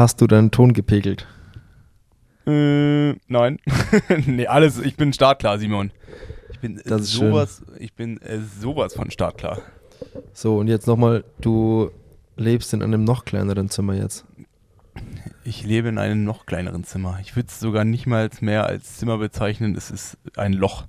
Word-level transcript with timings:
Hast 0.00 0.22
du 0.22 0.26
deinen 0.26 0.50
Ton 0.50 0.72
gepegelt? 0.72 1.26
Äh, 2.46 3.12
nein. 3.28 3.58
nee, 4.26 4.46
alles, 4.46 4.78
ich 4.78 4.96
bin 4.96 5.12
startklar, 5.12 5.58
Simon. 5.58 5.90
Ich 6.52 6.58
bin 6.58 6.80
Das 6.86 7.02
ist 7.02 7.12
sowas, 7.12 7.62
ich 7.78 7.92
bin 7.92 8.16
äh, 8.22 8.38
sowas 8.38 8.94
von 8.94 9.10
startklar. 9.10 9.60
So, 10.32 10.56
und 10.56 10.68
jetzt 10.68 10.86
nochmal, 10.86 11.22
du 11.42 11.90
lebst 12.38 12.72
in 12.72 12.82
einem 12.82 13.04
noch 13.04 13.26
kleineren 13.26 13.68
Zimmer 13.68 13.92
jetzt. 13.92 14.24
Ich 15.44 15.64
lebe 15.64 15.90
in 15.90 15.98
einem 15.98 16.24
noch 16.24 16.46
kleineren 16.46 16.84
Zimmer. 16.84 17.18
Ich 17.20 17.36
würde 17.36 17.48
es 17.50 17.60
sogar 17.60 17.84
nicht 17.84 18.06
mal 18.06 18.30
mehr 18.40 18.64
als 18.64 18.96
Zimmer 18.96 19.18
bezeichnen. 19.18 19.76
Es 19.76 19.90
ist 19.90 20.16
ein 20.34 20.54
Loch. 20.54 20.86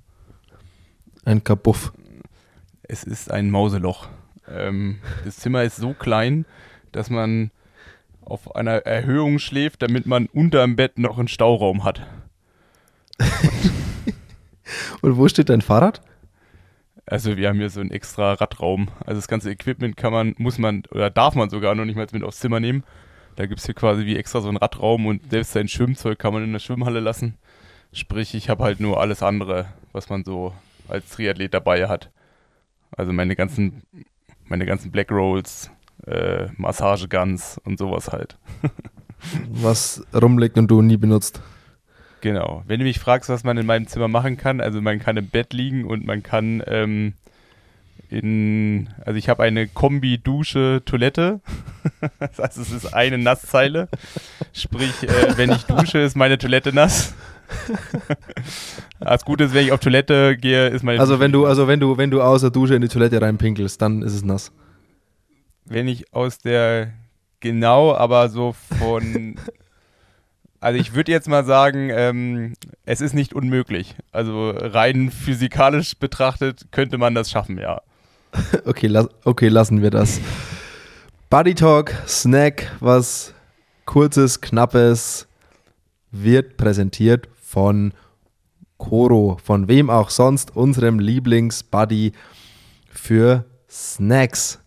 Ein 1.26 1.44
Kabuff. 1.44 1.92
Es 2.82 3.04
ist 3.04 3.30
ein 3.30 3.50
Mauseloch. 3.50 4.08
Ähm, 4.48 5.00
das 5.26 5.36
Zimmer 5.36 5.64
ist 5.64 5.76
so 5.76 5.92
klein, 5.92 6.46
dass 6.92 7.10
man 7.10 7.50
auf 8.32 8.56
einer 8.56 8.86
Erhöhung 8.86 9.38
schläft, 9.38 9.82
damit 9.82 10.06
man 10.06 10.26
unterm 10.26 10.74
Bett 10.74 10.98
noch 10.98 11.18
einen 11.18 11.28
Stauraum 11.28 11.84
hat. 11.84 12.06
Und 15.02 15.18
wo 15.18 15.28
steht 15.28 15.50
dein 15.50 15.60
Fahrrad? 15.60 16.00
Also 17.04 17.36
wir 17.36 17.48
haben 17.48 17.58
hier 17.58 17.68
so 17.68 17.80
einen 17.80 17.90
extra 17.90 18.32
Radraum. 18.32 18.88
Also 19.00 19.18
das 19.18 19.28
ganze 19.28 19.50
Equipment 19.50 19.98
kann 19.98 20.14
man, 20.14 20.34
muss 20.38 20.56
man 20.56 20.84
oder 20.90 21.10
darf 21.10 21.34
man 21.34 21.50
sogar 21.50 21.74
noch 21.74 21.84
nicht 21.84 21.96
mal 21.96 22.06
mit 22.10 22.24
aufs 22.24 22.40
Zimmer 22.40 22.58
nehmen. 22.58 22.84
Da 23.36 23.44
gibt 23.44 23.60
es 23.60 23.66
hier 23.66 23.74
quasi 23.74 24.06
wie 24.06 24.16
extra 24.16 24.40
so 24.40 24.48
einen 24.48 24.56
Radraum 24.56 25.04
und 25.06 25.30
selbst 25.30 25.52
sein 25.52 25.68
Schwimmzeug 25.68 26.18
kann 26.18 26.32
man 26.32 26.42
in 26.42 26.52
der 26.52 26.58
Schwimmhalle 26.58 27.00
lassen. 27.00 27.36
Sprich, 27.92 28.34
ich 28.34 28.48
habe 28.48 28.64
halt 28.64 28.80
nur 28.80 28.98
alles 28.98 29.22
andere, 29.22 29.66
was 29.92 30.08
man 30.08 30.24
so 30.24 30.54
als 30.88 31.10
Triathlet 31.10 31.52
dabei 31.52 31.86
hat. 31.86 32.10
Also 32.96 33.12
meine 33.12 33.36
ganzen, 33.36 33.82
meine 34.46 34.64
ganzen 34.64 34.90
Black 34.90 35.10
Rolls, 35.10 35.70
äh, 36.06 36.46
Massageguns 36.56 37.60
und 37.64 37.78
sowas 37.78 38.10
halt. 38.12 38.38
Was 39.48 40.04
rumliegt 40.14 40.58
und 40.58 40.68
du 40.68 40.82
nie 40.82 40.96
benutzt. 40.96 41.40
Genau. 42.22 42.62
Wenn 42.66 42.78
du 42.78 42.84
mich 42.84 43.00
fragst, 43.00 43.28
was 43.28 43.42
man 43.42 43.58
in 43.58 43.66
meinem 43.66 43.88
Zimmer 43.88 44.08
machen 44.08 44.36
kann, 44.36 44.60
also 44.60 44.80
man 44.80 45.00
kann 45.00 45.16
im 45.16 45.26
Bett 45.26 45.52
liegen 45.52 45.84
und 45.84 46.06
man 46.06 46.22
kann 46.22 46.62
ähm, 46.66 47.14
in, 48.12 48.90
also 49.04 49.16
ich 49.16 49.28
habe 49.28 49.42
eine 49.42 49.66
Kombi-Dusche-Toilette. 49.66 51.40
das 52.20 52.38
heißt, 52.38 52.58
es 52.58 52.70
ist 52.70 52.94
eine 52.94 53.18
Nasszeile. 53.18 53.88
Sprich, 54.52 55.02
äh, 55.02 55.36
wenn 55.36 55.50
ich 55.50 55.64
dusche, 55.64 55.98
ist 55.98 56.14
meine 56.14 56.38
Toilette 56.38 56.72
nass. 56.72 57.14
das 59.00 59.24
Gute 59.24 59.44
ist, 59.44 59.54
wenn 59.54 59.64
ich 59.64 59.72
auf 59.72 59.80
Toilette 59.80 60.36
gehe, 60.36 60.68
ist 60.68 60.84
meine 60.84 61.00
Also 61.00 61.14
Dusche 61.14 61.20
wenn 61.24 61.32
du, 61.32 61.46
also 61.46 61.68
wenn 61.68 61.80
du, 61.80 61.96
wenn 61.96 62.10
du 62.10 62.22
aus 62.22 62.42
der 62.42 62.50
Dusche 62.50 62.74
in 62.74 62.82
die 62.82 62.88
Toilette 62.88 63.20
reinpinkelst, 63.20 63.80
dann 63.80 64.02
ist 64.02 64.14
es 64.14 64.22
nass. 64.22 64.52
Wenn 65.72 65.88
ich 65.88 66.12
aus 66.14 66.38
der 66.38 66.92
genau, 67.40 67.94
aber 67.94 68.28
so 68.28 68.52
von 68.52 69.36
also 70.62 70.78
ich 70.78 70.94
würde 70.94 71.10
jetzt 71.10 71.28
mal 71.28 71.44
sagen, 71.44 71.90
ähm, 71.90 72.54
es 72.86 73.00
ist 73.00 73.14
nicht 73.14 73.34
unmöglich. 73.34 73.96
Also 74.12 74.50
rein 74.50 75.10
physikalisch 75.10 75.96
betrachtet 75.96 76.68
könnte 76.70 76.98
man 76.98 77.14
das 77.14 77.30
schaffen, 77.30 77.58
ja. 77.58 77.82
Okay, 78.64 78.86
las 78.86 79.08
okay, 79.24 79.48
lassen 79.48 79.82
wir 79.82 79.90
das. 79.90 80.20
Buddy 81.28 81.54
Talk, 81.54 81.92
Snack, 82.06 82.70
was 82.80 83.34
kurzes, 83.86 84.40
knappes, 84.40 85.26
wird 86.12 86.56
präsentiert 86.56 87.28
von 87.42 87.92
Koro, 88.78 89.38
von 89.42 89.66
wem 89.66 89.90
auch 89.90 90.10
sonst, 90.10 90.56
unserem 90.56 90.98
Lieblingsbuddy 90.98 92.12
für 92.90 93.44
Snacks. 93.68 94.61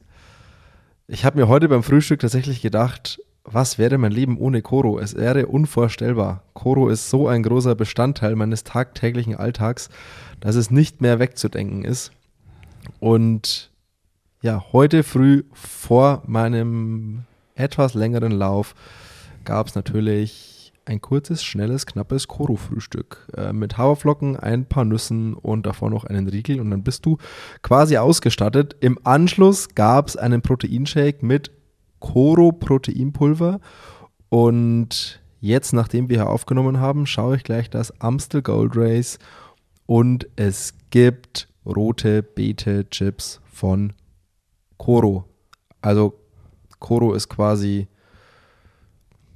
Ich 1.08 1.24
habe 1.24 1.38
mir 1.38 1.48
heute 1.48 1.70
beim 1.70 1.84
Frühstück 1.84 2.22
tatsächlich 2.22 2.64
gedacht, 2.64 3.22
was 3.44 3.78
wäre 3.78 4.00
mein 4.00 4.12
Leben 4.12 4.40
ohne 4.40 4.64
Koro? 4.64 4.98
Es 4.98 5.16
wäre 5.16 5.46
unvorstellbar. 5.46 6.42
Koro 6.54 6.90
ist 6.90 7.12
so 7.12 7.28
ein 7.28 7.44
großer 7.44 7.76
Bestandteil 7.76 8.36
meines 8.36 8.64
tagtäglichen 8.64 9.36
Alltags, 9.36 9.90
dass 10.40 10.56
es 10.56 10.72
nicht 10.72 11.02
mehr 11.02 11.20
wegzudenken 11.20 11.86
ist. 11.86 12.12
Und 13.00 13.70
ja, 14.42 14.66
heute 14.74 15.04
früh 15.04 15.44
vor 15.54 16.24
meinem 16.26 17.26
etwas 17.54 17.94
längeren 17.94 18.32
Lauf 18.32 18.74
gab 19.44 19.68
es 19.68 19.76
natürlich 19.76 20.55
ein 20.86 21.02
kurzes, 21.02 21.44
schnelles, 21.44 21.86
knappes 21.86 22.28
Koro-Frühstück 22.28 23.28
äh, 23.36 23.54
mit 23.54 23.78
Haferflocken, 23.78 24.38
ein 24.38 24.66
paar 24.66 24.86
Nüssen 24.86 25.34
und 25.34 25.66
davor 25.66 25.90
noch 25.90 26.04
einen 26.06 26.28
Riegel 26.28 26.60
und 26.60 26.72
dann 26.72 26.84
bist 26.84 27.06
du 27.06 27.18
quasi 27.62 27.98
ausgestattet. 27.98 28.76
Im 28.80 29.00
Anschluss 29.04 29.70
gab 29.76 30.08
es 30.08 30.16
einen 30.16 30.42
Proteinshake 30.42 31.26
mit 31.26 31.52
Koro-Proteinpulver 32.00 33.60
und 34.30 35.22
jetzt, 35.40 35.74
nachdem 35.74 36.10
wir 36.10 36.18
hier 36.18 36.30
aufgenommen 36.30 36.80
haben, 36.80 37.06
schaue 37.06 37.38
ich 37.38 37.44
gleich 37.44 37.70
das 37.70 38.00
Amstel 38.00 38.42
Gold 38.42 38.74
Race 38.76 39.18
und 39.86 40.28
es 40.36 40.74
gibt 40.90 41.48
rote 41.66 42.22
Beete 42.22 42.90
Chips 42.90 43.42
von 43.52 43.94
Koro. 44.78 45.26
Also 45.82 46.14
Koro 46.80 47.14
ist 47.14 47.30
quasi, 47.30 47.88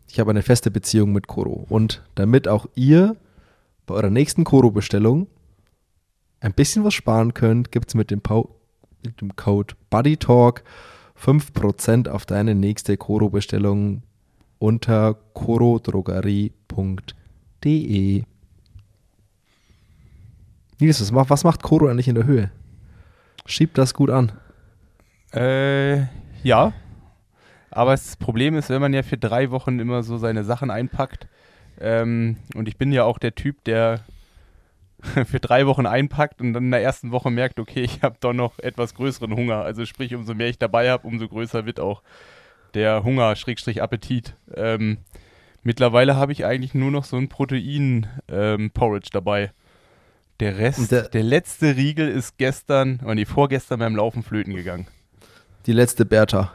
ich 0.09 0.19
habe 0.19 0.31
eine 0.31 0.41
feste 0.41 0.71
Beziehung 0.71 1.13
mit 1.13 1.27
Koro. 1.27 1.65
Und 1.69 2.03
damit 2.15 2.47
auch 2.47 2.65
ihr 2.75 3.15
bei 3.85 3.95
eurer 3.95 4.09
nächsten 4.09 4.43
Koro-Bestellung 4.43 5.27
ein 6.41 6.53
bisschen 6.53 6.83
was 6.83 6.93
sparen 6.93 7.33
könnt, 7.33 7.71
gibt 7.71 7.87
es 7.89 7.95
mit, 7.95 8.11
dem 8.11 8.21
mit 9.03 9.21
dem 9.21 9.35
Code 9.35 9.75
BuddyTalk 9.89 10.63
5% 11.21 12.07
auf 12.07 12.25
deine 12.25 12.55
nächste 12.55 12.95
Koro-Bestellung 12.97 14.03
unter 14.57 15.15
korodrogerie.de. 15.33 18.23
Nils, 20.79 21.13
was 21.13 21.43
macht 21.43 21.61
Koro 21.61 21.87
eigentlich 21.87 22.07
in 22.07 22.15
der 22.15 22.25
Höhe? 22.25 22.51
Schiebt 23.45 23.77
das 23.77 23.93
gut 23.93 24.09
an. 24.09 24.31
Äh, 25.33 26.05
ja. 26.43 26.73
Aber 27.71 27.91
das 27.91 28.15
Problem 28.17 28.55
ist, 28.55 28.69
wenn 28.69 28.81
man 28.81 28.93
ja 28.93 29.03
für 29.03 29.17
drei 29.17 29.51
Wochen 29.51 29.79
immer 29.79 30.03
so 30.03 30.17
seine 30.17 30.43
Sachen 30.43 30.71
einpackt, 30.71 31.27
ähm, 31.79 32.37
und 32.55 32.67
ich 32.67 32.77
bin 32.77 32.91
ja 32.91 33.03
auch 33.03 33.17
der 33.19 33.35
Typ, 33.35 33.63
der 33.63 34.01
für 35.25 35.39
drei 35.39 35.65
Wochen 35.65 35.85
einpackt 35.85 36.41
und 36.41 36.53
dann 36.53 36.65
in 36.65 36.71
der 36.71 36.81
ersten 36.83 37.11
Woche 37.11 37.29
merkt, 37.31 37.59
okay, 37.59 37.81
ich 37.81 38.01
habe 38.01 38.17
doch 38.19 38.33
noch 38.33 38.59
etwas 38.59 38.93
größeren 38.95 39.33
Hunger. 39.35 39.61
Also 39.63 39.85
sprich, 39.85 40.13
umso 40.13 40.33
mehr 40.33 40.49
ich 40.49 40.57
dabei 40.59 40.89
habe, 40.89 41.07
umso 41.07 41.27
größer 41.27 41.65
wird 41.65 41.79
auch 41.79 42.01
der 42.73 43.03
Hunger, 43.03 43.35
Schrägstrich 43.35 43.81
Appetit. 43.81 44.35
Ähm, 44.55 44.97
mittlerweile 45.63 46.15
habe 46.17 46.31
ich 46.33 46.45
eigentlich 46.45 46.73
nur 46.73 46.91
noch 46.91 47.05
so 47.05 47.15
ein 47.17 47.29
Protein-Porridge 47.29 49.09
dabei. 49.11 49.51
Der 50.39 50.57
Rest, 50.57 50.91
der- 50.91 51.09
der, 51.09 51.23
letzte 51.23 51.75
Riegel 51.75 52.07
ist 52.09 52.37
gestern, 52.37 52.99
oder 53.03 53.15
nee, 53.15 53.25
vorgestern 53.25 53.79
beim 53.79 53.95
Laufen 53.95 54.23
flöten 54.23 54.53
gegangen. 54.55 54.87
Die 55.65 55.73
letzte 55.73 56.05
Bertha. 56.05 56.51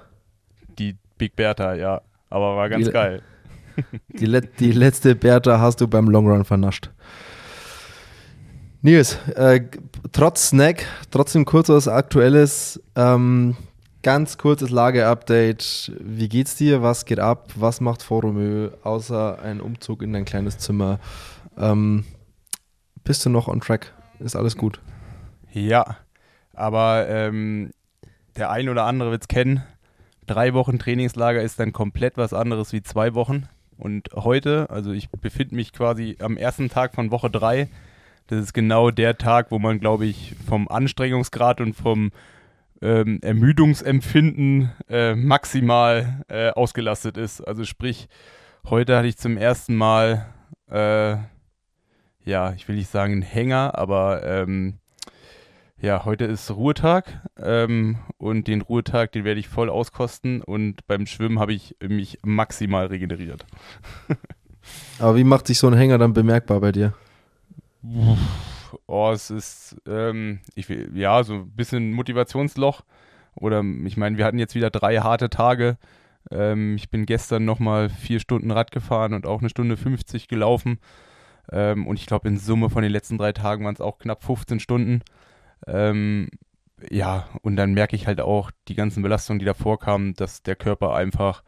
Die 0.79 0.97
Big 1.25 1.37
Bertha, 1.37 1.75
ja. 1.75 2.03
Aber 2.29 2.55
war 2.57 2.69
ganz 2.69 2.85
Die- 2.85 2.93
geil. 2.93 3.23
Die, 4.09 4.27
le 4.27 4.43
die 4.43 4.73
letzte 4.73 5.15
Bertha 5.17 5.59
hast 5.59 5.81
du 5.81 5.89
beim 5.89 6.09
Long 6.09 6.29
Run 6.29 6.45
vernascht. 6.45 6.91
Nils, 8.83 9.17
äh, 9.35 9.63
trotz 10.13 10.51
Snack, 10.51 10.85
trotzdem 11.11 11.45
kurzes 11.47 11.89
aktuelles, 11.89 12.81
ähm, 12.97 13.57
ganz 14.03 14.37
kurzes 14.37 14.69
Lageupdate. 14.71 15.93
Wie 15.99 16.29
geht's 16.29 16.57
dir? 16.57 16.83
Was 16.83 17.07
geht 17.07 17.19
ab? 17.19 17.49
Was 17.57 17.81
macht 17.81 18.03
Forumö 18.03 18.71
außer 18.83 19.41
ein 19.43 19.61
Umzug 19.63 20.03
in 20.03 20.13
dein 20.13 20.27
kleines 20.27 20.59
Zimmer? 20.59 21.01
Ähm, 21.57 22.05
bist 23.03 23.25
du 23.25 23.31
noch 23.31 23.49
on 23.49 23.61
track? 23.61 23.93
Ist 24.19 24.37
alles 24.37 24.57
gut? 24.57 24.81
Ja, 25.53 25.97
aber 26.53 27.07
ähm, 27.09 27.71
der 28.37 28.51
ein 28.51 28.69
oder 28.69 28.85
andere 28.85 29.11
wird 29.11 29.23
es 29.23 29.29
kennen. 29.29 29.63
Drei 30.27 30.55
Wochen 30.55 30.79
Trainingslager 30.79 31.43
ist 31.43 31.61
dann 31.61 31.73
komplett 31.73 32.17
was 32.17 32.33
anderes 32.33 32.73
wie 32.73 32.83
zwei 32.83 33.15
Wochen. 33.15 33.49
Und 33.77 34.09
heute, 34.15 34.71
also 34.71 34.93
ich 34.93 35.11
befinde 35.11 35.55
mich 35.55 35.73
quasi 35.73 36.17
am 36.21 36.37
ersten 36.37 36.69
Tag 36.69 36.95
von 36.95 37.11
Woche 37.11 37.31
drei. 37.31 37.69
Das 38.29 38.41
ist 38.41 38.53
genau 38.55 38.91
der 38.91 39.19
Tag, 39.19 39.51
wo 39.51 39.59
man, 39.59 39.81
glaube 39.81 40.07
ich, 40.07 40.35
vom 40.47 40.69
Anstrengungsgrad 40.69 41.61
und 41.61 41.75
vom 41.75 42.13
ähm, 42.81 43.19
Ermüdungsempfinden 43.23 44.73
äh, 44.89 45.15
maximal 45.15 46.23
äh, 46.29 46.51
ausgelastet 46.51 47.17
ist. 47.17 47.41
Also 47.41 47.65
sprich, 47.65 48.09
heute 48.69 48.97
hatte 48.97 49.09
ich 49.09 49.19
zum 49.19 49.37
ersten 49.37 49.75
Mal, 49.75 50.27
äh, 50.71 51.17
ja, 52.25 52.53
ich 52.55 52.67
will 52.69 52.77
nicht 52.77 52.91
sagen 52.91 53.13
einen 53.13 53.23
Hänger, 53.23 53.77
aber 53.77 54.23
ähm, 54.25 54.79
ja, 55.81 56.05
heute 56.05 56.25
ist 56.25 56.51
Ruhetag 56.51 57.23
ähm, 57.37 57.99
und 58.19 58.49
den 58.49 58.63
Ruhetag, 58.63 59.13
den 59.13 59.25
werde 59.25 59.41
ich 59.41 59.49
voll 59.49 59.69
auskosten 59.69 60.43
und 60.43 60.87
beim 60.87 61.07
Schwimmen 61.07 61.39
habe 61.39 61.53
ich 61.53 61.77
mich 61.83 62.19
maximal 62.23 62.87
regeneriert. 62.87 63.45
Aber 64.99 65.17
wie 65.17 65.25
macht 65.25 65.47
sich 65.47 65.59
so 65.59 65.67
ein 65.67 65.75
Hänger 65.75 65.99
dann 65.99 66.13
bemerkbar 66.13 66.61
bei 66.61 66.73
dir? 66.73 66.95
Oh, 68.87 69.11
es 69.13 69.31
ist, 69.31 69.77
ähm, 69.87 70.41
ich 70.55 70.69
ja, 70.95 71.23
so 71.23 71.35
ein 71.35 71.51
bisschen 71.51 71.93
Motivationsloch. 71.93 72.83
Oder 73.35 73.63
ich 73.85 73.97
meine, 73.97 74.17
wir 74.17 74.25
hatten 74.25 74.39
jetzt 74.39 74.55
wieder 74.55 74.71
drei 74.71 74.99
harte 74.99 75.29
Tage. 75.29 75.77
Ähm, 76.31 76.77
ich 76.77 76.91
bin 76.91 77.05
gestern 77.05 77.45
nochmal 77.45 77.89
vier 77.89 78.21
Stunden 78.21 78.51
Rad 78.51 78.71
gefahren 78.71 79.13
und 79.13 79.27
auch 79.27 79.41
eine 79.41 79.51
Stunde 79.51 79.77
50 79.77 80.29
gelaufen. 80.29 80.79
Ähm, 81.53 81.87
und 81.87 81.99
ich 81.99 82.07
glaube, 82.07 82.29
in 82.29 82.39
Summe 82.39 82.71
von 82.71 82.83
den 82.83 82.93
letzten 82.93 83.19
drei 83.19 83.33
Tagen 83.33 83.65
waren 83.65 83.75
es 83.75 83.81
auch 83.81 83.99
knapp 83.99 84.25
15 84.25 84.61
Stunden. 84.61 85.03
Ähm, 85.67 86.29
ja, 86.91 87.29
und 87.43 87.57
dann 87.57 87.73
merke 87.75 87.97
ich 87.97 88.07
halt 88.07 88.21
auch 88.21 88.51
die 88.69 88.75
ganzen 88.75 89.03
Belastungen, 89.03 89.39
die 89.39 89.45
davor 89.47 89.79
kamen, 89.79 90.15
dass 90.15 90.43
der 90.43 90.57
Körper 90.57 90.95
einfach 90.95 91.43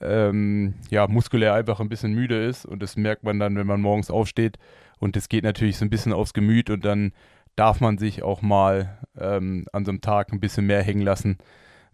ähm, 0.00 0.74
ja, 0.90 1.06
muskulär 1.06 1.54
einfach 1.54 1.80
ein 1.80 1.88
bisschen 1.88 2.12
müde 2.12 2.44
ist. 2.44 2.64
Und 2.66 2.82
das 2.82 2.96
merkt 2.96 3.24
man 3.24 3.38
dann, 3.38 3.56
wenn 3.56 3.66
man 3.66 3.80
morgens 3.80 4.10
aufsteht. 4.10 4.58
Und 4.98 5.16
das 5.16 5.28
geht 5.28 5.44
natürlich 5.44 5.78
so 5.78 5.84
ein 5.84 5.90
bisschen 5.90 6.12
aufs 6.12 6.34
Gemüt 6.34 6.70
und 6.70 6.84
dann 6.84 7.12
darf 7.56 7.80
man 7.80 7.98
sich 7.98 8.22
auch 8.22 8.42
mal 8.42 8.98
ähm, 9.18 9.66
an 9.72 9.84
so 9.84 9.90
einem 9.90 10.00
Tag 10.00 10.32
ein 10.32 10.40
bisschen 10.40 10.66
mehr 10.66 10.82
hängen 10.82 11.02
lassen 11.02 11.38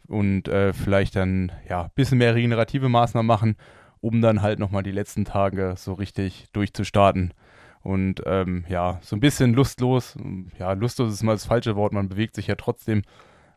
und 0.06 0.48
äh, 0.48 0.72
vielleicht 0.72 1.16
dann 1.16 1.52
ja 1.68 1.84
ein 1.84 1.90
bisschen 1.94 2.18
mehr 2.18 2.34
regenerative 2.34 2.88
Maßnahmen 2.88 3.26
machen, 3.26 3.56
um 4.00 4.20
dann 4.20 4.42
halt 4.42 4.58
nochmal 4.58 4.82
die 4.82 4.92
letzten 4.92 5.24
Tage 5.24 5.74
so 5.76 5.94
richtig 5.94 6.46
durchzustarten. 6.52 7.32
Und 7.86 8.22
ähm, 8.26 8.64
ja, 8.68 8.98
so 9.00 9.14
ein 9.14 9.20
bisschen 9.20 9.54
lustlos. 9.54 10.16
Ja, 10.58 10.72
lustlos 10.72 11.12
ist 11.12 11.22
mal 11.22 11.34
das 11.34 11.46
falsche 11.46 11.76
Wort, 11.76 11.92
man 11.92 12.08
bewegt 12.08 12.34
sich 12.34 12.48
ja 12.48 12.56
trotzdem. 12.56 13.02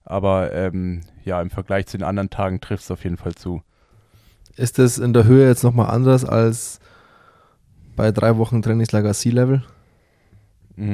Aber 0.03 0.53
ähm, 0.53 1.01
ja, 1.25 1.41
im 1.41 1.49
Vergleich 1.49 1.87
zu 1.87 1.97
den 1.97 2.05
anderen 2.05 2.29
Tagen 2.29 2.61
trifft 2.61 2.83
es 2.83 2.91
auf 2.91 3.03
jeden 3.03 3.17
Fall 3.17 3.33
zu. 3.33 3.63
Ist 4.55 4.77
das 4.77 4.99
in 4.99 5.13
der 5.13 5.23
Höhe 5.23 5.47
jetzt 5.47 5.63
nochmal 5.63 5.89
anders 5.89 6.25
als 6.25 6.79
bei 7.95 8.11
drei 8.11 8.37
Wochen 8.37 8.61
Trainingslager 8.61 9.15
Sea-Level? 9.15 9.63
Mm, 10.75 10.91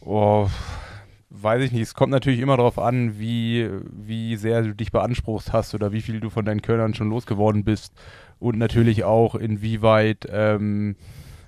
oh, 0.00 0.48
weiß 1.28 1.64
ich 1.64 1.72
nicht. 1.72 1.82
Es 1.82 1.92
kommt 1.92 2.12
natürlich 2.12 2.40
immer 2.40 2.56
darauf 2.56 2.78
an, 2.78 3.18
wie, 3.18 3.68
wie 3.92 4.36
sehr 4.36 4.62
du 4.62 4.74
dich 4.74 4.90
beansprucht 4.90 5.52
hast 5.52 5.74
oder 5.74 5.92
wie 5.92 6.00
viel 6.00 6.18
du 6.18 6.30
von 6.30 6.46
deinen 6.46 6.62
Körnern 6.62 6.94
schon 6.94 7.10
losgeworden 7.10 7.62
bist. 7.62 7.92
Und 8.40 8.58
natürlich 8.58 9.04
auch, 9.04 9.34
inwieweit, 9.34 10.26
ähm, 10.30 10.96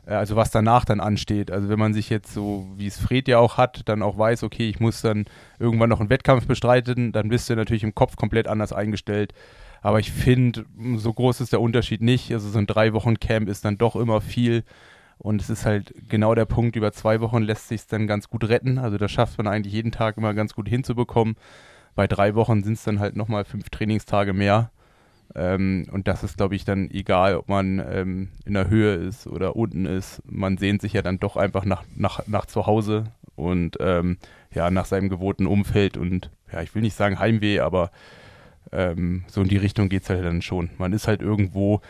äh, 0.07 0.15
also 0.15 0.37
was 0.37 0.51
danach 0.51 0.85
dann 0.85 1.01
ansteht. 1.01 1.51
Also 1.51 1.69
wenn 1.69 1.79
man 1.79 1.95
sich 1.95 2.11
jetzt 2.11 2.33
so, 2.33 2.69
wie 2.77 2.87
es 2.87 2.99
Fred 2.99 3.29
ja 3.29 3.39
auch 3.39 3.57
hat, 3.57 3.89
dann 3.89 4.03
auch 4.03 4.19
weiß, 4.19 4.43
okay, 4.45 4.69
ich 4.69 4.79
muss 4.79 5.01
dann 5.01 5.25
irgendwann 5.59 5.89
noch 5.89 6.01
einen 6.01 6.11
Wettkampf 6.11 6.47
bestreiten, 6.47 7.13
dann 7.13 7.29
bist 7.29 7.51
du 7.51 7.57
natürlich 7.57 7.83
im 7.83 7.95
Kopf 7.95 8.17
komplett 8.17 8.47
anders 8.47 8.73
eingestellt. 8.73 9.33
Aber 9.81 9.99
ich 9.99 10.13
finde, 10.13 10.65
so 10.97 11.13
groß 11.13 11.41
ist 11.41 11.53
der 11.53 11.61
Unterschied 11.61 12.03
nicht. 12.03 12.33
Also 12.33 12.49
so 12.49 12.59
ein 12.59 12.69
drei 12.69 12.93
Wochen 12.93 13.19
Camp 13.19 13.49
ist 13.49 13.65
dann 13.65 13.79
doch 13.79 13.97
immer 13.97 14.21
viel. 14.21 14.65
Und 15.19 15.41
es 15.41 15.51
ist 15.51 15.67
halt 15.67 15.95
genau 16.09 16.35
der 16.35 16.47
Punkt, 16.47 16.77
über 16.77 16.93
zwei 16.93 17.21
Wochen 17.21 17.43
lässt 17.43 17.69
sich 17.69 17.83
es 17.83 17.87
dann 17.87 18.07
ganz 18.07 18.29
gut 18.29 18.49
retten. 18.49 18.79
Also 18.79 18.99
das 18.99 19.11
schafft 19.11 19.39
man 19.39 19.47
eigentlich 19.47 19.73
jeden 19.73 19.93
Tag 19.93 20.17
immer 20.17 20.35
ganz 20.35 20.55
gut 20.55 20.69
hinzubekommen. 20.69 21.37
Bei 21.95 22.07
drei 22.07 22.35
Wochen 22.35 22.63
sind 22.63 22.75
es 22.75 22.85
dann 22.85 23.01
halt 23.01 23.17
nochmal 23.17 23.45
fünf 23.45 23.71
Trainingstage 23.71 24.33
mehr. 24.33 24.71
Ähm, 25.35 25.87
und 25.91 26.09
das 26.09 26.23
ist, 26.25 26.37
glaube 26.37 26.55
ich, 26.55 26.65
dann 26.65 26.91
egal, 26.91 27.37
ob 27.37 27.49
man 27.49 27.79
ähm, 27.79 28.29
in 28.45 28.55
der 28.55 28.69
Höhe 28.69 28.95
ist 28.95 29.27
oder 29.27 29.57
unten 29.57 29.87
ist. 29.87 30.23
Man 30.31 30.59
sehnt 30.59 30.83
sich 30.83 30.93
ja 30.93 31.03
dann 31.03 31.19
doch 31.19 31.37
einfach 31.37 31.65
nach, 31.65 31.85
nach, 31.97 32.27
nach 32.27 32.47
zu 32.47 32.67
Hause 32.67 33.05
und 33.35 33.79
ähm, 33.81 34.19
ja, 34.55 34.71
nach 34.71 34.85
seinem 34.85 35.09
gewohnten 35.09 35.47
Umfeld. 35.47 35.97
Und 35.97 36.31
ja, 36.53 36.61
ich 36.61 36.75
will 36.75 36.83
nicht 36.83 36.97
sagen 36.97 37.19
Heimweh, 37.19 37.61
aber 37.61 37.91
ähm, 38.73 39.25
so 39.27 39.43
in 39.43 39.49
die 39.49 39.57
Richtung 39.57 39.89
geht 39.89 40.03
es 40.03 40.11
halt 40.11 40.25
dann 40.25 40.43
schon. 40.43 40.71
Man 40.79 40.93
ist 40.93 41.09
halt 41.09 41.23
irgendwo, 41.23 41.81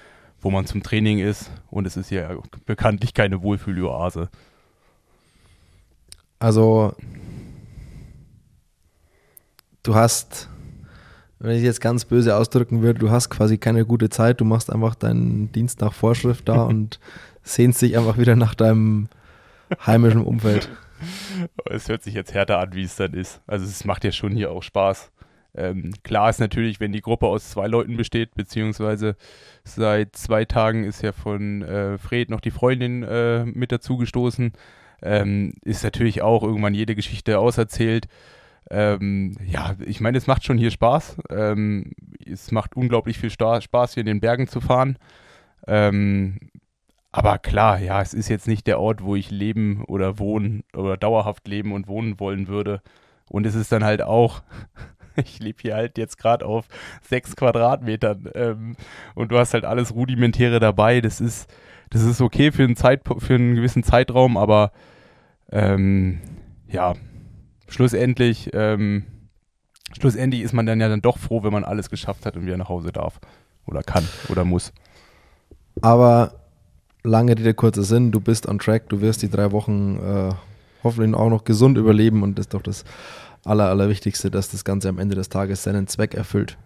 wo 0.41 0.51
man 0.51 0.67
zum 0.67 0.83
Training 0.83 1.19
ist 1.19 1.51
und 1.71 1.87
es 1.87 1.97
ist 1.97 2.11
ja 2.11 2.37
bekanntlich 2.67 3.15
keine 3.15 3.43
Wohlfühloase. 3.43 4.29
Also, 6.39 6.95
du 9.85 9.95
hast 9.95 10.49
wenn 11.43 11.57
ich 11.57 11.63
jetzt 11.63 11.81
ganz 11.81 12.05
böse 12.05 12.37
ausdrücken 12.37 12.83
würde, 12.83 13.01
du 13.01 13.11
hast 13.11 13.29
quasi 13.29 13.59
keine 13.59 13.85
gute 13.85 14.09
Zeit, 14.09 14.41
du 14.41 14.45
machst 14.45 14.73
einfach 14.73 14.95
deinen 14.95 15.51
Dienst 15.53 15.81
nach 15.81 15.93
Vorschrift 15.93 16.49
da 16.49 16.63
und 16.63 17.01
sehnst 17.43 17.83
dich 17.83 17.99
einfach 17.99 18.17
wieder 18.19 18.37
nach 18.37 18.55
deinem 18.55 19.09
heimischen 19.87 20.25
Umfeld. 20.25 20.69
Es 21.69 21.89
hört 21.89 22.05
sich 22.05 22.15
jetzt 22.15 22.33
härter 22.33 22.61
an, 22.61 22.75
wie 22.75 22.85
es 22.85 22.95
dann 22.95 23.13
ist. 23.13 23.41
Also 23.49 23.65
es 23.65 23.85
macht 23.85 24.05
ja 24.05 24.13
schon 24.13 24.37
hier 24.37 24.53
auch 24.53 24.63
Spaß. 24.63 25.11
Ähm, 25.55 25.93
klar 26.05 26.31
ist 26.31 26.39
natürlich, 26.39 26.79
wenn 26.79 26.93
die 26.93 27.01
Gruppe 27.01 27.27
aus 27.27 27.51
zwei 27.51 27.67
Leuten 27.67 27.97
besteht, 27.97 28.37
beziehungsweise 28.37 29.17
seit 29.65 30.15
zwei 30.15 30.45
Tagen 30.45 30.85
ist 30.85 31.03
ja 31.03 31.11
von 31.11 31.63
äh, 31.63 31.99
Fred 31.99 32.31
noch 32.31 32.41
die 32.41 32.53
Freundin 32.53 33.03
äh, 33.03 33.45
mit 33.45 33.73
dazugestoßen, 33.73 34.53
ähm, 35.03 35.55
ist 35.65 35.83
natürlich 35.83 36.23
auch 36.23 36.45
irgendwann 36.45 36.75
jede 36.75 36.95
Geschichte 36.95 37.41
auserzählt. 37.41 38.07
Ähm, 38.71 39.37
ja, 39.47 39.75
ich 39.85 40.01
meine, 40.01 40.19
es 40.19 40.27
macht 40.27 40.45
schon 40.45 40.59
hier 40.59 40.71
Spaß. 40.71 41.17
Ähm, 41.31 41.93
es 42.25 42.53
macht 42.53 42.77
unglaublich 42.77 43.19
viel 43.19 43.31
Spaß, 43.31 43.95
hier 43.95 44.01
in 44.03 44.07
den 44.07 44.21
Bergen 44.21 44.49
zu 44.49 44.61
fahren. 44.61 44.99
Ähm, 45.67 46.39
aber 47.13 47.39
klar, 47.39 47.79
ja, 47.79 48.01
es 48.01 48.15
ist 48.15 48.29
jetzt 48.29 48.49
nicht 48.49 48.67
der 48.67 48.81
Ort, 48.81 49.03
wo 49.03 49.15
ich 49.17 49.31
leben 49.31 49.85
oder 49.85 50.19
wohnen 50.19 50.65
oder 50.75 50.97
dauerhaft 50.97 51.47
leben 51.47 51.73
und 51.73 51.87
wohnen 51.87 52.19
wollen 52.19 52.49
würde. 52.49 52.81
Und 53.29 53.47
es 53.47 53.55
ist 53.55 53.71
dann 53.71 53.85
halt 53.85 54.03
auch, 54.03 54.43
ich 55.17 55.39
lebe 55.39 55.61
hier 55.61 55.75
halt 55.75 55.99
jetzt 55.99 56.17
gerade 56.17 56.47
auf 56.47 56.67
sechs 57.03 57.37
Quadratmetern 57.37 58.31
ähm, 58.35 58.77
und 59.15 59.31
du 59.31 59.39
hast 59.39 59.53
halt 59.53 59.67
alles 59.67 59.95
Rudimentäre 59.95 60.59
dabei. 60.59 61.03
Das 61.03 61.21
ist, 61.21 61.53
das 61.91 62.03
ist 62.03 62.23
okay 62.23 62.51
für 62.51 62.65
einen, 62.65 62.77
Zeit, 62.77 63.03
für 63.19 63.35
einen 63.35 63.57
gewissen 63.57 63.83
Zeitraum, 63.83 64.39
aber 64.39 64.73
ähm, 65.51 66.21
ja, 66.67 66.95
schlussendlich, 67.73 68.51
ähm, 68.53 69.05
schlussendlich 69.99 70.43
ist 70.43 70.53
man 70.53 70.67
dann 70.67 70.81
ja 70.81 70.89
dann 70.89 71.03
doch 71.03 71.19
froh, 71.19 71.43
wenn 71.43 71.53
man 71.53 71.65
alles 71.65 71.91
geschafft 71.91 72.27
hat 72.27 72.37
und 72.37 72.47
wieder 72.47 72.57
nach 72.57 72.69
Hause 72.69 72.93
darf. 72.93 73.21
Oder 73.67 73.83
kann 73.83 74.07
oder 74.29 74.45
muss. 74.45 74.73
Aber 75.81 76.35
lange 77.05 77.39
Rede, 77.39 77.55
kurzer 77.55 77.83
Sinn, 77.83 78.13
du 78.13 78.21
bist 78.21 78.47
on 78.49 78.59
track, 78.59 78.89
du 78.89 79.01
wirst 79.01 79.23
die 79.23 79.31
drei 79.31 79.53
Wochen 79.53 79.97
äh, 79.97 80.35
hoffentlich 80.83 81.15
auch 81.15 81.31
noch 81.31 81.45
gesund 81.45 81.79
überleben 81.79 82.23
und 82.23 82.39
das 82.39 82.47
ist 82.47 82.55
doch 82.55 82.63
das 82.63 82.85
Aller, 83.45 83.71
Allerwichtigste, 83.71 84.31
dass 84.31 84.51
das 84.51 84.65
Ganze 84.65 84.89
am 84.89 84.99
Ende 84.99 85.17
des 85.17 85.29
Tages 85.29 85.63
seinen 85.65 85.89
Zweck 85.89 86.15
erfüllt. 86.15 86.59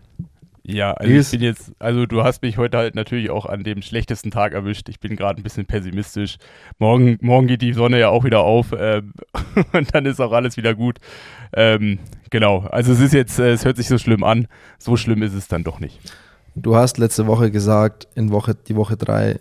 Ja, 0.69 0.95
also 0.95 1.13
ich 1.13 1.31
bin 1.31 1.43
jetzt, 1.43 1.71
also 1.79 2.07
du 2.07 2.25
hast 2.25 2.43
mich 2.43 2.59
heute 2.59 2.77
halt 2.77 2.97
natürlich 2.97 3.31
auch 3.31 3.47
an 3.47 3.63
dem 3.63 3.83
schlechtesten 3.83 4.33
Tag 4.33 4.53
erwischt. 4.53 4.89
Ich 4.89 4.99
bin 4.99 5.15
gerade 5.15 5.41
ein 5.41 5.45
bisschen 5.45 5.65
pessimistisch. 5.65 6.39
Morgen, 6.81 7.19
morgen 7.21 7.47
geht 7.47 7.63
die 7.63 7.73
Sonne 7.73 8.01
ja 8.01 8.09
auch 8.09 8.25
wieder 8.25 8.41
auf 8.41 8.75
ähm, 8.77 9.13
und 9.73 9.95
dann 9.95 10.07
ist 10.07 10.21
auch 10.21 10.33
alles 10.33 10.57
wieder 10.57 10.75
gut. 10.75 10.99
Ähm, 11.53 12.01
genau, 12.31 12.63
also 12.63 12.93
es 12.93 12.99
ist 12.99 13.15
jetzt, 13.15 13.39
äh, 13.39 13.53
es 13.53 13.65
hört 13.65 13.77
sich 13.77 13.87
so 13.87 13.97
schlimm 13.97 14.25
an. 14.25 14.49
So 14.77 14.97
schlimm 14.97 15.23
ist 15.23 15.35
es 15.35 15.47
dann 15.47 15.63
doch 15.63 15.79
nicht. 15.79 16.01
Du 16.57 16.75
hast 16.75 16.99
letzte 16.99 17.29
Woche 17.29 17.53
gesagt, 17.53 18.09
in 18.17 18.33
Woche, 18.33 18.57
die 18.57 18.75
Woche 18.75 18.97
drei 18.97 19.39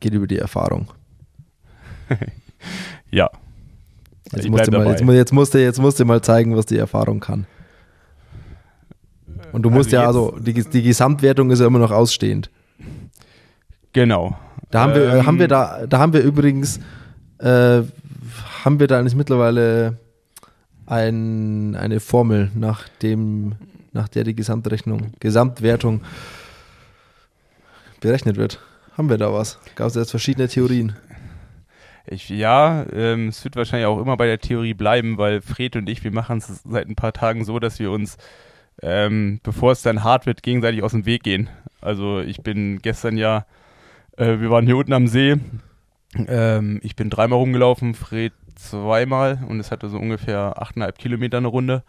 geht 0.00 0.12
über 0.12 0.26
die 0.26 0.38
Erfahrung. 0.38 0.92
ja. 3.10 3.30
Jetzt 4.30 4.50
musst, 4.50 4.70
mal, 4.70 4.86
jetzt, 4.88 5.00
jetzt, 5.00 5.32
musst 5.32 5.54
du, 5.54 5.58
jetzt 5.58 5.80
musst 5.80 6.00
du 6.00 6.04
mal 6.04 6.20
zeigen, 6.20 6.54
was 6.54 6.66
die 6.66 6.76
Erfahrung 6.76 7.20
kann. 7.20 7.46
Und 9.56 9.62
du 9.62 9.70
musst 9.70 9.94
also 9.94 9.96
ja, 9.96 10.06
also 10.06 10.38
die, 10.38 10.52
die 10.52 10.82
Gesamtwertung 10.82 11.50
ist 11.50 11.60
ja 11.60 11.66
immer 11.66 11.78
noch 11.78 11.90
ausstehend. 11.90 12.50
Genau. 13.94 14.36
Da 14.70 14.82
haben 14.82 14.94
wir, 14.94 15.14
ähm, 15.14 15.26
haben 15.26 15.38
wir 15.38 15.48
da, 15.48 15.86
da 15.86 15.98
haben 15.98 16.12
wir 16.12 16.20
übrigens, 16.20 16.78
äh, 17.38 17.80
haben 18.64 18.78
wir 18.78 18.86
da 18.86 18.98
eigentlich 18.98 19.14
mittlerweile 19.14 19.96
ein, 20.84 21.74
eine 21.74 22.00
Formel, 22.00 22.50
nach 22.54 22.86
dem, 23.00 23.54
nach 23.92 24.08
der 24.08 24.24
die 24.24 24.34
Gesamtrechnung, 24.34 25.12
Gesamtwertung 25.20 26.02
berechnet 28.00 28.36
wird. 28.36 28.60
Haben 28.94 29.08
wir 29.08 29.16
da 29.16 29.32
was? 29.32 29.58
Gab 29.74 29.88
es 29.88 29.94
jetzt 29.94 30.10
verschiedene 30.10 30.48
Theorien? 30.48 30.96
Ich, 32.04 32.28
ja, 32.28 32.84
ähm, 32.92 33.28
es 33.28 33.42
wird 33.42 33.56
wahrscheinlich 33.56 33.86
auch 33.86 34.02
immer 34.02 34.18
bei 34.18 34.26
der 34.26 34.38
Theorie 34.38 34.74
bleiben, 34.74 35.16
weil 35.16 35.40
Fred 35.40 35.76
und 35.76 35.88
ich, 35.88 36.04
wir 36.04 36.12
machen 36.12 36.36
es 36.36 36.60
seit 36.62 36.90
ein 36.90 36.94
paar 36.94 37.14
Tagen 37.14 37.46
so, 37.46 37.58
dass 37.58 37.78
wir 37.78 37.90
uns 37.90 38.18
ähm, 38.82 39.40
bevor 39.42 39.72
es 39.72 39.82
dann 39.82 40.04
hart 40.04 40.26
wird, 40.26 40.42
gegenseitig 40.42 40.82
aus 40.82 40.92
dem 40.92 41.06
Weg 41.06 41.22
gehen. 41.22 41.48
Also 41.80 42.20
ich 42.20 42.42
bin 42.42 42.80
gestern 42.82 43.16
ja, 43.16 43.46
äh, 44.16 44.40
wir 44.40 44.50
waren 44.50 44.66
hier 44.66 44.76
unten 44.76 44.92
am 44.92 45.06
See. 45.06 45.36
Ähm, 46.26 46.80
ich 46.82 46.96
bin 46.96 47.10
dreimal 47.10 47.38
rumgelaufen, 47.38 47.94
Fred 47.94 48.32
zweimal 48.54 49.38
und 49.48 49.60
es 49.60 49.70
hatte 49.70 49.88
so 49.88 49.98
ungefähr 49.98 50.54
8,5 50.62 50.92
Kilometer 50.92 51.38
eine 51.38 51.48
Runde. 51.48 51.82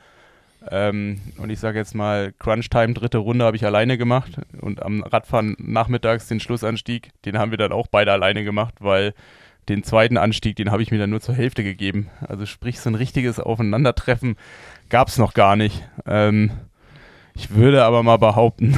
Ähm, 0.70 1.22
und 1.38 1.50
ich 1.50 1.60
sage 1.60 1.78
jetzt 1.78 1.96
mal, 1.96 2.34
Crunch 2.40 2.70
Time, 2.70 2.94
dritte 2.94 3.20
Runde 3.20 3.46
habe 3.46 3.56
ich 3.56 3.66
alleine 3.66 3.98
gemacht. 3.98 4.40
Und 4.60 4.82
am 4.82 5.04
Radfahren 5.04 5.56
nachmittags 5.60 6.28
den 6.28 6.40
Schlussanstieg, 6.40 7.12
den 7.26 7.38
haben 7.38 7.52
wir 7.52 7.58
dann 7.58 7.72
auch 7.72 7.88
beide 7.88 8.12
alleine 8.12 8.44
gemacht, 8.44 8.76
weil 8.80 9.14
den 9.70 9.84
zweiten 9.84 10.18
Anstieg, 10.18 10.56
den 10.56 10.72
habe 10.72 10.82
ich 10.82 10.92
mir 10.92 10.98
dann 10.98 11.10
nur 11.10 11.22
zur 11.22 11.36
Hälfte 11.36 11.64
gegeben. 11.64 12.10
Also 12.28 12.46
sprich, 12.46 12.80
so 12.80 12.90
ein 12.90 12.96
richtiges 12.96 13.40
Aufeinandertreffen 13.40 14.36
gab 14.90 15.10
es 15.10 15.18
noch 15.18 15.34
gar 15.34 15.56
nicht. 15.56 15.88
Ähm, 16.06 16.52
ich 17.38 17.52
würde 17.52 17.84
aber 17.84 18.02
mal 18.02 18.18
behaupten, 18.18 18.76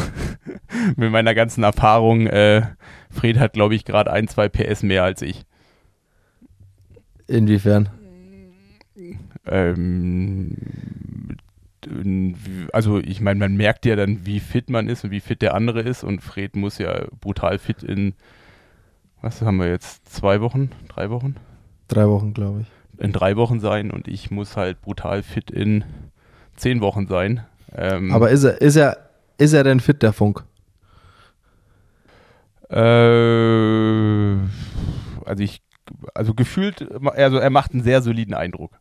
mit 0.98 1.12
meiner 1.12 1.34
ganzen 1.34 1.64
Erfahrung, 1.64 2.28
äh, 2.28 2.64
Fred 3.10 3.40
hat, 3.40 3.54
glaube 3.54 3.74
ich, 3.74 3.86
gerade 3.86 4.12
ein, 4.12 4.28
zwei 4.28 4.50
PS 4.50 4.84
mehr 4.84 5.04
als 5.04 5.22
ich. 5.22 5.46
Inwiefern? 7.28 7.90
Ähm, 9.46 10.58
also 12.74 13.00
ich 13.00 13.22
meine, 13.22 13.40
man 13.40 13.56
merkt 13.56 13.86
ja 13.86 13.96
dann, 13.96 14.26
wie 14.26 14.42
fit 14.42 14.70
man 14.70 14.90
ist 14.90 15.06
und 15.06 15.12
wie 15.12 15.22
fit 15.22 15.42
der 15.42 15.54
andere 15.54 15.80
ist 15.80 16.04
und 16.04 16.22
Fred 16.22 16.58
muss 16.58 16.78
ja 16.80 17.06
brutal 17.22 17.60
fit 17.60 17.82
in, 17.82 18.14
was 19.22 19.42
haben 19.42 19.58
wir 19.58 19.70
jetzt, 19.70 20.10
zwei 20.14 20.42
Wochen, 20.42 20.70
drei 20.90 21.10
Wochen? 21.10 21.36
Drei 21.88 22.08
Wochen, 22.10 22.34
glaube 22.34 22.62
ich. 22.62 23.02
In 23.02 23.14
drei 23.14 23.38
Wochen 23.38 23.62
sein 23.62 23.90
und 23.90 24.10
ich 24.10 24.30
muss 24.30 24.58
halt 24.58 24.82
brutal 24.82 25.24
fit 25.24 25.50
in 25.50 25.86
zehn 26.58 26.82
Wochen 26.82 27.08
sein. 27.08 27.46
Ähm, 27.76 28.12
Aber 28.12 28.30
ist 28.30 28.44
er, 28.44 28.62
ist 28.62 28.76
er, 28.76 29.10
ist 29.38 29.54
er 29.54 29.64
denn 29.64 29.80
fit, 29.80 30.02
der 30.02 30.14
Funk? 30.14 30.44
Äh, 32.70 32.80
also 35.26 35.44
ich, 35.44 35.62
also 36.14 36.34
gefühlt, 36.34 36.88
also 37.06 37.38
er 37.38 37.50
macht 37.50 37.74
einen 37.74 37.84
sehr 37.84 38.02
soliden 38.02 38.34
Eindruck. 38.34 38.80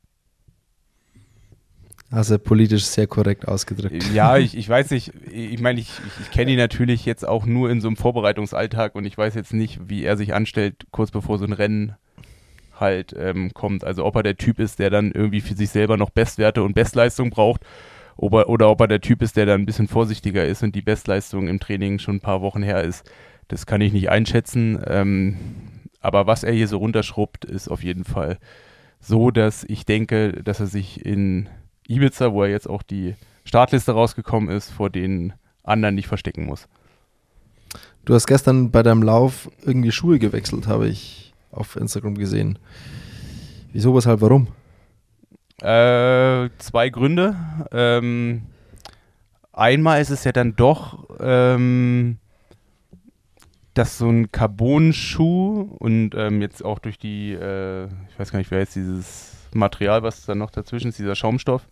Also 2.10 2.38
politisch 2.38 2.84
sehr 2.84 3.06
korrekt 3.06 3.46
ausgedrückt. 3.46 4.02
Ja, 4.14 4.36
ich, 4.38 4.56
ich 4.56 4.68
weiß 4.68 4.90
nicht, 4.90 5.12
ich 5.30 5.60
meine, 5.60 5.80
ich, 5.80 5.90
ich, 6.06 6.26
ich 6.26 6.30
kenne 6.30 6.52
ihn 6.52 6.58
natürlich 6.58 7.04
jetzt 7.04 7.26
auch 7.26 7.44
nur 7.44 7.70
in 7.70 7.80
so 7.80 7.88
einem 7.88 7.96
Vorbereitungsalltag 7.96 8.94
und 8.94 9.04
ich 9.04 9.16
weiß 9.16 9.34
jetzt 9.34 9.52
nicht, 9.52 9.88
wie 9.88 10.04
er 10.04 10.16
sich 10.16 10.34
anstellt, 10.34 10.86
kurz 10.90 11.10
bevor 11.10 11.38
so 11.38 11.44
ein 11.44 11.52
Rennen 11.52 11.96
halt 12.78 13.14
ähm, 13.18 13.52
kommt. 13.52 13.84
Also 13.84 14.04
ob 14.04 14.16
er 14.16 14.22
der 14.22 14.36
Typ 14.36 14.58
ist, 14.58 14.78
der 14.78 14.88
dann 14.88 15.12
irgendwie 15.12 15.40
für 15.40 15.54
sich 15.54 15.70
selber 15.70 15.96
noch 15.96 16.10
Bestwerte 16.10 16.62
und 16.62 16.74
Bestleistung 16.74 17.30
braucht 17.30 17.62
ob 18.18 18.34
er, 18.34 18.48
oder 18.48 18.68
ob 18.68 18.80
er 18.80 18.88
der 18.88 19.00
Typ 19.00 19.22
ist, 19.22 19.36
der 19.36 19.46
dann 19.46 19.62
ein 19.62 19.66
bisschen 19.66 19.88
vorsichtiger 19.88 20.44
ist 20.44 20.62
und 20.62 20.74
die 20.74 20.82
Bestleistung 20.82 21.48
im 21.48 21.60
Training 21.60 21.98
schon 21.98 22.16
ein 22.16 22.20
paar 22.20 22.42
Wochen 22.42 22.62
her 22.62 22.82
ist. 22.82 23.10
Das 23.46 23.64
kann 23.64 23.80
ich 23.80 23.92
nicht 23.92 24.10
einschätzen. 24.10 24.78
Ähm, 24.86 25.36
aber 26.00 26.26
was 26.26 26.42
er 26.42 26.52
hier 26.52 26.68
so 26.68 26.78
runterschrubbt, 26.78 27.44
ist 27.44 27.68
auf 27.68 27.82
jeden 27.82 28.04
Fall 28.04 28.38
so, 29.00 29.30
dass 29.30 29.64
ich 29.64 29.86
denke, 29.86 30.32
dass 30.32 30.60
er 30.60 30.66
sich 30.66 31.06
in 31.06 31.48
Ibiza, 31.86 32.32
wo 32.32 32.42
er 32.42 32.50
jetzt 32.50 32.68
auch 32.68 32.82
die 32.82 33.14
Startliste 33.44 33.92
rausgekommen 33.92 34.50
ist, 34.50 34.70
vor 34.70 34.90
den 34.90 35.32
anderen 35.62 35.94
nicht 35.94 36.08
verstecken 36.08 36.44
muss. 36.44 36.68
Du 38.04 38.14
hast 38.14 38.26
gestern 38.26 38.70
bei 38.70 38.82
deinem 38.82 39.02
Lauf 39.02 39.48
irgendwie 39.64 39.92
Schuhe 39.92 40.18
gewechselt, 40.18 40.66
habe 40.66 40.88
ich 40.88 41.32
auf 41.52 41.76
Instagram 41.76 42.16
gesehen. 42.16 42.58
Wieso, 43.72 43.94
weshalb, 43.94 44.20
warum? 44.22 44.48
Äh, 45.62 46.50
zwei 46.58 46.88
Gründe. 46.88 47.34
Ähm, 47.72 48.42
einmal 49.52 50.00
ist 50.00 50.10
es 50.10 50.24
ja 50.24 50.32
dann 50.32 50.54
doch, 50.54 51.08
ähm, 51.20 52.18
dass 53.74 53.98
so 53.98 54.08
ein 54.08 54.30
Carbon-Schuh 54.32 55.76
und 55.78 56.14
ähm, 56.14 56.40
jetzt 56.42 56.64
auch 56.64 56.78
durch 56.78 56.98
die, 56.98 57.32
äh, 57.32 57.86
ich 57.86 58.18
weiß 58.18 58.32
gar 58.32 58.38
nicht, 58.38 58.50
wer 58.50 58.60
jetzt 58.60 58.76
dieses 58.76 59.34
Material, 59.52 60.02
was 60.02 60.26
da 60.26 60.34
noch 60.34 60.50
dazwischen 60.50 60.88
ist, 60.88 60.98
dieser 60.98 61.14
Schaumstoff, 61.14 61.68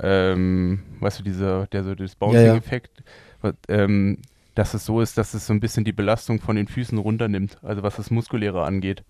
ähm, 0.00 0.82
weißt 1.00 1.20
du, 1.20 1.22
dieser, 1.24 1.66
der 1.68 1.84
so 1.84 1.94
das 1.94 2.14
Bouncing-Effekt, 2.16 3.02
ja, 3.42 3.50
ja. 3.68 3.84
ähm, 3.84 4.18
dass 4.54 4.74
es 4.74 4.84
so 4.84 5.00
ist, 5.00 5.18
dass 5.18 5.34
es 5.34 5.46
so 5.46 5.52
ein 5.52 5.60
bisschen 5.60 5.84
die 5.84 5.92
Belastung 5.92 6.40
von 6.40 6.56
den 6.56 6.68
Füßen 6.68 6.98
runternimmt, 6.98 7.58
also 7.62 7.82
was 7.82 7.96
das 7.96 8.10
Muskuläre 8.10 8.64
angeht. 8.64 9.04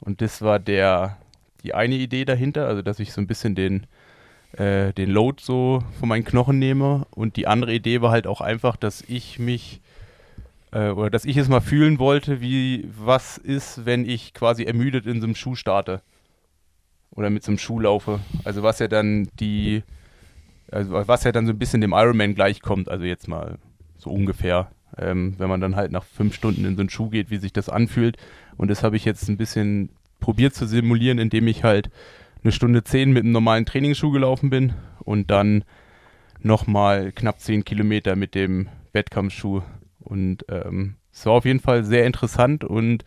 Und 0.00 0.20
das 0.20 0.42
war 0.42 0.58
der, 0.58 1.16
die 1.64 1.74
eine 1.74 1.94
Idee 1.94 2.24
dahinter, 2.24 2.68
also 2.68 2.82
dass 2.82 3.00
ich 3.00 3.12
so 3.12 3.20
ein 3.20 3.26
bisschen 3.26 3.54
den, 3.54 3.86
äh, 4.52 4.92
den 4.92 5.10
Load 5.10 5.42
so 5.42 5.82
von 5.98 6.08
meinen 6.08 6.24
Knochen 6.24 6.58
nehme. 6.58 7.06
Und 7.10 7.36
die 7.36 7.46
andere 7.46 7.72
Idee 7.72 8.02
war 8.02 8.10
halt 8.10 8.26
auch 8.26 8.40
einfach, 8.40 8.76
dass 8.76 9.02
ich 9.08 9.38
mich 9.38 9.80
äh, 10.72 10.90
oder 10.90 11.08
dass 11.08 11.24
ich 11.24 11.36
es 11.36 11.48
mal 11.48 11.60
fühlen 11.60 11.98
wollte, 11.98 12.40
wie 12.40 12.88
was 12.96 13.38
ist, 13.38 13.86
wenn 13.86 14.06
ich 14.08 14.34
quasi 14.34 14.64
ermüdet 14.64 15.06
in 15.06 15.20
so 15.20 15.26
einem 15.26 15.34
Schuh 15.34 15.54
starte. 15.54 16.02
Oder 17.12 17.30
mit 17.30 17.44
so 17.44 17.52
einem 17.52 17.58
Schuh 17.58 17.80
laufe. 17.80 18.20
Also 18.44 18.62
was 18.62 18.80
ja 18.80 18.88
dann 18.88 19.28
die, 19.40 19.82
also 20.70 20.92
was 21.06 21.24
ja 21.24 21.32
dann 21.32 21.46
so 21.46 21.52
ein 21.52 21.58
bisschen 21.58 21.80
dem 21.80 21.92
Ironman 21.92 22.34
gleichkommt, 22.34 22.88
also 22.88 23.04
jetzt 23.04 23.28
mal 23.28 23.56
so 23.96 24.10
ungefähr. 24.10 24.70
Ähm, 24.96 25.34
wenn 25.38 25.48
man 25.48 25.60
dann 25.60 25.74
halt 25.74 25.90
nach 25.90 26.04
fünf 26.04 26.34
Stunden 26.34 26.64
in 26.64 26.76
so 26.76 26.80
einen 26.80 26.90
Schuh 26.90 27.08
geht, 27.08 27.30
wie 27.30 27.38
sich 27.38 27.52
das 27.52 27.68
anfühlt. 27.68 28.16
Und 28.56 28.68
das 28.68 28.82
habe 28.82 28.96
ich 28.96 29.04
jetzt 29.04 29.28
ein 29.28 29.36
bisschen 29.36 29.90
probiert 30.20 30.54
zu 30.54 30.66
simulieren, 30.66 31.18
indem 31.18 31.46
ich 31.46 31.64
halt 31.64 31.90
eine 32.42 32.52
Stunde 32.52 32.84
zehn 32.84 33.12
mit 33.12 33.24
einem 33.24 33.32
normalen 33.32 33.66
Trainingsschuh 33.66 34.10
gelaufen 34.10 34.50
bin 34.50 34.74
und 35.00 35.30
dann 35.30 35.64
nochmal 36.40 37.12
knapp 37.12 37.40
zehn 37.40 37.64
Kilometer 37.64 38.16
mit 38.16 38.34
dem 38.34 38.68
Wettkampfschuh. 38.92 39.62
Und 40.00 40.44
ähm, 40.48 40.96
es 41.12 41.24
war 41.26 41.32
auf 41.32 41.44
jeden 41.44 41.60
Fall 41.60 41.84
sehr 41.84 42.06
interessant 42.06 42.64
und 42.64 43.04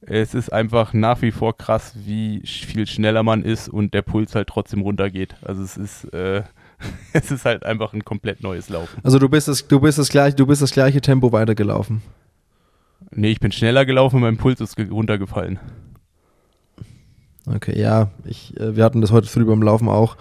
es 0.00 0.34
ist 0.34 0.52
einfach 0.52 0.92
nach 0.92 1.22
wie 1.22 1.32
vor 1.32 1.56
krass, 1.56 1.94
wie 2.04 2.40
viel 2.44 2.86
schneller 2.86 3.22
man 3.22 3.42
ist 3.42 3.68
und 3.68 3.94
der 3.94 4.02
Puls 4.02 4.34
halt 4.34 4.48
trotzdem 4.48 4.82
runtergeht. 4.82 5.34
Also 5.42 5.62
es 5.62 5.76
ist, 5.76 6.04
äh, 6.12 6.42
es 7.12 7.30
ist 7.30 7.44
halt 7.44 7.64
einfach 7.64 7.92
ein 7.92 8.04
komplett 8.04 8.42
neues 8.42 8.68
Laufen. 8.68 9.00
Also 9.02 9.18
du 9.18 9.28
bist 9.28 9.48
das, 9.48 9.66
du 9.66 9.80
bist 9.80 9.98
das 9.98 10.08
gleiche, 10.08 10.36
du 10.36 10.46
bist 10.46 10.62
das 10.62 10.70
gleiche 10.70 11.00
Tempo 11.00 11.32
weitergelaufen. 11.32 12.02
Nee, 13.10 13.30
ich 13.30 13.40
bin 13.40 13.52
schneller 13.52 13.86
gelaufen 13.86 14.20
mein 14.20 14.36
Puls 14.36 14.60
ist 14.60 14.78
runtergefallen. 14.78 15.58
Okay, 17.54 17.78
ja, 17.78 18.10
ich, 18.24 18.58
äh, 18.58 18.76
wir 18.76 18.84
hatten 18.84 19.00
das 19.00 19.12
heute 19.12 19.28
früh 19.28 19.44
beim 19.44 19.62
Laufen 19.62 19.88
auch. 19.88 20.16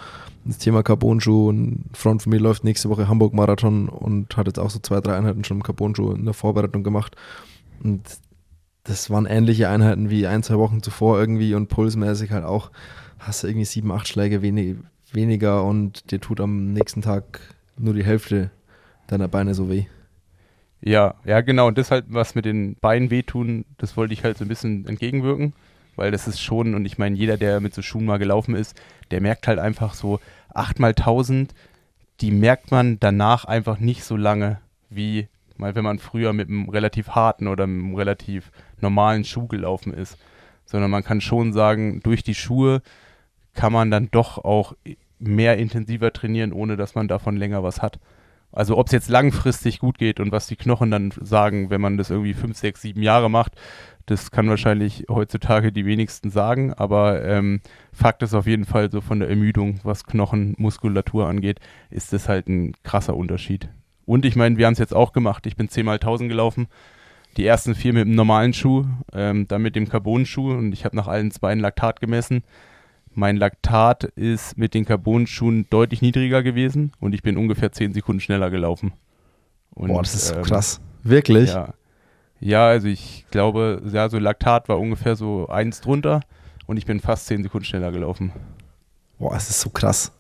Das 0.46 0.60
Thema 0.60 0.82
Carbon-Schuh. 0.82 1.52
Ein 1.52 1.86
Freund 1.94 2.22
von 2.22 2.30
mir 2.30 2.40
läuft 2.40 2.64
nächste 2.64 2.90
Woche 2.90 3.08
Hamburg-Marathon 3.08 3.90
und 3.90 4.38
hat 4.38 4.48
jetzt 4.48 4.60
auch 4.60 4.70
so 4.70 4.80
zwei, 4.80 5.02
drei 5.02 5.18
Einheiten 5.18 5.44
schon 5.44 5.58
im 5.58 5.64
Carbon-Schuh 5.64 6.14
in 6.14 6.26
der 6.26 6.34
Vorbereitung 6.34 6.84
gemacht. 6.84 7.16
Und 7.84 8.02
das 8.84 9.10
waren 9.10 9.26
ähnliche 9.26 9.70
Einheiten 9.70 10.10
wie 10.10 10.26
ein, 10.26 10.44
zwei 10.44 10.58
Wochen 10.58 10.82
zuvor 10.82 11.20
irgendwie 11.20 11.54
und 11.54 11.68
pulsmäßig 11.68 12.32
halt 12.32 12.46
auch. 12.46 12.72
Hast 13.20 13.44
du 13.44 13.48
irgendwie 13.48 13.66
sieben, 13.66 13.92
acht 13.92 14.08
Schläge 14.08 14.42
wenig, 14.42 14.78
weniger 15.12 15.66
und 15.66 16.12
dir 16.12 16.22
tut 16.22 16.40
am 16.40 16.72
nächsten 16.72 17.02
Tag 17.02 17.42
nur 17.78 17.94
die 17.94 18.06
Hälfte 18.06 18.52
deiner 19.08 19.28
Beine 19.28 19.54
so 19.54 19.70
weh. 19.70 19.86
Ja, 20.80 21.16
ja, 21.26 21.42
genau. 21.42 21.68
Und 21.68 21.78
das 21.78 21.92
halt, 21.92 22.06
was 22.08 22.36
mit 22.36 22.46
den 22.46 22.76
Beinen 22.76 23.10
wehtun, 23.10 23.66
das 23.78 23.98
wollte 23.98 24.14
ich 24.14 24.24
halt 24.24 24.38
so 24.38 24.46
ein 24.46 24.48
bisschen 24.48 24.86
entgegenwirken 24.88 25.54
weil 25.98 26.12
das 26.12 26.28
ist 26.28 26.40
schon, 26.40 26.74
und 26.74 26.86
ich 26.86 26.98
meine, 26.98 27.18
jeder, 27.18 27.38
der 27.38 27.60
mit 27.60 27.74
so 27.74 27.82
Schuhen 27.82 28.06
mal 28.06 28.20
gelaufen 28.20 28.56
ist, 28.56 28.80
der 29.12 29.22
merkt 29.22 29.48
halt 29.48 29.60
einfach 29.60 29.94
so 29.94 30.20
8 30.54 30.80
mal 30.80 30.90
1000, 30.90 31.54
die 32.22 32.32
merkt 32.32 32.72
man 32.72 33.00
danach 33.00 33.46
einfach 33.46 33.80
nicht 33.80 34.04
so 34.04 34.16
lange, 34.16 34.60
wie 34.90 35.28
mal 35.58 35.76
wenn 35.76 35.84
man 35.84 36.00
früher 36.00 36.34
mit 36.34 36.50
einem 36.50 36.70
relativ 36.70 37.10
harten 37.10 37.48
oder 37.48 37.64
einem 37.66 37.96
relativ 37.96 38.52
normalen 38.80 39.24
Schuh 39.24 39.48
gelaufen 39.48 39.94
ist. 39.94 40.18
Sondern 40.66 40.92
man 40.92 41.04
kann 41.04 41.22
schon 41.22 41.54
sagen, 41.54 42.02
durch 42.04 42.24
die 42.24 42.36
Schuhe 42.36 42.82
kann 43.54 43.74
man 43.74 43.90
dann 43.90 44.10
doch 44.12 44.38
auch 44.38 44.76
mehr 45.20 45.58
intensiver 45.58 46.14
trainieren, 46.14 46.54
ohne 46.54 46.78
dass 46.78 46.94
man 46.94 47.08
davon 47.08 47.38
länger 47.38 47.64
was 47.64 47.82
hat. 47.82 48.00
Also 48.52 48.78
ob 48.78 48.88
es 48.88 48.94
jetzt 48.94 49.10
langfristig 49.10 49.80
gut 49.80 49.98
geht 49.98 50.20
und 50.20 50.32
was 50.32 50.48
die 50.48 50.56
Knochen 50.56 50.92
dann 50.92 51.12
sagen, 51.22 51.70
wenn 51.70 51.82
man 51.82 51.98
das 51.98 52.10
irgendwie 52.10 52.34
fünf, 52.34 52.58
sechs, 52.58 52.82
sieben 52.82 53.02
Jahre 53.02 53.30
macht, 53.30 53.54
das 54.08 54.32
kann 54.32 54.50
wahrscheinlich 54.50 55.06
heutzutage 55.10 55.74
die 55.74 55.86
wenigsten 55.86 56.32
sagen, 56.32 56.74
aber 56.74 57.24
ähm, 57.26 57.60
Fakt 57.92 58.24
ist 58.24 58.34
auf 58.34 58.48
jeden 58.48 58.66
Fall 58.66 58.90
so 58.90 59.02
von 59.02 59.20
der 59.20 59.30
Ermüdung, 59.30 59.82
was 59.84 60.06
Knochenmuskulatur 60.06 61.28
angeht, 61.28 61.60
ist 61.90 62.14
das 62.14 62.30
halt 62.30 62.48
ein 62.48 62.74
krasser 62.84 63.16
Unterschied. 63.16 63.70
Und 64.06 64.24
ich 64.24 64.38
meine, 64.38 64.58
wir 64.58 64.66
haben 64.66 64.74
es 64.74 64.80
jetzt 64.80 64.96
auch 64.96 65.12
gemacht. 65.12 65.46
Ich 65.46 65.58
bin 65.58 65.68
10 65.68 65.86
mal 65.86 65.96
1000 65.96 66.30
gelaufen. 66.30 66.68
Die 67.36 67.46
ersten 67.46 67.76
vier 67.76 67.92
mit 67.92 68.06
dem 68.06 68.16
normalen 68.16 68.54
Schuh, 68.54 68.86
ähm, 69.12 69.46
dann 69.50 69.62
mit 69.62 69.76
dem 69.76 69.90
Carbon-Schuh 69.90 70.54
und 70.54 70.72
ich 70.72 70.86
habe 70.86 70.96
nach 70.96 71.08
allen 71.08 71.30
zwei 71.30 71.52
ein 71.52 71.60
Laktat 71.60 72.00
gemessen. 72.00 72.44
Mein 73.14 73.36
Laktat 73.36 74.06
ist 74.06 74.58
mit 74.58 74.74
den 74.74 74.86
Carbon-Schuhen 74.86 75.68
deutlich 75.70 76.02
niedriger 76.02 76.44
gewesen 76.44 76.94
und 77.02 77.14
ich 77.14 77.24
bin 77.24 77.36
ungefähr 77.36 77.74
10 77.74 77.92
Sekunden 77.92 78.22
schneller 78.22 78.50
gelaufen. 78.50 78.94
Und, 79.72 79.90
Boah, 79.90 80.02
das 80.02 80.16
ist 80.16 80.32
ähm, 80.32 80.44
krass. 80.44 80.80
Wirklich? 81.04 81.50
Ja, 81.50 81.74
ja, 82.40 82.68
also 82.68 82.88
ich 82.88 83.26
glaube, 83.32 83.82
ja, 83.92 84.10
so 84.10 84.20
Laktat 84.20 84.70
war 84.70 84.80
ungefähr 84.80 85.16
so 85.16 85.48
eins 85.48 85.82
drunter 85.82 86.22
und 86.66 86.78
ich 86.78 86.86
bin 86.86 87.00
fast 87.00 87.28
zehn 87.28 87.44
Sekunden 87.44 87.66
schneller 87.66 87.92
gelaufen. 87.92 88.32
Boah, 89.20 89.36
es 89.36 89.50
ist 89.50 89.62
so 89.62 89.70
krass. 89.70 90.12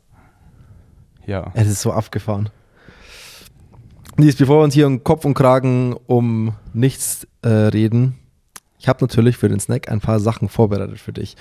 Ja. 1.26 1.52
Es 1.54 1.68
ist 1.68 1.82
so 1.82 1.92
abgefahren. 1.92 2.50
Nies, 4.18 4.36
bevor 4.36 4.60
wir 4.60 4.64
uns 4.64 4.74
hier 4.74 4.88
um 4.88 5.04
Kopf 5.04 5.26
und 5.26 5.36
Kragen 5.36 5.96
um 6.08 6.56
nichts 6.74 7.28
äh, 7.44 7.50
reden, 7.50 8.16
ich 8.80 8.88
habe 8.88 9.04
natürlich 9.04 9.38
für 9.38 9.50
den 9.50 9.60
Snack 9.60 9.90
ein 9.90 10.00
paar 10.00 10.20
Sachen 10.20 10.50
vorbereitet 10.50 11.00
für 11.00 11.14
dich. 11.14 11.36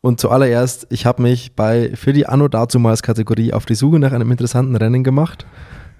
Und 0.00 0.20
zuallererst, 0.20 0.86
ich 0.90 1.06
habe 1.06 1.22
mich 1.22 1.54
bei 1.54 1.94
für 1.94 2.12
die 2.12 2.26
Anno 2.26 2.48
dazumals 2.48 3.02
Kategorie 3.02 3.52
auf 3.52 3.64
die 3.64 3.74
Suche 3.74 3.98
nach 3.98 4.12
einem 4.12 4.30
interessanten 4.30 4.76
Rennen 4.76 5.04
gemacht, 5.04 5.46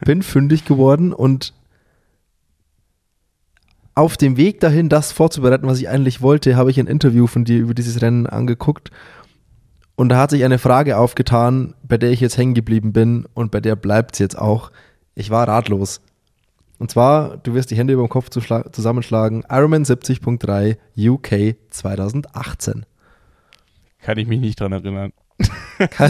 bin 0.05 0.23
fündig 0.23 0.65
geworden 0.65 1.13
und 1.13 1.55
auf 3.95 4.17
dem 4.17 4.37
Weg 4.37 4.61
dahin, 4.61 4.89
das 4.89 5.13
vorzubereiten, 5.13 5.67
was 5.67 5.81
ich 5.81 5.89
eigentlich 5.89 6.23
wollte, 6.23 6.57
habe 6.57 6.71
ich 6.71 6.79
ein 6.79 6.87
Interview 6.87 7.27
von 7.27 7.45
dir 7.45 7.59
über 7.59 7.75
dieses 7.75 8.01
Rennen 8.03 8.27
angeguckt. 8.27 8.91
Und 9.97 10.09
da 10.09 10.19
hat 10.19 10.31
sich 10.31 10.45
eine 10.45 10.59
Frage 10.59 10.97
aufgetan, 10.97 11.75
bei 11.83 11.99
der 11.99 12.11
ich 12.11 12.21
jetzt 12.21 12.39
hängen 12.39 12.55
geblieben 12.55 12.93
bin 12.93 13.27
und 13.35 13.51
bei 13.51 13.61
der 13.61 13.77
bleibt 13.77 14.15
es 14.15 14.19
jetzt 14.19 14.39
auch. 14.39 14.71
Ich 15.15 15.29
war 15.31 15.47
ratlos. 15.47 16.01
Und 16.79 16.91
zwar, 16.91 17.37
du 17.37 17.53
wirst 17.53 17.71
die 17.71 17.77
Hände 17.77 17.93
über 17.93 18.05
dem 18.05 18.09
Kopf 18.09 18.31
zusammenschlagen, 18.31 19.45
Ironman 19.51 19.85
70.3 19.85 20.79
UK 20.97 21.57
2018. 21.69 22.87
Kann 24.01 24.17
ich 24.17 24.27
mich 24.27 24.41
nicht 24.41 24.59
dran 24.59 24.73
erinnern. 24.73 25.13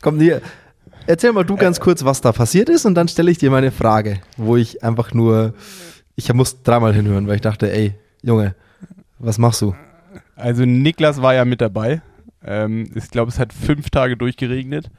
Komm, 0.00 0.18
hier, 0.20 0.40
erzähl 1.06 1.32
mal 1.32 1.44
du 1.44 1.56
ganz 1.56 1.80
kurz, 1.80 2.04
was 2.04 2.20
da 2.20 2.32
passiert 2.32 2.68
ist 2.68 2.86
und 2.86 2.94
dann 2.94 3.08
stelle 3.08 3.30
ich 3.30 3.38
dir 3.38 3.50
meine 3.50 3.70
Frage, 3.70 4.20
wo 4.36 4.56
ich 4.56 4.82
einfach 4.82 5.12
nur, 5.14 5.54
ich 6.16 6.32
muss 6.32 6.62
dreimal 6.62 6.94
hinhören, 6.94 7.26
weil 7.26 7.36
ich 7.36 7.40
dachte, 7.40 7.72
ey, 7.72 7.94
Junge, 8.22 8.54
was 9.18 9.38
machst 9.38 9.62
du? 9.62 9.74
Also 10.36 10.64
Niklas 10.64 11.20
war 11.22 11.34
ja 11.34 11.44
mit 11.44 11.60
dabei. 11.60 12.02
Ähm, 12.44 12.90
ich 12.94 13.10
glaube, 13.10 13.30
es 13.30 13.38
hat 13.38 13.52
fünf 13.52 13.90
Tage 13.90 14.16
durchgeregnet 14.16 14.90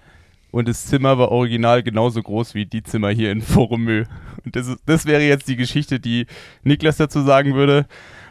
und 0.52 0.68
das 0.68 0.86
Zimmer 0.86 1.18
war 1.18 1.30
original 1.30 1.82
genauso 1.82 2.22
groß 2.22 2.54
wie 2.54 2.66
die 2.66 2.84
Zimmer 2.84 3.10
hier 3.10 3.32
in 3.32 3.42
Forumö. 3.42 4.04
Und 4.46 4.56
das, 4.56 4.76
das 4.86 5.06
wäre 5.06 5.24
jetzt 5.24 5.48
die 5.48 5.56
Geschichte, 5.56 6.00
die 6.00 6.28
Niklas 6.64 6.98
dazu 6.98 7.22
sagen 7.22 7.56
würde. 7.56 7.88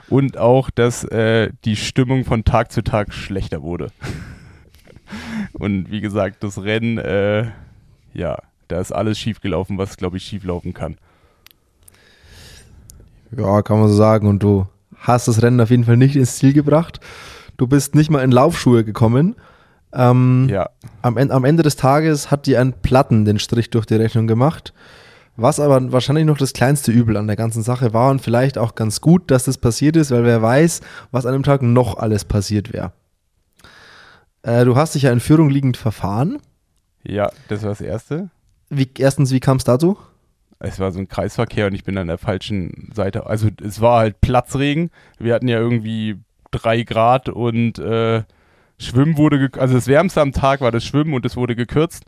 Und 0.08 0.36
auch, 0.36 0.70
dass 0.70 1.04
äh, 1.04 1.50
die 1.64 1.76
Stimmung 1.76 2.24
von 2.24 2.44
Tag 2.44 2.72
zu 2.72 2.82
Tag 2.82 3.14
schlechter 3.14 3.62
wurde. 3.62 3.92
Und 5.52 5.90
wie 5.90 6.00
gesagt, 6.00 6.42
das 6.42 6.62
Rennen, 6.62 6.98
äh, 6.98 7.50
ja, 8.14 8.38
da 8.68 8.80
ist 8.80 8.92
alles 8.92 9.18
schiefgelaufen, 9.18 9.78
was, 9.78 9.96
glaube 9.96 10.16
ich, 10.16 10.24
schieflaufen 10.24 10.74
kann. 10.74 10.96
Ja, 13.36 13.62
kann 13.62 13.78
man 13.80 13.88
so 13.88 13.94
sagen. 13.94 14.26
Und 14.26 14.42
du 14.42 14.66
hast 14.96 15.28
das 15.28 15.42
Rennen 15.42 15.60
auf 15.60 15.70
jeden 15.70 15.84
Fall 15.84 15.96
nicht 15.96 16.16
ins 16.16 16.36
Ziel 16.36 16.52
gebracht. 16.52 17.00
Du 17.56 17.66
bist 17.66 17.94
nicht 17.94 18.10
mal 18.10 18.22
in 18.22 18.32
Laufschuhe 18.32 18.84
gekommen. 18.84 19.36
Ähm, 19.92 20.46
Ja, 20.48 20.70
am, 21.02 21.16
am 21.16 21.44
Ende 21.44 21.62
des 21.62 21.76
Tages 21.76 22.30
hat 22.30 22.46
dir 22.46 22.60
ein 22.60 22.72
Platten 22.72 23.24
den 23.24 23.38
Strich 23.38 23.70
durch 23.70 23.86
die 23.86 23.94
Rechnung 23.96 24.26
gemacht. 24.26 24.72
Was 25.36 25.58
aber 25.58 25.90
wahrscheinlich 25.92 26.26
noch 26.26 26.38
das 26.38 26.52
kleinste 26.52 26.92
Übel 26.92 27.16
an 27.16 27.26
der 27.26 27.36
ganzen 27.36 27.62
Sache 27.62 27.92
war 27.94 28.10
und 28.10 28.20
vielleicht 28.20 28.58
auch 28.58 28.74
ganz 28.74 29.00
gut, 29.00 29.30
dass 29.30 29.44
das 29.44 29.58
passiert 29.58 29.96
ist, 29.96 30.10
weil 30.10 30.24
wer 30.24 30.42
weiß, 30.42 30.80
was 31.12 31.24
an 31.24 31.32
dem 31.32 31.42
Tag 31.42 31.62
noch 31.62 31.96
alles 31.96 32.24
passiert 32.24 32.72
wäre. 32.72 32.92
Äh, 34.42 34.64
du 34.64 34.76
hast 34.76 34.94
dich 34.94 35.02
ja 35.02 35.12
in 35.12 35.20
Führung 35.20 35.50
liegend 35.50 35.76
verfahren. 35.76 36.38
ja, 37.02 37.30
das 37.48 37.62
war 37.62 37.70
das 37.70 37.80
Erste. 37.80 38.30
Wie, 38.68 38.88
erstens, 38.98 39.32
wie 39.32 39.40
kam 39.40 39.56
es 39.56 39.64
dazu? 39.64 39.98
Es 40.60 40.78
war 40.78 40.92
so 40.92 40.98
ein 40.98 41.08
Kreisverkehr 41.08 41.66
und 41.66 41.74
ich 41.74 41.84
bin 41.84 41.96
an 41.98 42.06
der 42.06 42.18
falschen 42.18 42.90
Seite. 42.94 43.26
Also 43.26 43.48
es 43.62 43.80
war 43.80 43.98
halt 43.98 44.20
Platzregen. 44.20 44.90
Wir 45.18 45.34
hatten 45.34 45.48
ja 45.48 45.58
irgendwie 45.58 46.16
drei 46.50 46.82
Grad 46.82 47.28
und 47.28 47.78
äh, 47.78 48.22
Schwimmen 48.78 49.16
wurde, 49.16 49.50
also 49.58 49.74
das 49.74 49.86
Wärmste 49.86 50.20
am 50.20 50.32
Tag 50.32 50.60
war 50.60 50.70
das 50.70 50.84
Schwimmen 50.84 51.14
und 51.14 51.24
es 51.24 51.36
wurde 51.36 51.56
gekürzt. 51.56 52.04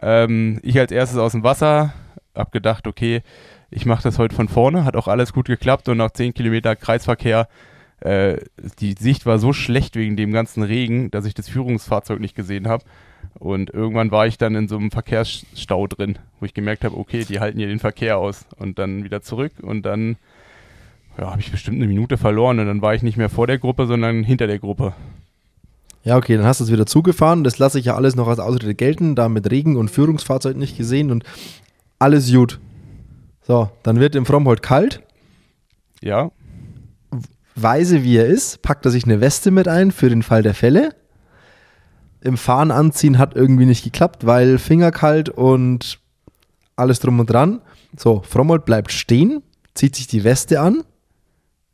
Ähm, 0.00 0.60
ich 0.62 0.78
als 0.78 0.92
erstes 0.92 1.18
aus 1.18 1.32
dem 1.32 1.44
Wasser, 1.44 1.92
hab 2.34 2.52
gedacht, 2.52 2.86
okay, 2.86 3.22
ich 3.70 3.86
mache 3.86 4.02
das 4.02 4.18
heute 4.18 4.34
von 4.34 4.48
vorne, 4.48 4.84
hat 4.84 4.96
auch 4.96 5.08
alles 5.08 5.32
gut 5.32 5.46
geklappt 5.46 5.88
und 5.88 5.98
nach 5.98 6.10
10 6.10 6.34
Kilometer 6.34 6.76
Kreisverkehr, 6.76 7.48
äh, 8.04 8.36
die 8.80 8.94
Sicht 8.98 9.24
war 9.24 9.38
so 9.38 9.52
schlecht 9.52 9.96
wegen 9.96 10.16
dem 10.16 10.32
ganzen 10.32 10.62
Regen, 10.62 11.10
dass 11.10 11.24
ich 11.24 11.34
das 11.34 11.48
Führungsfahrzeug 11.48 12.20
nicht 12.20 12.36
gesehen 12.36 12.68
habe. 12.68 12.84
Und 13.38 13.70
irgendwann 13.70 14.10
war 14.10 14.26
ich 14.26 14.38
dann 14.38 14.54
in 14.54 14.68
so 14.68 14.76
einem 14.76 14.90
Verkehrsstau 14.90 15.86
drin, 15.86 16.18
wo 16.38 16.46
ich 16.46 16.54
gemerkt 16.54 16.84
habe, 16.84 16.96
okay, 16.96 17.24
die 17.24 17.40
halten 17.40 17.58
hier 17.58 17.66
den 17.66 17.78
Verkehr 17.78 18.18
aus 18.18 18.46
und 18.58 18.78
dann 18.78 19.04
wieder 19.04 19.22
zurück 19.22 19.52
und 19.62 19.82
dann 19.86 20.16
ja, 21.18 21.30
habe 21.30 21.40
ich 21.40 21.50
bestimmt 21.50 21.78
eine 21.78 21.86
Minute 21.86 22.18
verloren 22.18 22.58
und 22.60 22.66
dann 22.66 22.82
war 22.82 22.94
ich 22.94 23.02
nicht 23.02 23.16
mehr 23.16 23.30
vor 23.30 23.46
der 23.46 23.58
Gruppe, 23.58 23.86
sondern 23.86 24.22
hinter 24.22 24.46
der 24.46 24.58
Gruppe. 24.58 24.92
Ja, 26.02 26.18
okay, 26.18 26.36
dann 26.36 26.44
hast 26.44 26.60
du 26.60 26.64
es 26.64 26.72
wieder 26.72 26.84
zugefahren. 26.84 27.42
Das 27.42 27.58
lasse 27.58 27.78
ich 27.78 27.86
ja 27.86 27.94
alles 27.94 28.14
noch 28.14 28.28
als 28.28 28.38
Ausrede 28.38 28.74
gelten, 28.74 29.14
da 29.14 29.30
mit 29.30 29.50
Regen 29.50 29.76
und 29.76 29.90
Führungsfahrzeug 29.90 30.56
nicht 30.56 30.76
gesehen 30.76 31.10
und 31.10 31.24
alles 31.98 32.30
gut. 32.30 32.60
So, 33.42 33.70
dann 33.82 33.98
wird 33.98 34.14
im 34.14 34.26
Frommholt 34.26 34.62
kalt. 34.62 35.00
Ja, 36.02 36.30
weise 37.54 38.02
wie 38.02 38.16
er 38.16 38.26
ist, 38.26 38.62
packt 38.62 38.84
er 38.84 38.90
sich 38.90 39.04
eine 39.04 39.20
Weste 39.20 39.50
mit 39.50 39.68
ein 39.68 39.92
für 39.92 40.08
den 40.08 40.22
Fall 40.22 40.42
der 40.42 40.54
Fälle. 40.54 40.94
Im 42.20 42.36
Fahren 42.36 42.70
anziehen 42.70 43.18
hat 43.18 43.36
irgendwie 43.36 43.66
nicht 43.66 43.84
geklappt, 43.84 44.26
weil 44.26 44.58
Fingerkalt 44.58 45.28
und 45.28 46.00
alles 46.76 47.00
drum 47.00 47.20
und 47.20 47.30
dran. 47.30 47.60
So, 47.96 48.22
Frommold 48.22 48.64
bleibt 48.64 48.92
stehen, 48.92 49.42
zieht 49.74 49.94
sich 49.94 50.06
die 50.06 50.24
Weste 50.24 50.60
an. 50.60 50.82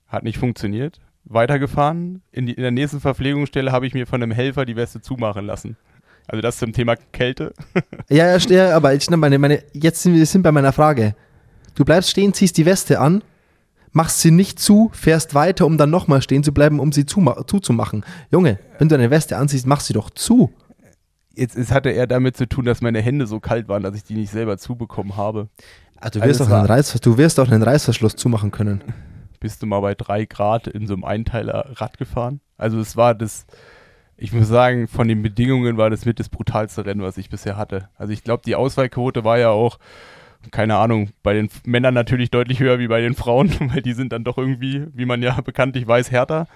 hat 0.08 0.24
nicht 0.24 0.38
funktioniert. 0.38 1.00
Weitergefahren. 1.24 2.22
In, 2.32 2.46
die, 2.46 2.54
in 2.54 2.62
der 2.62 2.72
nächsten 2.72 3.00
Verpflegungsstelle 3.00 3.70
habe 3.70 3.86
ich 3.86 3.94
mir 3.94 4.06
von 4.06 4.22
einem 4.22 4.32
Helfer 4.32 4.64
die 4.64 4.76
Weste 4.76 5.00
zumachen 5.00 5.46
lassen. 5.46 5.76
Also 6.26 6.42
das 6.42 6.58
zum 6.58 6.72
Thema 6.72 6.96
Kälte. 6.96 7.54
Ja, 8.08 8.36
ja 8.36 8.76
aber 8.76 8.94
ich, 8.94 9.08
meine, 9.08 9.38
meine, 9.38 9.62
jetzt 9.72 10.02
sind 10.02 10.14
wir 10.14 10.26
sind 10.26 10.42
bei 10.42 10.50
meiner 10.50 10.72
Frage. 10.72 11.14
Du 11.76 11.84
bleibst 11.84 12.10
stehen, 12.10 12.34
ziehst 12.34 12.56
die 12.58 12.66
Weste 12.66 12.98
an, 12.98 13.22
machst 13.92 14.20
sie 14.20 14.30
nicht 14.30 14.58
zu, 14.58 14.90
fährst 14.92 15.34
weiter, 15.34 15.66
um 15.66 15.78
dann 15.78 15.90
nochmal 15.90 16.22
stehen 16.22 16.44
zu 16.44 16.52
bleiben, 16.52 16.80
um 16.80 16.92
sie 16.92 17.06
zuma- 17.06 17.46
zuzumachen. 17.46 18.04
Junge, 18.30 18.58
wenn 18.78 18.88
du 18.88 18.94
eine 18.94 19.10
Weste 19.10 19.36
anziehst, 19.36 19.66
mach 19.66 19.80
sie 19.80 19.92
doch 19.92 20.10
zu. 20.10 20.52
Jetzt, 21.34 21.56
es 21.56 21.70
hatte 21.70 21.90
eher 21.90 22.06
damit 22.06 22.36
zu 22.36 22.48
tun, 22.48 22.64
dass 22.64 22.80
meine 22.80 23.00
Hände 23.00 23.26
so 23.26 23.40
kalt 23.40 23.68
waren, 23.68 23.82
dass 23.82 23.94
ich 23.94 24.04
die 24.04 24.14
nicht 24.14 24.30
selber 24.30 24.58
zubekommen 24.58 25.16
habe. 25.16 25.48
Also 25.96 26.18
du, 26.18 26.24
Also 26.24 26.40
wirst 26.40 26.50
auch 26.50 26.56
einen 26.56 26.66
Reiß, 26.66 27.00
du 27.00 27.18
wirst 27.18 27.40
auch 27.40 27.50
einen 27.50 27.62
Reißverschluss 27.62 28.16
zumachen 28.16 28.50
können. 28.50 28.82
Bist 29.38 29.62
du 29.62 29.66
mal 29.66 29.80
bei 29.80 29.94
drei 29.94 30.24
Grad 30.26 30.66
in 30.66 30.86
so 30.86 30.94
einem 30.94 31.04
Einteiler 31.04 31.72
Rad 31.76 31.98
gefahren? 31.98 32.40
Also 32.58 32.78
es 32.78 32.96
war 32.96 33.14
das, 33.14 33.46
ich 34.16 34.32
muss 34.32 34.48
sagen, 34.48 34.86
von 34.86 35.08
den 35.08 35.22
Bedingungen 35.22 35.78
war 35.78 35.88
das 35.88 36.04
mit 36.04 36.20
das 36.20 36.28
brutalste 36.28 36.84
Rennen, 36.84 37.00
was 37.00 37.16
ich 37.16 37.30
bisher 37.30 37.56
hatte. 37.56 37.88
Also 37.96 38.12
ich 38.12 38.22
glaube, 38.22 38.42
die 38.44 38.54
Auswahlquote 38.54 39.24
war 39.24 39.38
ja 39.38 39.48
auch, 39.48 39.78
keine 40.50 40.76
Ahnung, 40.76 41.10
bei 41.22 41.34
den 41.34 41.48
Männern 41.64 41.94
natürlich 41.94 42.30
deutlich 42.30 42.60
höher 42.60 42.78
wie 42.78 42.88
bei 42.88 43.00
den 43.00 43.14
Frauen, 43.14 43.50
weil 43.72 43.82
die 43.82 43.92
sind 43.92 44.12
dann 44.12 44.24
doch 44.24 44.38
irgendwie, 44.38 44.86
wie 44.94 45.06
man 45.06 45.22
ja 45.22 45.40
bekanntlich 45.44 45.86
weiß, 45.86 46.10
härter. 46.10 46.46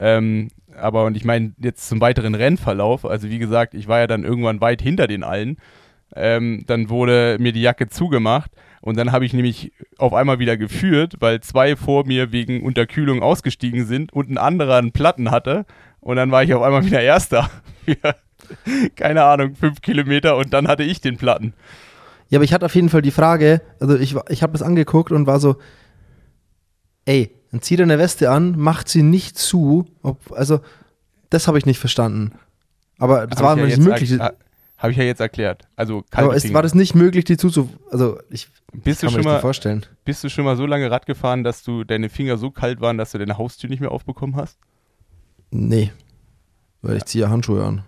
Ähm, 0.00 0.48
aber 0.76 1.04
und 1.04 1.16
ich 1.16 1.24
meine, 1.24 1.52
jetzt 1.58 1.88
zum 1.88 2.00
weiteren 2.00 2.34
Rennverlauf, 2.34 3.04
also 3.04 3.28
wie 3.28 3.38
gesagt, 3.38 3.74
ich 3.74 3.88
war 3.88 4.00
ja 4.00 4.06
dann 4.06 4.24
irgendwann 4.24 4.60
weit 4.60 4.80
hinter 4.80 5.06
den 5.06 5.22
allen. 5.22 5.58
Ähm, 6.14 6.64
dann 6.66 6.90
wurde 6.90 7.36
mir 7.40 7.52
die 7.52 7.62
Jacke 7.62 7.88
zugemacht 7.88 8.50
und 8.82 8.96
dann 8.98 9.12
habe 9.12 9.24
ich 9.24 9.32
nämlich 9.32 9.72
auf 9.96 10.12
einmal 10.12 10.40
wieder 10.40 10.56
geführt, 10.56 11.14
weil 11.20 11.40
zwei 11.40 11.76
vor 11.76 12.04
mir 12.04 12.32
wegen 12.32 12.62
Unterkühlung 12.62 13.22
ausgestiegen 13.22 13.86
sind 13.86 14.12
und 14.12 14.28
ein 14.28 14.38
anderer 14.38 14.76
einen 14.76 14.92
Platten 14.92 15.30
hatte. 15.30 15.64
Und 16.00 16.16
dann 16.16 16.32
war 16.32 16.42
ich 16.42 16.52
auf 16.52 16.62
einmal 16.62 16.84
wieder 16.84 17.00
Erster. 17.00 17.48
Keine 18.96 19.22
Ahnung, 19.22 19.54
fünf 19.54 19.80
Kilometer 19.82 20.36
und 20.36 20.52
dann 20.52 20.66
hatte 20.66 20.82
ich 20.82 21.00
den 21.00 21.16
Platten. 21.16 21.54
Ja, 22.32 22.38
aber 22.38 22.44
ich 22.44 22.54
hatte 22.54 22.64
auf 22.64 22.74
jeden 22.74 22.88
Fall 22.88 23.02
die 23.02 23.10
Frage, 23.10 23.60
also 23.78 23.94
ich, 23.98 24.16
ich 24.30 24.42
habe 24.42 24.54
das 24.54 24.62
angeguckt 24.62 25.12
und 25.12 25.26
war 25.26 25.38
so, 25.38 25.56
ey, 27.04 27.30
dann 27.50 27.60
zieh 27.60 27.76
deine 27.76 27.98
Weste 27.98 28.30
an, 28.30 28.58
macht 28.58 28.88
sie 28.88 29.02
nicht 29.02 29.36
zu. 29.36 29.84
Ob, 30.02 30.32
also, 30.32 30.60
das 31.28 31.46
habe 31.46 31.58
ich 31.58 31.66
nicht 31.66 31.78
verstanden. 31.78 32.32
Aber 32.98 33.26
das 33.26 33.38
Hab 33.38 33.44
war 33.44 33.58
ja 33.58 33.66
nicht 33.66 33.76
möglich. 33.82 34.18
ha- 34.18 34.32
Habe 34.78 34.92
ich 34.92 34.96
ja 34.96 35.04
jetzt 35.04 35.20
erklärt. 35.20 35.68
Also 35.76 36.04
aber 36.10 36.34
es 36.34 36.50
war 36.54 36.62
das 36.62 36.74
nicht 36.74 36.94
möglich, 36.94 37.26
die 37.26 37.36
zuzu... 37.36 37.68
Also, 37.90 38.18
ich 38.30 38.48
bist, 38.72 39.02
du 39.02 39.06
kann 39.08 39.12
mir 39.16 39.20
schon 39.20 39.20
nicht 39.20 39.24
mal, 39.26 39.40
vorstellen. 39.40 39.84
bist 40.06 40.24
du 40.24 40.30
schon 40.30 40.46
mal 40.46 40.56
so 40.56 40.64
lange 40.64 40.90
Rad 40.90 41.04
gefahren, 41.04 41.44
dass 41.44 41.62
du 41.62 41.84
deine 41.84 42.08
Finger 42.08 42.38
so 42.38 42.50
kalt 42.50 42.80
waren, 42.80 42.96
dass 42.96 43.12
du 43.12 43.18
deine 43.18 43.36
Haustür 43.36 43.68
nicht 43.68 43.80
mehr 43.80 43.90
aufbekommen 43.92 44.36
hast? 44.36 44.56
Nee. 45.50 45.92
Weil 46.80 46.96
ich 46.96 47.04
ziehe 47.04 47.24
ja 47.24 47.30
Handschuhe 47.30 47.62
an. 47.62 47.84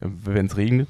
Wenn 0.00 0.46
es 0.46 0.56
regnet? 0.56 0.88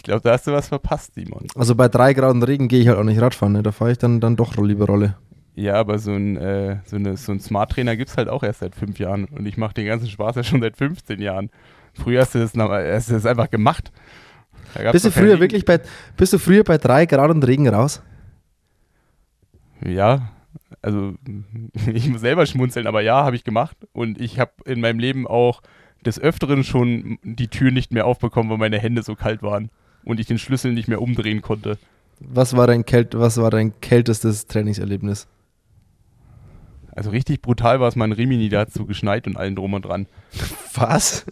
Ich 0.00 0.04
glaube, 0.04 0.22
da 0.22 0.32
hast 0.32 0.46
du 0.46 0.52
was 0.52 0.68
verpasst, 0.68 1.12
Simon. 1.14 1.46
Also 1.54 1.74
bei 1.74 1.86
drei 1.88 2.14
Grad 2.14 2.30
und 2.30 2.42
Regen 2.42 2.68
gehe 2.68 2.80
ich 2.80 2.88
halt 2.88 2.96
auch 2.96 3.04
nicht 3.04 3.20
Radfahren. 3.20 3.52
Ne? 3.52 3.62
Da 3.62 3.70
fahre 3.70 3.92
ich 3.92 3.98
dann, 3.98 4.18
dann 4.18 4.34
doch 4.34 4.56
lieber 4.56 4.86
Rolle. 4.86 5.18
Ja, 5.54 5.74
aber 5.74 5.98
so 5.98 6.12
ein, 6.12 6.38
äh, 6.38 6.78
so 6.86 6.96
eine, 6.96 7.18
so 7.18 7.32
ein 7.32 7.40
Smart 7.40 7.72
Trainer 7.72 7.94
gibt 7.98 8.08
es 8.08 8.16
halt 8.16 8.30
auch 8.30 8.42
erst 8.42 8.60
seit 8.60 8.74
fünf 8.74 8.98
Jahren. 8.98 9.26
Und 9.26 9.44
ich 9.44 9.58
mache 9.58 9.74
den 9.74 9.84
ganzen 9.84 10.08
Spaß 10.08 10.36
ja 10.36 10.42
schon 10.42 10.62
seit 10.62 10.78
15 10.78 11.20
Jahren. 11.20 11.50
Früher 11.92 12.22
hast 12.22 12.34
du 12.34 12.38
das, 12.38 12.54
noch- 12.54 12.70
hast 12.70 13.10
du 13.10 13.12
das 13.12 13.26
einfach 13.26 13.50
gemacht. 13.50 13.92
Bist 14.90 15.04
du 15.04 15.10
früher 15.10 15.32
Regen. 15.32 15.40
wirklich 15.42 15.66
bei, 15.66 15.80
bist 16.16 16.32
du 16.32 16.38
früher 16.38 16.64
bei 16.64 16.78
drei 16.78 17.04
Grad 17.04 17.30
und 17.30 17.46
Regen 17.46 17.68
raus? 17.68 18.02
Ja, 19.84 20.30
also 20.80 21.12
ich 21.92 22.08
muss 22.08 22.22
selber 22.22 22.46
schmunzeln, 22.46 22.86
aber 22.86 23.02
ja, 23.02 23.22
habe 23.22 23.36
ich 23.36 23.44
gemacht. 23.44 23.76
Und 23.92 24.18
ich 24.18 24.38
habe 24.40 24.52
in 24.64 24.80
meinem 24.80 24.98
Leben 24.98 25.26
auch 25.26 25.60
des 26.06 26.18
Öfteren 26.18 26.64
schon 26.64 27.18
die 27.22 27.48
Tür 27.48 27.70
nicht 27.70 27.92
mehr 27.92 28.06
aufbekommen, 28.06 28.50
weil 28.50 28.56
meine 28.56 28.78
Hände 28.78 29.02
so 29.02 29.14
kalt 29.14 29.42
waren 29.42 29.70
und 30.04 30.20
ich 30.20 30.26
den 30.26 30.38
Schlüssel 30.38 30.72
nicht 30.72 30.88
mehr 30.88 31.02
umdrehen 31.02 31.42
konnte. 31.42 31.78
Was 32.20 32.56
war 32.56 32.66
dein, 32.66 32.84
Kält, 32.84 33.18
was 33.18 33.38
war 33.38 33.50
dein 33.50 33.80
kältestes 33.80 34.46
Trainingserlebnis? 34.46 35.26
Also 36.92 37.10
richtig 37.10 37.40
brutal 37.40 37.80
war 37.80 37.88
es 37.88 37.96
mal 37.96 38.04
in 38.06 38.12
Rimini, 38.12 38.48
da 38.48 38.60
hat 38.60 38.72
so 38.72 38.84
geschneit 38.84 39.26
und 39.26 39.36
allen 39.36 39.56
drum 39.56 39.74
und 39.74 39.84
dran. 39.84 40.06
Was? 40.74 41.24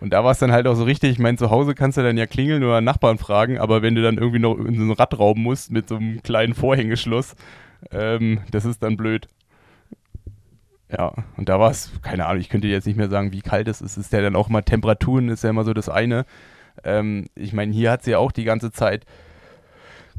Und 0.00 0.12
da 0.12 0.24
war 0.24 0.30
es 0.32 0.38
dann 0.38 0.52
halt 0.52 0.66
auch 0.66 0.76
so 0.76 0.84
richtig, 0.84 1.10
ich 1.12 1.18
meine, 1.18 1.36
zu 1.36 1.50
Hause 1.50 1.74
kannst 1.74 1.98
du 1.98 2.02
dann 2.02 2.16
ja 2.16 2.26
klingeln 2.26 2.62
oder 2.62 2.80
Nachbarn 2.80 3.18
fragen, 3.18 3.58
aber 3.58 3.82
wenn 3.82 3.94
du 3.94 4.02
dann 4.02 4.18
irgendwie 4.18 4.38
noch 4.38 4.56
in 4.56 4.76
so 4.76 4.82
ein 4.82 4.92
Rad 4.92 5.18
rauben 5.18 5.42
musst 5.42 5.70
mit 5.70 5.88
so 5.88 5.96
einem 5.96 6.22
kleinen 6.22 6.54
Vorhängeschloss, 6.54 7.34
ähm, 7.90 8.40
das 8.50 8.64
ist 8.64 8.82
dann 8.82 8.96
blöd. 8.96 9.28
Ja, 10.90 11.12
und 11.36 11.48
da 11.48 11.58
war 11.58 11.70
es, 11.70 11.90
keine 12.02 12.26
Ahnung, 12.26 12.40
ich 12.40 12.48
könnte 12.48 12.68
jetzt 12.68 12.86
nicht 12.86 12.96
mehr 12.96 13.08
sagen, 13.08 13.32
wie 13.32 13.40
kalt 13.40 13.68
es 13.68 13.80
ist. 13.80 13.96
Es 13.96 14.06
ist 14.06 14.12
ja 14.12 14.20
dann 14.20 14.36
auch 14.36 14.48
mal 14.48 14.62
Temperaturen, 14.62 15.28
ist 15.28 15.42
ja 15.42 15.50
immer 15.50 15.64
so 15.64 15.74
das 15.74 15.88
eine. 15.88 16.24
Ähm, 16.82 17.26
ich 17.34 17.52
meine, 17.52 17.72
hier 17.72 17.90
hat 17.90 18.02
sie 18.02 18.12
ja 18.12 18.18
auch 18.18 18.32
die 18.32 18.44
ganze 18.44 18.72
Zeit 18.72 19.04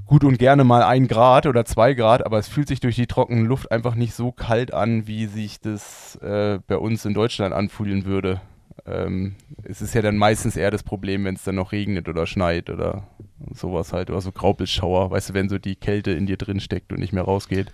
gut 0.06 0.24
und 0.24 0.38
gerne 0.38 0.64
mal 0.64 0.84
ein 0.84 1.08
Grad 1.08 1.46
oder 1.48 1.66
zwei 1.66 1.94
Grad, 1.94 2.26
aber 2.26 2.38
es 2.38 2.48
fühlt 2.48 2.68
sich 2.68 2.80
durch 2.80 2.96
die 2.96 3.08
trockene 3.08 3.42
Luft 3.42 3.72
einfach 3.72 3.96
nicht 3.96 4.14
so 4.14 4.32
kalt 4.32 4.74
an, 4.74 5.08
wie 5.08 5.26
sich 5.26 5.60
das 5.60 6.16
äh, 6.18 6.60
bei 6.68 6.78
uns 6.78 7.06
in 7.06 7.14
Deutschland 7.14 7.54
anfühlen 7.54 8.06
würde. 8.06 8.42
Ähm, 8.86 9.36
es 9.64 9.82
ist 9.82 9.96
ja 9.96 10.02
dann 10.02 10.18
meistens 10.18 10.58
eher 10.58 10.70
das 10.70 10.84
Problem, 10.84 11.26
wenn 11.26 11.36
es 11.36 11.44
dann 11.44 11.56
noch 11.56 11.72
regnet 11.72 12.08
oder 12.08 12.28
schneit 12.28 12.70
oder 12.70 13.08
sowas 13.52 13.94
halt, 13.94 14.10
oder 14.10 14.22
so 14.22 14.32
Graupelschauer, 14.32 15.12
weißt 15.12 15.30
du, 15.30 15.34
wenn 15.34 15.50
so 15.50 15.58
die 15.58 15.76
Kälte 15.76 16.12
in 16.12 16.28
dir 16.28 16.38
drin 16.38 16.60
steckt 16.60 16.92
und 16.92 17.00
nicht 17.00 17.14
mehr 17.14 17.24
rausgeht. 17.24 17.72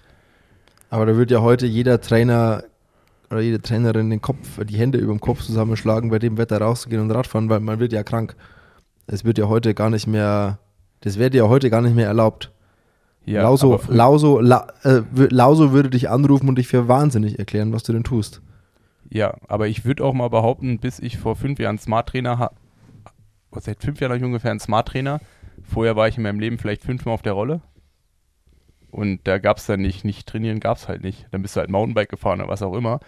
Aber 0.90 1.06
da 1.06 1.18
wird 1.18 1.32
ja 1.32 1.42
heute 1.42 1.66
jeder 1.66 2.00
Trainer 2.00 2.64
oder 3.30 3.42
jede 3.42 3.62
Trainerin 3.62 4.10
den 4.10 4.22
Kopf, 4.22 4.60
die 4.64 4.78
Hände 4.78 4.98
über 4.98 5.14
dem 5.14 5.22
Kopf 5.22 5.42
zusammenschlagen, 5.42 6.10
bei 6.10 6.20
dem 6.20 6.38
Wetter 6.38 6.60
rauszugehen 6.60 7.02
und 7.02 7.12
Radfahren, 7.12 7.50
weil 7.50 7.62
man 7.62 7.80
wird 7.80 7.94
ja 7.94 8.04
krank. 8.04 8.36
Es 9.08 9.26
wird 9.26 9.38
ja 9.38 9.48
heute 9.48 9.74
gar 9.74 9.90
nicht 9.90 10.08
mehr, 10.08 10.60
das 11.02 11.18
wird 11.18 11.34
ja 11.34 11.48
heute 11.48 11.70
gar 11.70 11.82
nicht 11.82 11.96
mehr 11.96 12.08
erlaubt. 12.08 12.52
Ja, 13.26 13.44
Lauso, 13.44 13.80
Lauso, 13.88 14.40
La, 14.40 14.68
äh, 14.84 15.02
Lauso 15.12 15.74
würde 15.74 15.92
dich 15.92 16.10
anrufen 16.10 16.50
und 16.50 16.58
dich 16.58 16.68
für 16.68 16.88
wahnsinnig 16.88 17.38
erklären, 17.38 17.72
was 17.72 17.84
du 17.84 17.94
denn 17.94 18.04
tust. 18.04 18.42
Ja, 19.10 19.36
aber 19.48 19.68
ich 19.68 19.86
würde 19.86 20.04
auch 20.04 20.14
mal 20.14 20.30
behaupten, 20.30 20.80
bis 20.80 21.00
ich 21.00 21.18
vor 21.18 21.36
fünf 21.36 21.60
Jahren 21.60 21.78
Smart 21.78 22.10
Trainer 22.10 22.40
habe, 22.40 22.56
seit 23.60 23.82
fünf 23.84 24.00
Jahren 24.00 24.12
habe 24.12 24.18
ich 24.20 24.24
ungefähr 24.24 24.52
einen 24.52 24.60
Smart 24.60 24.88
Trainer. 24.88 25.20
Vorher 25.64 25.96
war 25.96 26.08
ich 26.08 26.18
in 26.18 26.24
meinem 26.24 26.40
Leben 26.40 26.58
vielleicht 26.58 26.84
fünfmal 26.84 27.14
auf 27.14 27.22
der 27.22 27.34
Rolle. 27.34 27.62
Und 28.90 29.22
da 29.26 29.38
gab 29.38 29.58
es 29.58 29.66
dann 29.66 29.82
nicht, 29.82 30.04
nicht 30.04 30.28
trainieren 30.28 30.60
gab 30.60 30.78
es 30.78 30.88
halt 30.88 31.04
nicht. 31.04 31.28
Dann 31.32 31.42
bist 31.42 31.56
du 31.56 31.60
halt 31.60 31.70
Mountainbike 31.70 32.10
gefahren 32.10 32.40
oder 32.42 32.50
was 32.50 32.62
auch 32.62 32.76
immer. 32.76 33.00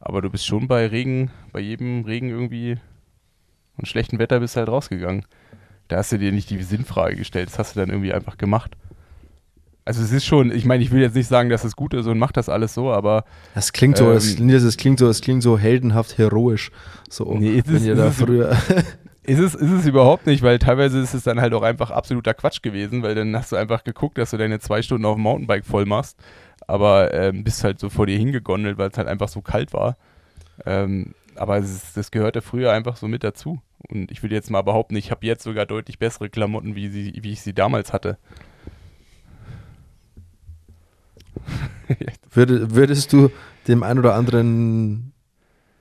Aber 0.00 0.22
du 0.22 0.30
bist 0.30 0.46
schon 0.46 0.68
bei 0.68 0.86
Regen, 0.86 1.30
bei 1.52 1.60
jedem 1.60 2.04
Regen 2.04 2.30
irgendwie 2.30 2.78
und 3.76 3.86
schlechtem 3.86 4.18
Wetter 4.18 4.40
bist 4.40 4.56
du 4.56 4.60
halt 4.60 4.68
rausgegangen. 4.68 5.24
Da 5.90 5.96
hast 5.96 6.12
du 6.12 6.18
dir 6.18 6.30
nicht 6.32 6.48
die 6.50 6.62
Sinnfrage 6.62 7.16
gestellt, 7.16 7.48
das 7.50 7.58
hast 7.58 7.74
du 7.74 7.80
dann 7.80 7.90
irgendwie 7.90 8.12
einfach 8.12 8.38
gemacht. 8.38 8.76
Also 9.84 10.02
es 10.02 10.12
ist 10.12 10.24
schon, 10.24 10.52
ich 10.52 10.64
meine, 10.64 10.84
ich 10.84 10.92
will 10.92 11.00
jetzt 11.00 11.16
nicht 11.16 11.26
sagen, 11.26 11.48
dass 11.50 11.64
es 11.64 11.74
gut 11.74 11.94
ist 11.94 12.06
und 12.06 12.16
macht 12.18 12.36
das 12.36 12.48
alles 12.48 12.74
so, 12.74 12.92
aber 12.92 13.24
Das 13.54 13.72
klingt 13.72 13.96
so, 13.96 14.06
Ähm, 14.08 14.14
das, 14.14 14.38
Nils, 14.38 14.62
das 14.62 14.76
klingt 14.76 15.00
so, 15.00 15.06
das 15.08 15.20
klingt 15.20 15.42
so 15.42 15.58
heldenhaft 15.58 16.16
heroisch. 16.16 16.70
So, 17.08 17.34
Nee, 17.36 17.58
es 17.58 17.66
wenn 17.66 17.76
ist- 17.76 17.84
ihr 17.86 17.92
es 17.94 17.98
da 17.98 18.08
ist- 18.08 18.18
früher. 18.20 18.56
Ist 19.22 19.38
es, 19.38 19.54
ist 19.54 19.70
es 19.70 19.86
überhaupt 19.86 20.26
nicht, 20.26 20.42
weil 20.42 20.58
teilweise 20.58 20.98
ist 20.98 21.12
es 21.12 21.24
dann 21.24 21.40
halt 21.40 21.52
auch 21.52 21.62
einfach 21.62 21.90
absoluter 21.90 22.32
Quatsch 22.34 22.62
gewesen, 22.62 23.02
weil 23.02 23.14
dann 23.14 23.36
hast 23.36 23.52
du 23.52 23.56
einfach 23.56 23.84
geguckt, 23.84 24.16
dass 24.16 24.30
du 24.30 24.38
deine 24.38 24.58
zwei 24.60 24.80
Stunden 24.80 25.04
auf 25.04 25.16
dem 25.16 25.22
Mountainbike 25.22 25.66
voll 25.66 25.84
machst, 25.84 26.16
aber 26.66 27.12
ähm, 27.12 27.44
bist 27.44 27.62
halt 27.62 27.78
so 27.78 27.90
vor 27.90 28.06
dir 28.06 28.16
hingegondelt, 28.16 28.78
weil 28.78 28.88
es 28.90 28.96
halt 28.96 29.06
einfach 29.08 29.28
so 29.28 29.42
kalt 29.42 29.72
war. 29.74 29.98
Ähm, 30.64 31.14
aber 31.36 31.58
es 31.58 31.70
ist, 31.70 31.96
das 31.98 32.10
gehörte 32.10 32.40
früher 32.40 32.72
einfach 32.72 32.96
so 32.96 33.08
mit 33.08 33.22
dazu. 33.22 33.60
Und 33.88 34.10
ich 34.10 34.22
würde 34.22 34.34
jetzt 34.34 34.50
mal 34.50 34.62
behaupten, 34.62 34.96
ich 34.96 35.10
habe 35.10 35.26
jetzt 35.26 35.42
sogar 35.42 35.66
deutlich 35.66 35.98
bessere 35.98 36.28
Klamotten, 36.30 36.74
wie, 36.74 36.88
sie, 36.88 37.18
wie 37.22 37.32
ich 37.32 37.40
sie 37.40 37.54
damals 37.54 37.92
hatte. 37.92 38.18
Würde, 42.32 42.74
würdest 42.74 43.12
du 43.12 43.30
dem 43.66 43.82
ein 43.82 43.98
oder 43.98 44.14
anderen 44.14 45.12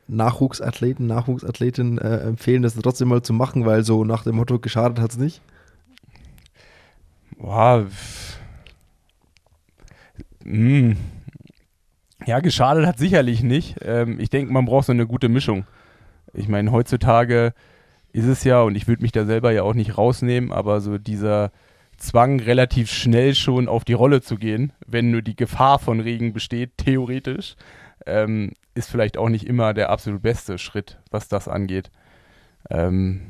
Nachwuchsathleten, 0.07 1.05
Nachwuchsathletin 1.05 1.99
äh, 1.99 2.17
empfehlen, 2.21 2.63
das 2.63 2.73
trotzdem 2.73 3.09
mal 3.09 3.21
zu 3.21 3.33
machen, 3.33 3.65
weil 3.65 3.83
so 3.83 4.03
nach 4.03 4.23
dem 4.23 4.37
Motto 4.37 4.57
geschadet 4.57 4.99
hat 4.99 5.11
es 5.11 5.17
nicht? 5.17 5.41
Boah. 7.37 7.85
pff. 7.87 8.39
Mm. 10.43 10.93
Ja, 12.25 12.39
geschadet 12.39 12.85
hat 12.85 12.97
sicherlich 12.97 13.43
nicht. 13.43 13.77
Ähm, 13.81 14.19
ich 14.19 14.29
denke, 14.29 14.51
man 14.51 14.65
braucht 14.65 14.87
so 14.87 14.91
eine 14.91 15.07
gute 15.07 15.29
Mischung. 15.29 15.65
Ich 16.33 16.47
meine, 16.47 16.71
heutzutage 16.71 17.53
ist 18.11 18.25
es 18.25 18.43
ja, 18.43 18.61
und 18.61 18.75
ich 18.75 18.87
würde 18.87 19.01
mich 19.01 19.11
da 19.11 19.25
selber 19.25 19.51
ja 19.51 19.63
auch 19.63 19.73
nicht 19.73 19.97
rausnehmen, 19.97 20.51
aber 20.51 20.81
so 20.81 20.97
dieser 20.97 21.51
Zwang, 21.97 22.39
relativ 22.39 22.89
schnell 22.91 23.35
schon 23.35 23.67
auf 23.67 23.83
die 23.83 23.93
Rolle 23.93 24.21
zu 24.21 24.37
gehen, 24.37 24.71
wenn 24.87 25.11
nur 25.11 25.21
die 25.21 25.35
Gefahr 25.35 25.79
von 25.79 25.99
Regen 25.99 26.33
besteht, 26.33 26.77
theoretisch, 26.77 27.55
ähm, 28.05 28.53
ist 28.73 28.89
vielleicht 28.89 29.17
auch 29.17 29.29
nicht 29.29 29.45
immer 29.45 29.73
der 29.73 29.89
absolut 29.89 30.21
beste 30.21 30.57
Schritt, 30.57 30.97
was 31.11 31.27
das 31.27 31.47
angeht. 31.47 31.91
Ähm, 32.69 33.21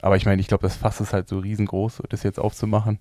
aber 0.00 0.16
ich 0.16 0.24
meine, 0.24 0.40
ich 0.40 0.48
glaube, 0.48 0.62
das 0.62 0.76
Fass 0.76 1.00
ist 1.00 1.12
halt 1.12 1.28
so 1.28 1.38
riesengroß, 1.38 2.02
das 2.08 2.22
jetzt 2.22 2.38
aufzumachen. 2.38 3.00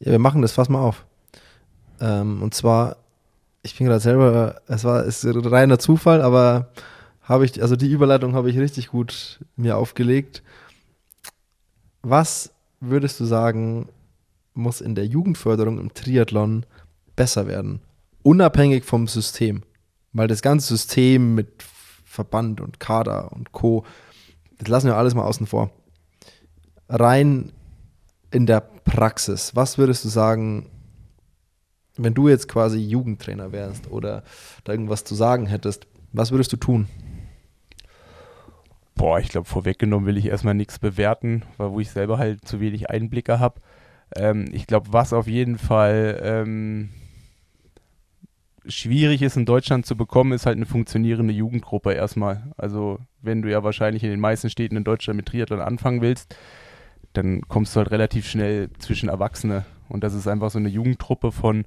Ja, 0.00 0.12
wir 0.12 0.18
machen 0.18 0.42
das 0.42 0.52
Fass 0.52 0.68
mal 0.68 0.80
auf. 0.80 1.06
Ähm, 2.00 2.42
und 2.42 2.54
zwar, 2.54 2.96
ich 3.62 3.76
bin 3.76 3.86
gerade 3.86 4.00
selber, 4.00 4.60
es 4.66 4.84
war 4.84 5.04
ist 5.04 5.26
reiner 5.26 5.78
Zufall, 5.78 6.22
aber 6.22 6.70
habe 7.28 7.44
ich, 7.44 7.60
also 7.60 7.76
die 7.76 7.90
Überleitung 7.90 8.34
habe 8.34 8.50
ich 8.50 8.58
richtig 8.58 8.88
gut 8.88 9.40
mir 9.54 9.76
aufgelegt. 9.76 10.42
Was 12.02 12.54
würdest 12.80 13.20
du 13.20 13.26
sagen, 13.26 13.88
muss 14.54 14.80
in 14.80 14.94
der 14.94 15.06
Jugendförderung 15.06 15.78
im 15.78 15.92
Triathlon 15.92 16.64
besser 17.16 17.46
werden? 17.46 17.80
Unabhängig 18.22 18.84
vom 18.84 19.06
System. 19.06 19.62
Weil 20.14 20.26
das 20.26 20.40
ganze 20.40 20.68
System 20.68 21.34
mit 21.34 21.62
Verband 22.04 22.62
und 22.62 22.80
Kader 22.80 23.30
und 23.32 23.52
Co., 23.52 23.84
das 24.58 24.68
lassen 24.68 24.86
wir 24.86 24.96
alles 24.96 25.14
mal 25.14 25.24
außen 25.24 25.46
vor. 25.46 25.70
Rein 26.88 27.52
in 28.30 28.46
der 28.46 28.60
Praxis, 28.60 29.54
was 29.54 29.76
würdest 29.76 30.04
du 30.04 30.08
sagen, 30.08 30.66
wenn 31.96 32.14
du 32.14 32.28
jetzt 32.28 32.48
quasi 32.48 32.78
Jugendtrainer 32.78 33.52
wärst 33.52 33.90
oder 33.90 34.24
da 34.64 34.72
irgendwas 34.72 35.04
zu 35.04 35.14
sagen 35.14 35.46
hättest, 35.46 35.86
was 36.12 36.30
würdest 36.30 36.52
du 36.52 36.56
tun? 36.56 36.88
Boah, 38.98 39.20
ich 39.20 39.28
glaube, 39.28 39.46
vorweggenommen 39.46 40.06
will 40.08 40.16
ich 40.16 40.26
erstmal 40.26 40.54
nichts 40.54 40.80
bewerten, 40.80 41.44
weil 41.56 41.70
wo 41.70 41.78
ich 41.78 41.88
selber 41.88 42.18
halt 42.18 42.44
zu 42.44 42.58
wenig 42.58 42.90
Einblicke 42.90 43.38
habe. 43.38 43.60
Ähm, 44.16 44.46
ich 44.50 44.66
glaube, 44.66 44.88
was 44.92 45.12
auf 45.12 45.28
jeden 45.28 45.56
Fall 45.56 46.20
ähm, 46.20 46.88
schwierig 48.66 49.22
ist 49.22 49.36
in 49.36 49.46
Deutschland 49.46 49.86
zu 49.86 49.96
bekommen, 49.96 50.32
ist 50.32 50.46
halt 50.46 50.56
eine 50.56 50.66
funktionierende 50.66 51.32
Jugendgruppe 51.32 51.92
erstmal. 51.92 52.50
Also 52.56 52.98
wenn 53.22 53.40
du 53.40 53.48
ja 53.48 53.62
wahrscheinlich 53.62 54.02
in 54.02 54.10
den 54.10 54.18
meisten 54.18 54.50
Städten 54.50 54.76
in 54.76 54.82
Deutschland 54.82 55.16
mit 55.16 55.26
Triathlon 55.26 55.60
anfangen 55.60 56.00
willst, 56.00 56.34
dann 57.12 57.42
kommst 57.42 57.76
du 57.76 57.78
halt 57.78 57.92
relativ 57.92 58.28
schnell 58.28 58.68
zwischen 58.80 59.08
Erwachsene. 59.08 59.64
Und 59.88 60.02
das 60.02 60.12
ist 60.12 60.26
einfach 60.26 60.50
so 60.50 60.58
eine 60.58 60.70
Jugendtruppe 60.70 61.30
von, 61.30 61.66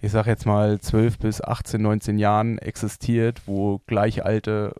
ich 0.00 0.12
sag 0.12 0.26
jetzt 0.26 0.46
mal, 0.46 0.80
12 0.80 1.18
bis 1.18 1.42
18, 1.42 1.82
19 1.82 2.18
Jahren 2.18 2.56
existiert, 2.56 3.42
wo 3.44 3.82
Gleichalte 3.86 4.74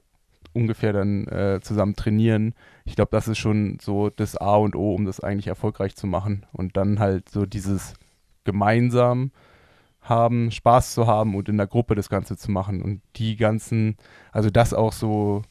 ungefähr 0.52 0.92
dann 0.92 1.26
äh, 1.28 1.60
zusammen 1.62 1.94
trainieren. 1.94 2.54
Ich 2.84 2.96
glaube, 2.96 3.10
das 3.12 3.28
ist 3.28 3.38
schon 3.38 3.78
so 3.80 4.10
das 4.10 4.36
A 4.36 4.56
und 4.56 4.74
O, 4.76 4.94
um 4.94 5.04
das 5.04 5.20
eigentlich 5.20 5.46
erfolgreich 5.46 5.96
zu 5.96 6.06
machen. 6.06 6.46
Und 6.52 6.76
dann 6.76 6.98
halt 6.98 7.28
so 7.28 7.46
dieses 7.46 7.94
gemeinsam 8.44 9.32
haben, 10.00 10.50
Spaß 10.50 10.94
zu 10.94 11.06
haben 11.06 11.34
und 11.34 11.48
in 11.48 11.56
der 11.56 11.66
Gruppe 11.66 11.94
das 11.94 12.08
Ganze 12.08 12.36
zu 12.36 12.50
machen 12.50 12.82
und 12.82 13.02
die 13.16 13.36
ganzen, 13.36 13.96
also 14.32 14.50
das 14.50 14.72
auch 14.72 14.92
so 14.92 15.42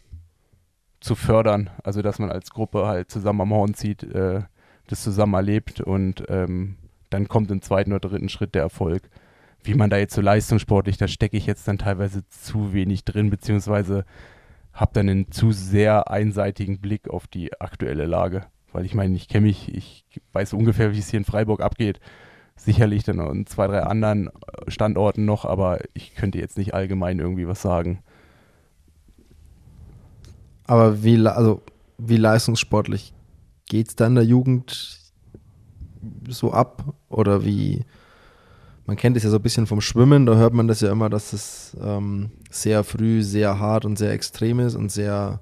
zu 0.99 1.15
fördern, 1.15 1.69
also 1.83 2.01
dass 2.01 2.19
man 2.19 2.31
als 2.31 2.49
Gruppe 2.49 2.88
halt 2.88 3.09
zusammen 3.09 3.41
am 3.41 3.51
Horn 3.51 3.73
zieht, 3.73 4.03
äh, 4.03 4.41
das 4.88 5.03
zusammen 5.03 5.35
erlebt 5.35 5.81
und 5.81 6.23
ähm, 6.29 6.77
dann 7.09 7.27
kommt 7.27 7.51
im 7.51 7.62
zweiten 7.62 7.93
oder 7.93 8.09
dritten 8.09 8.29
Schritt 8.29 8.55
der 8.55 8.63
Erfolg. 8.63 9.09
Wie 9.63 9.75
man 9.75 9.89
da 9.89 9.97
jetzt 9.97 10.15
so 10.15 10.21
leistungssportlich, 10.21 10.97
da 10.97 11.07
stecke 11.07 11.38
ich 11.38 11.45
jetzt 11.45 11.67
dann 11.67 11.77
teilweise 11.77 12.27
zu 12.29 12.73
wenig 12.73 13.03
drin, 13.03 13.29
beziehungsweise 13.29 14.05
habe 14.73 14.91
dann 14.93 15.10
einen 15.10 15.32
zu 15.32 15.51
sehr 15.51 16.10
einseitigen 16.10 16.79
Blick 16.79 17.10
auf 17.10 17.27
die 17.27 17.60
aktuelle 17.60 18.05
Lage. 18.05 18.45
Weil 18.71 18.86
ich 18.86 18.93
meine, 18.93 19.15
ich 19.15 19.27
kenne 19.27 19.47
mich, 19.47 19.73
ich 19.73 20.05
weiß 20.34 20.53
ungefähr, 20.53 20.93
wie 20.93 20.99
es 20.99 21.10
hier 21.10 21.19
in 21.19 21.25
Freiburg 21.25 21.62
abgeht. 21.62 21.99
Sicherlich 22.55 23.03
dann 23.03 23.19
an 23.19 23.45
zwei, 23.45 23.67
drei 23.67 23.84
anderen 23.84 24.29
Standorten 24.67 25.25
noch, 25.25 25.45
aber 25.45 25.79
ich 25.93 26.15
könnte 26.15 26.39
jetzt 26.39 26.58
nicht 26.58 26.73
allgemein 26.73 27.19
irgendwie 27.19 27.47
was 27.47 27.62
sagen. 27.62 28.03
Aber 30.67 31.03
wie, 31.03 31.25
also, 31.25 31.63
wie 31.97 32.17
leistungssportlich 32.17 33.13
geht 33.65 33.88
es 33.88 33.95
da 33.95 34.08
in 34.08 34.15
der 34.15 34.25
Jugend 34.25 34.99
so 36.27 36.51
ab? 36.51 36.93
Oder 37.08 37.43
wie, 37.43 37.86
man 38.89 38.95
kennt 38.95 39.15
es 39.15 39.21
ja 39.21 39.30
so 39.30 39.36
ein 39.36 39.43
bisschen 39.43 39.67
vom 39.67 39.82
Schwimmen, 39.82 40.25
da 40.25 40.34
hört 40.34 40.56
man 40.56 40.67
das 40.67 40.82
ja 40.82 40.91
immer, 40.91 41.12
dass 41.12 41.32
es 41.32 41.78
ähm, 41.80 42.32
sehr 42.49 42.84
früh, 42.84 43.21
sehr 43.21 43.60
hart 43.60 43.86
und 43.86 43.99
sehr 43.99 44.12
extrem 44.13 44.60
ist 44.60 44.73
und 44.73 44.91
sehr, 44.91 45.41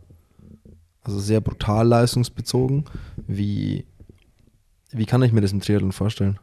also 1.02 1.18
sehr 1.18 1.40
brutal 1.40 1.88
leistungsbezogen. 1.88 2.84
Wie, 3.26 3.86
wie 4.92 5.06
kann 5.06 5.24
ich 5.24 5.32
mir 5.32 5.40
das 5.40 5.54
im 5.54 5.62
Triathlon 5.62 5.94
vorstellen? 5.94 6.38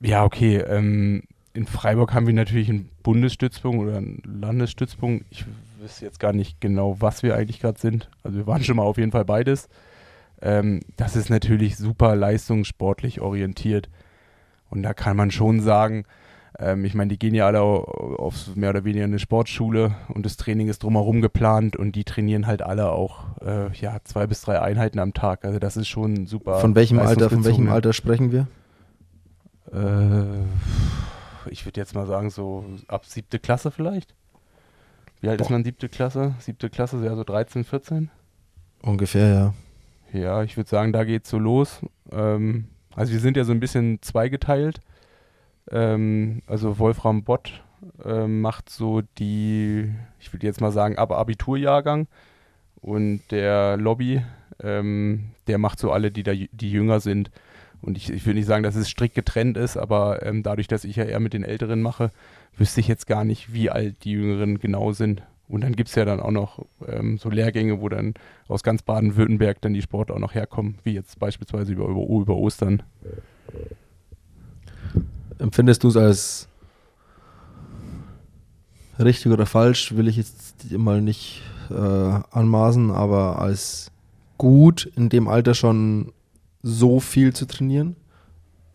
Ja, 0.00 0.24
okay. 0.24 0.56
Ähm, 0.56 1.22
in 1.54 1.66
Freiburg 1.66 2.12
haben 2.12 2.26
wir 2.26 2.34
natürlich 2.34 2.68
einen 2.68 2.88
Bundesstützpunkt 3.04 3.86
oder 3.86 3.98
einen 3.98 4.20
Landesstützpunkt. 4.24 5.26
Ich 5.30 5.44
wüsste 5.78 6.06
jetzt 6.06 6.18
gar 6.18 6.32
nicht 6.32 6.60
genau, 6.60 6.96
was 6.98 7.22
wir 7.22 7.36
eigentlich 7.36 7.60
gerade 7.60 7.78
sind. 7.78 8.10
Also 8.24 8.36
wir 8.36 8.48
waren 8.48 8.64
schon 8.64 8.74
mal 8.74 8.82
auf 8.82 8.98
jeden 8.98 9.12
Fall 9.12 9.24
beides. 9.24 9.68
Ähm, 10.40 10.80
das 10.96 11.14
ist 11.14 11.30
natürlich 11.30 11.76
super 11.76 12.16
leistungssportlich 12.16 13.20
orientiert. 13.20 13.88
Und 14.72 14.82
da 14.82 14.94
kann 14.94 15.16
man 15.16 15.30
schon 15.30 15.60
sagen, 15.60 16.04
Ähm, 16.58 16.84
ich 16.84 16.94
meine, 16.94 17.08
die 17.08 17.18
gehen 17.18 17.34
ja 17.34 17.46
alle 17.46 17.62
auf 17.62 18.54
mehr 18.56 18.70
oder 18.70 18.84
weniger 18.84 19.04
eine 19.04 19.18
Sportschule 19.18 19.94
und 20.08 20.26
das 20.26 20.36
Training 20.36 20.68
ist 20.68 20.82
drumherum 20.82 21.22
geplant 21.22 21.76
und 21.76 21.92
die 21.96 22.04
trainieren 22.04 22.46
halt 22.46 22.60
alle 22.60 22.92
auch 22.92 23.24
äh, 23.40 23.72
ja, 23.72 24.00
zwei 24.04 24.26
bis 24.26 24.42
drei 24.42 24.60
Einheiten 24.60 24.98
am 24.98 25.14
Tag. 25.14 25.46
Also 25.46 25.58
das 25.58 25.76
ist 25.78 25.88
schon 25.88 26.26
super. 26.26 26.58
Von 26.58 26.74
welchem 26.74 26.98
Alter, 26.98 27.30
von 27.30 27.44
welchem 27.46 27.70
Alter 27.70 27.94
sprechen 27.94 28.32
wir? 28.32 28.48
Äh, 29.72 30.44
ich 31.50 31.64
würde 31.64 31.80
jetzt 31.80 31.94
mal 31.94 32.06
sagen, 32.06 32.28
so 32.28 32.66
ab 32.86 33.06
siebte 33.06 33.38
Klasse 33.38 33.70
vielleicht. 33.70 34.14
Wie 35.22 35.28
alt 35.30 35.38
Boah. 35.38 35.44
ist 35.44 35.50
man 35.50 35.64
siebte 35.64 35.88
Klasse? 35.88 36.34
Siebte 36.38 36.68
Klasse, 36.68 37.02
ja 37.02 37.16
so 37.16 37.24
13, 37.24 37.64
14? 37.64 38.10
Ungefähr, 38.82 39.28
ja. 40.12 40.20
Ja, 40.20 40.42
ich 40.42 40.58
würde 40.58 40.68
sagen, 40.68 40.92
da 40.92 41.04
geht 41.04 41.24
es 41.24 41.30
so 41.30 41.38
los. 41.38 41.80
Ähm, 42.10 42.66
also 42.96 43.12
wir 43.12 43.20
sind 43.20 43.36
ja 43.36 43.44
so 43.44 43.52
ein 43.52 43.60
bisschen 43.60 44.00
zweigeteilt. 44.02 44.80
Ähm, 45.70 46.42
also 46.46 46.78
Wolfram 46.78 47.24
Bott 47.24 47.62
ähm, 48.04 48.40
macht 48.40 48.70
so 48.70 49.02
die, 49.18 49.92
ich 50.20 50.32
würde 50.32 50.46
jetzt 50.46 50.60
mal 50.60 50.72
sagen, 50.72 50.98
ab 50.98 51.12
Abiturjahrgang. 51.12 52.06
Und 52.80 53.22
der 53.30 53.76
Lobby, 53.76 54.22
ähm, 54.62 55.30
der 55.46 55.58
macht 55.58 55.78
so 55.78 55.92
alle, 55.92 56.10
die 56.10 56.22
da 56.22 56.32
die 56.34 56.70
jünger 56.70 57.00
sind. 57.00 57.30
Und 57.80 57.96
ich, 57.96 58.10
ich 58.10 58.26
will 58.26 58.34
nicht 58.34 58.46
sagen, 58.46 58.62
dass 58.62 58.76
es 58.76 58.88
strikt 58.88 59.14
getrennt 59.14 59.56
ist, 59.56 59.76
aber 59.76 60.24
ähm, 60.24 60.42
dadurch, 60.42 60.68
dass 60.68 60.84
ich 60.84 60.96
ja 60.96 61.04
eher 61.04 61.20
mit 61.20 61.32
den 61.32 61.44
Älteren 61.44 61.82
mache, 61.82 62.10
wüsste 62.56 62.80
ich 62.80 62.88
jetzt 62.88 63.06
gar 63.06 63.24
nicht, 63.24 63.52
wie 63.52 63.70
alt 63.70 64.04
die 64.04 64.12
Jüngeren 64.12 64.58
genau 64.58 64.92
sind. 64.92 65.22
Und 65.52 65.60
dann 65.60 65.76
gibt 65.76 65.90
es 65.90 65.94
ja 65.96 66.06
dann 66.06 66.18
auch 66.18 66.30
noch 66.30 66.64
ähm, 66.88 67.18
so 67.18 67.28
Lehrgänge, 67.28 67.82
wo 67.82 67.90
dann 67.90 68.14
aus 68.48 68.62
ganz 68.62 68.80
Baden-Württemberg 68.80 69.60
dann 69.60 69.74
die 69.74 69.82
Sportler 69.82 70.14
auch 70.14 70.20
noch 70.20 70.34
herkommen, 70.34 70.78
wie 70.82 70.94
jetzt 70.94 71.18
beispielsweise 71.18 71.72
über, 71.72 71.88
über, 71.88 72.00
über 72.00 72.36
Ostern. 72.36 72.82
Empfindest 75.38 75.84
du 75.84 75.88
es 75.88 75.96
als 75.98 76.48
richtig 78.98 79.30
oder 79.30 79.44
falsch, 79.44 79.94
will 79.94 80.08
ich 80.08 80.16
jetzt 80.16 80.72
mal 80.72 81.02
nicht 81.02 81.42
äh, 81.68 81.74
anmaßen, 81.74 82.90
aber 82.90 83.38
als 83.38 83.90
gut 84.38 84.90
in 84.96 85.10
dem 85.10 85.28
Alter 85.28 85.52
schon 85.52 86.12
so 86.62 86.98
viel 86.98 87.34
zu 87.34 87.44
trainieren? 87.44 87.96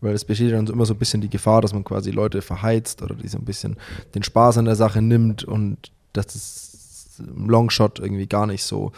Weil 0.00 0.14
es 0.14 0.24
besteht 0.24 0.52
dann 0.52 0.68
immer 0.68 0.86
so 0.86 0.94
ein 0.94 0.98
bisschen 0.98 1.22
die 1.22 1.28
Gefahr, 1.28 1.60
dass 1.60 1.72
man 1.72 1.82
quasi 1.82 2.12
Leute 2.12 2.40
verheizt 2.40 3.02
oder 3.02 3.16
die 3.16 3.26
so 3.26 3.38
ein 3.38 3.44
bisschen 3.44 3.76
den 4.14 4.22
Spaß 4.22 4.58
an 4.58 4.66
der 4.66 4.76
Sache 4.76 5.02
nimmt 5.02 5.42
und 5.42 5.90
dass 6.12 6.34
es 6.34 6.67
im 7.18 7.48
Longshot 7.48 7.98
irgendwie 7.98 8.26
gar 8.26 8.46
nicht 8.46 8.62
so, 8.62 8.92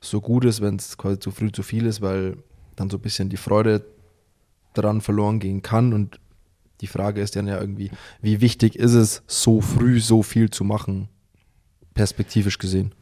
so 0.00 0.20
gut 0.20 0.44
ist, 0.44 0.60
wenn 0.60 0.76
es 0.76 0.96
quasi 0.96 1.18
zu 1.18 1.30
früh 1.30 1.50
zu 1.52 1.62
viel 1.62 1.86
ist, 1.86 2.00
weil 2.00 2.36
dann 2.76 2.90
so 2.90 2.98
ein 2.98 3.02
bisschen 3.02 3.28
die 3.28 3.36
Freude 3.36 3.84
daran 4.74 5.00
verloren 5.00 5.38
gehen 5.38 5.62
kann. 5.62 5.92
Und 5.92 6.20
die 6.80 6.86
Frage 6.86 7.20
ist 7.20 7.36
dann 7.36 7.46
ja 7.46 7.60
irgendwie, 7.60 7.90
wie 8.20 8.40
wichtig 8.40 8.76
ist 8.76 8.94
es, 8.94 9.22
so 9.26 9.60
früh 9.60 10.00
so 10.00 10.22
viel 10.22 10.50
zu 10.50 10.64
machen, 10.64 11.08
perspektivisch 11.94 12.58
gesehen? 12.58 12.94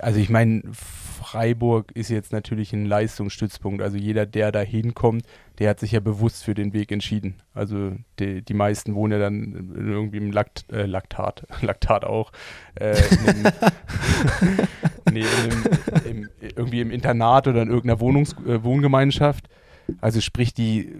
Also 0.00 0.20
ich 0.20 0.28
meine, 0.28 0.62
Freiburg 0.72 1.92
ist 1.92 2.10
jetzt 2.10 2.32
natürlich 2.32 2.72
ein 2.72 2.86
Leistungsstützpunkt. 2.86 3.82
Also 3.82 3.96
jeder, 3.96 4.26
der 4.26 4.52
da 4.52 4.60
hinkommt, 4.60 5.24
der 5.58 5.70
hat 5.70 5.80
sich 5.80 5.92
ja 5.92 6.00
bewusst 6.00 6.44
für 6.44 6.54
den 6.54 6.72
Weg 6.72 6.92
entschieden. 6.92 7.36
Also 7.54 7.92
die, 8.18 8.42
die 8.42 8.54
meisten 8.54 8.94
wohnen 8.94 9.12
ja 9.12 9.18
dann 9.18 9.72
irgendwie 9.74 10.18
im 10.18 10.30
Lakt, 10.30 10.70
äh, 10.72 10.86
Laktat, 10.86 11.46
Laktat 11.62 12.04
auch, 12.04 12.30
äh, 12.74 12.96
in 13.26 13.42
nee, 15.12 15.24
in 16.04 16.10
im, 16.10 16.28
irgendwie 16.40 16.80
im 16.80 16.90
Internat 16.90 17.48
oder 17.48 17.62
in 17.62 17.68
irgendeiner 17.68 18.00
Wohnungs, 18.00 18.34
äh, 18.46 18.62
Wohngemeinschaft. 18.62 19.48
Also 20.00 20.20
sprich, 20.20 20.52
die, 20.52 20.94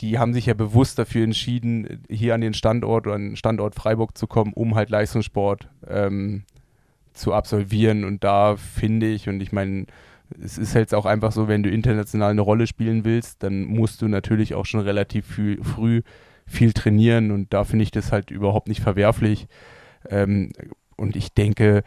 die 0.00 0.18
haben 0.18 0.34
sich 0.34 0.46
ja 0.46 0.54
bewusst 0.54 0.98
dafür 0.98 1.24
entschieden, 1.24 2.04
hier 2.08 2.34
an 2.34 2.40
den 2.40 2.54
Standort 2.54 3.06
oder 3.06 3.14
an 3.14 3.30
den 3.30 3.36
Standort 3.36 3.74
Freiburg 3.74 4.18
zu 4.18 4.26
kommen, 4.26 4.52
um 4.52 4.74
halt 4.74 4.90
Leistungssport 4.90 5.68
ähm, 5.86 6.44
zu 7.18 7.32
absolvieren. 7.34 8.04
Und 8.04 8.24
da 8.24 8.56
finde 8.56 9.08
ich, 9.08 9.28
und 9.28 9.40
ich 9.42 9.52
meine, 9.52 9.86
es 10.42 10.58
ist 10.58 10.74
halt 10.74 10.94
auch 10.94 11.06
einfach 11.06 11.32
so, 11.32 11.48
wenn 11.48 11.62
du 11.62 11.70
international 11.70 12.30
eine 12.30 12.40
Rolle 12.40 12.66
spielen 12.66 13.04
willst, 13.04 13.42
dann 13.42 13.64
musst 13.64 14.02
du 14.02 14.08
natürlich 14.08 14.54
auch 14.54 14.66
schon 14.66 14.80
relativ 14.80 15.26
viel, 15.26 15.62
früh 15.62 16.02
viel 16.46 16.72
trainieren. 16.72 17.30
Und 17.30 17.52
da 17.52 17.64
finde 17.64 17.82
ich 17.82 17.90
das 17.90 18.12
halt 18.12 18.30
überhaupt 18.30 18.68
nicht 18.68 18.80
verwerflich. 18.80 19.48
Ähm, 20.08 20.52
und 20.96 21.16
ich 21.16 21.32
denke, 21.32 21.82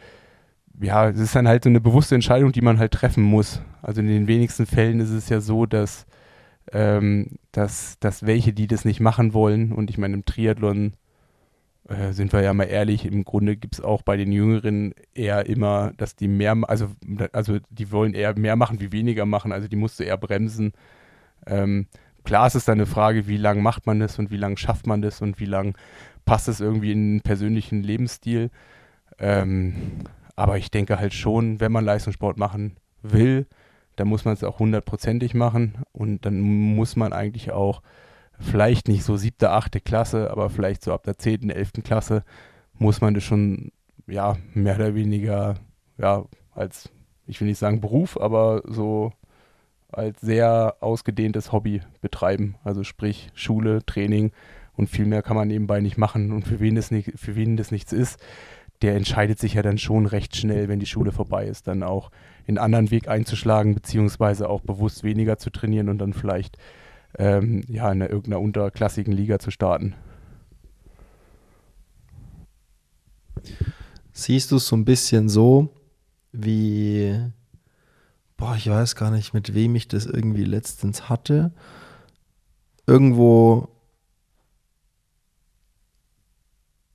ja, 0.80 1.08
es 1.08 1.20
ist 1.20 1.36
dann 1.36 1.48
halt 1.48 1.64
so 1.64 1.70
eine 1.70 1.80
bewusste 1.80 2.14
Entscheidung, 2.14 2.52
die 2.52 2.62
man 2.62 2.78
halt 2.78 2.92
treffen 2.92 3.22
muss. 3.22 3.62
Also 3.82 4.00
in 4.00 4.06
den 4.06 4.26
wenigsten 4.26 4.66
Fällen 4.66 5.00
ist 5.00 5.10
es 5.10 5.28
ja 5.28 5.40
so, 5.40 5.66
dass, 5.66 6.06
ähm, 6.72 7.38
dass, 7.52 7.98
dass 8.00 8.24
welche, 8.24 8.52
die 8.52 8.66
das 8.66 8.84
nicht 8.84 9.00
machen 9.00 9.34
wollen, 9.34 9.72
und 9.72 9.90
ich 9.90 9.98
meine, 9.98 10.14
im 10.14 10.24
Triathlon 10.24 10.94
äh, 11.88 12.12
sind 12.12 12.32
wir 12.32 12.42
ja 12.42 12.54
mal 12.54 12.64
ehrlich, 12.64 13.04
im 13.06 13.24
Grunde 13.24 13.56
gibt 13.56 13.74
es 13.74 13.80
auch 13.80 14.02
bei 14.02 14.16
den 14.16 14.32
Jüngeren 14.32 14.94
eher 15.14 15.46
immer, 15.46 15.92
dass 15.96 16.14
die 16.16 16.28
mehr, 16.28 16.56
also, 16.68 16.88
also 17.32 17.58
die 17.70 17.90
wollen 17.90 18.14
eher 18.14 18.38
mehr 18.38 18.56
machen 18.56 18.80
wie 18.80 18.92
weniger 18.92 19.26
machen, 19.26 19.52
also 19.52 19.68
die 19.68 19.76
musst 19.76 19.98
du 19.98 20.04
eher 20.04 20.16
bremsen. 20.16 20.72
Ähm, 21.46 21.86
klar 22.24 22.46
ist 22.46 22.54
es 22.54 22.64
dann 22.64 22.78
eine 22.78 22.86
Frage, 22.86 23.26
wie 23.26 23.36
lange 23.36 23.62
macht 23.62 23.86
man 23.86 23.98
das 23.98 24.18
und 24.18 24.30
wie 24.30 24.36
lange 24.36 24.56
schafft 24.58 24.86
man 24.86 25.02
das 25.02 25.20
und 25.22 25.40
wie 25.40 25.46
lange 25.46 25.72
passt 26.24 26.48
es 26.48 26.60
irgendwie 26.60 26.92
in 26.92 27.16
den 27.16 27.20
persönlichen 27.22 27.82
Lebensstil. 27.82 28.50
Ähm, 29.18 29.74
aber 30.36 30.58
ich 30.58 30.70
denke 30.70 30.98
halt 30.98 31.14
schon, 31.14 31.60
wenn 31.60 31.72
man 31.72 31.84
Leistungssport 31.84 32.38
machen 32.38 32.76
will, 33.02 33.46
dann 33.96 34.08
muss 34.08 34.24
man 34.24 34.34
es 34.34 34.44
auch 34.44 34.58
hundertprozentig 34.58 35.34
machen 35.34 35.74
und 35.92 36.24
dann 36.24 36.40
muss 36.40 36.96
man 36.96 37.12
eigentlich 37.12 37.50
auch 37.50 37.82
vielleicht 38.38 38.88
nicht 38.88 39.04
so 39.04 39.16
siebte, 39.16 39.50
achte 39.50 39.80
Klasse, 39.80 40.30
aber 40.30 40.50
vielleicht 40.50 40.82
so 40.82 40.92
ab 40.92 41.04
der 41.04 41.18
zehnten, 41.18 41.50
elften 41.50 41.82
Klasse 41.82 42.24
muss 42.78 43.00
man 43.00 43.14
das 43.14 43.24
schon, 43.24 43.72
ja, 44.06 44.36
mehr 44.54 44.76
oder 44.76 44.94
weniger, 44.94 45.56
ja, 45.98 46.24
als, 46.54 46.90
ich 47.26 47.40
will 47.40 47.48
nicht 47.48 47.58
sagen 47.58 47.80
Beruf, 47.80 48.18
aber 48.20 48.62
so 48.64 49.12
als 49.92 50.20
sehr 50.20 50.76
ausgedehntes 50.80 51.52
Hobby 51.52 51.82
betreiben. 52.00 52.56
Also 52.64 52.82
sprich 52.82 53.30
Schule, 53.34 53.84
Training 53.84 54.32
und 54.74 54.88
viel 54.88 55.04
mehr 55.04 55.22
kann 55.22 55.36
man 55.36 55.48
nebenbei 55.48 55.80
nicht 55.80 55.98
machen. 55.98 56.32
Und 56.32 56.46
für 56.46 56.60
wen 56.60 56.74
das, 56.74 56.90
nicht, 56.90 57.12
für 57.16 57.36
wen 57.36 57.56
das 57.56 57.70
nichts 57.70 57.92
ist, 57.92 58.18
der 58.80 58.96
entscheidet 58.96 59.38
sich 59.38 59.54
ja 59.54 59.62
dann 59.62 59.78
schon 59.78 60.06
recht 60.06 60.34
schnell, 60.34 60.68
wenn 60.68 60.80
die 60.80 60.86
Schule 60.86 61.12
vorbei 61.12 61.46
ist, 61.46 61.68
dann 61.68 61.82
auch 61.82 62.10
einen 62.48 62.58
anderen 62.58 62.90
Weg 62.90 63.06
einzuschlagen, 63.06 63.74
beziehungsweise 63.74 64.48
auch 64.48 64.60
bewusst 64.60 65.04
weniger 65.04 65.38
zu 65.38 65.50
trainieren 65.50 65.88
und 65.88 65.98
dann 65.98 66.12
vielleicht 66.12 66.58
ähm, 67.18 67.62
ja, 67.68 67.90
in 67.90 68.00
irgendeiner 68.00 68.40
unterklassigen 68.40 69.12
Liga 69.12 69.38
zu 69.38 69.50
starten. 69.50 69.94
Siehst 74.12 74.50
du 74.50 74.56
es 74.56 74.66
so 74.66 74.76
ein 74.76 74.84
bisschen 74.84 75.28
so, 75.28 75.74
wie, 76.32 77.18
boah, 78.36 78.54
ich 78.56 78.68
weiß 78.68 78.96
gar 78.96 79.10
nicht, 79.10 79.34
mit 79.34 79.54
wem 79.54 79.74
ich 79.74 79.88
das 79.88 80.06
irgendwie 80.06 80.44
letztens 80.44 81.08
hatte. 81.08 81.52
Irgendwo, 82.86 83.68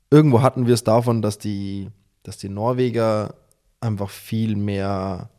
irgendwo 0.09 0.41
hatten 0.41 0.67
wir 0.67 0.73
es 0.73 0.83
davon, 0.83 1.21
dass 1.21 1.37
die, 1.37 1.89
dass 2.23 2.37
die 2.37 2.49
Norweger 2.49 3.35
einfach 3.79 4.09
viel 4.09 4.55
mehr 4.55 5.29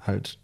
halt 0.00 0.38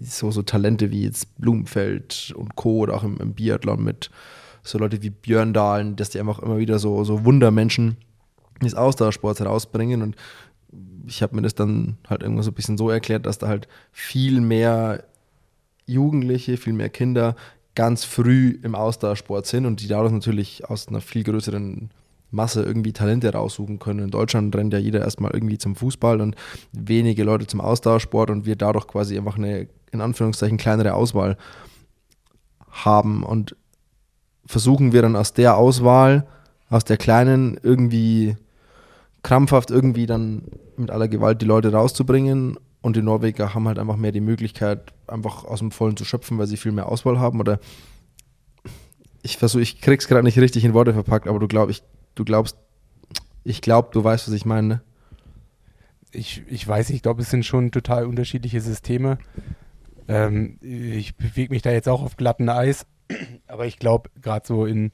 so, 0.00 0.30
so 0.30 0.42
Talente 0.42 0.90
wie 0.90 1.04
jetzt 1.04 1.38
Blumenfeld 1.38 2.32
und 2.36 2.56
Co. 2.56 2.78
oder 2.78 2.94
auch 2.94 3.04
im, 3.04 3.18
im 3.18 3.34
Biathlon 3.34 3.82
mit 3.82 4.10
so 4.62 4.78
Leute 4.78 5.02
wie 5.02 5.10
Björn 5.10 5.52
Dahlen, 5.52 5.96
dass 5.96 6.10
die 6.10 6.20
einfach 6.20 6.38
immer 6.40 6.58
wieder 6.58 6.78
so, 6.78 7.04
so 7.04 7.24
Wundermenschen 7.24 7.96
des 8.62 8.74
Ausdauersports 8.74 9.40
herausbringen 9.40 10.02
und 10.02 10.16
ich 11.06 11.22
habe 11.22 11.34
mir 11.34 11.42
das 11.42 11.54
dann 11.54 11.96
halt 12.08 12.22
irgendwo 12.22 12.42
so 12.42 12.50
ein 12.50 12.54
bisschen 12.54 12.78
so 12.78 12.90
erklärt, 12.90 13.26
dass 13.26 13.38
da 13.38 13.48
halt 13.48 13.68
viel 13.90 14.40
mehr 14.40 15.04
Jugendliche, 15.86 16.56
viel 16.56 16.72
mehr 16.72 16.90
Kinder 16.90 17.34
ganz 17.74 18.04
früh 18.04 18.58
im 18.62 18.74
Ausdauersport 18.74 19.46
sind 19.46 19.66
und 19.66 19.80
die 19.80 19.88
dadurch 19.88 20.12
natürlich 20.12 20.68
aus 20.68 20.88
einer 20.88 21.00
viel 21.00 21.24
größeren 21.24 21.90
Masse 22.30 22.62
irgendwie 22.62 22.92
Talente 22.92 23.32
raussuchen 23.32 23.78
können. 23.78 24.00
In 24.00 24.10
Deutschland 24.10 24.54
rennt 24.54 24.72
ja 24.72 24.78
jeder 24.78 25.00
erstmal 25.00 25.32
irgendwie 25.32 25.58
zum 25.58 25.74
Fußball 25.76 26.20
und 26.20 26.36
wenige 26.72 27.24
Leute 27.24 27.46
zum 27.46 27.60
Ausdauersport 27.60 28.30
und 28.30 28.46
wir 28.46 28.56
dadurch 28.56 28.86
quasi 28.86 29.18
einfach 29.18 29.36
eine, 29.36 29.68
in 29.90 30.00
Anführungszeichen, 30.00 30.58
kleinere 30.58 30.94
Auswahl 30.94 31.36
haben. 32.70 33.22
Und 33.24 33.56
versuchen 34.46 34.92
wir 34.92 35.02
dann 35.02 35.16
aus 35.16 35.32
der 35.32 35.56
Auswahl, 35.56 36.26
aus 36.68 36.84
der 36.84 36.96
kleinen, 36.96 37.58
irgendwie 37.62 38.36
krampfhaft 39.22 39.70
irgendwie 39.70 40.06
dann 40.06 40.42
mit 40.76 40.90
aller 40.90 41.08
Gewalt 41.08 41.42
die 41.42 41.46
Leute 41.46 41.72
rauszubringen. 41.72 42.58
Und 42.82 42.96
die 42.96 43.02
Norweger 43.02 43.54
haben 43.54 43.68
halt 43.68 43.78
einfach 43.78 43.96
mehr 43.96 44.12
die 44.12 44.22
Möglichkeit, 44.22 44.94
einfach 45.06 45.44
aus 45.44 45.58
dem 45.58 45.70
Vollen 45.70 45.96
zu 45.96 46.04
schöpfen, 46.04 46.38
weil 46.38 46.46
sie 46.46 46.56
viel 46.56 46.72
mehr 46.72 46.88
Auswahl 46.88 47.18
haben. 47.18 47.38
Oder 47.38 47.60
ich 49.22 49.36
versuche, 49.36 49.62
ich 49.62 49.80
krieg's 49.80 50.08
gerade 50.08 50.24
nicht 50.24 50.38
richtig 50.38 50.64
in 50.64 50.72
Worte 50.72 50.94
verpackt, 50.94 51.28
aber 51.28 51.38
du 51.38 51.46
glaubst, 51.46 51.76
ich 51.78 51.82
du 52.14 52.24
glaubst, 52.24 52.56
ich 53.44 53.60
glaube, 53.60 53.88
du 53.92 54.02
weißt, 54.02 54.28
was 54.28 54.34
ich 54.34 54.44
meine. 54.44 54.66
Ne? 54.66 54.80
Ich, 56.12 56.42
ich 56.48 56.66
weiß, 56.66 56.90
ich 56.90 57.02
glaube, 57.02 57.22
es 57.22 57.30
sind 57.30 57.44
schon 57.44 57.70
total 57.70 58.06
unterschiedliche 58.06 58.60
Systeme. 58.60 59.18
Ähm, 60.08 60.58
ich 60.60 61.16
bewege 61.16 61.52
mich 61.52 61.62
da 61.62 61.70
jetzt 61.70 61.88
auch 61.88 62.02
auf 62.02 62.16
glatten 62.16 62.48
Eis, 62.48 62.86
aber 63.46 63.66
ich 63.66 63.78
glaube, 63.78 64.10
gerade 64.20 64.46
so 64.46 64.66
in 64.66 64.90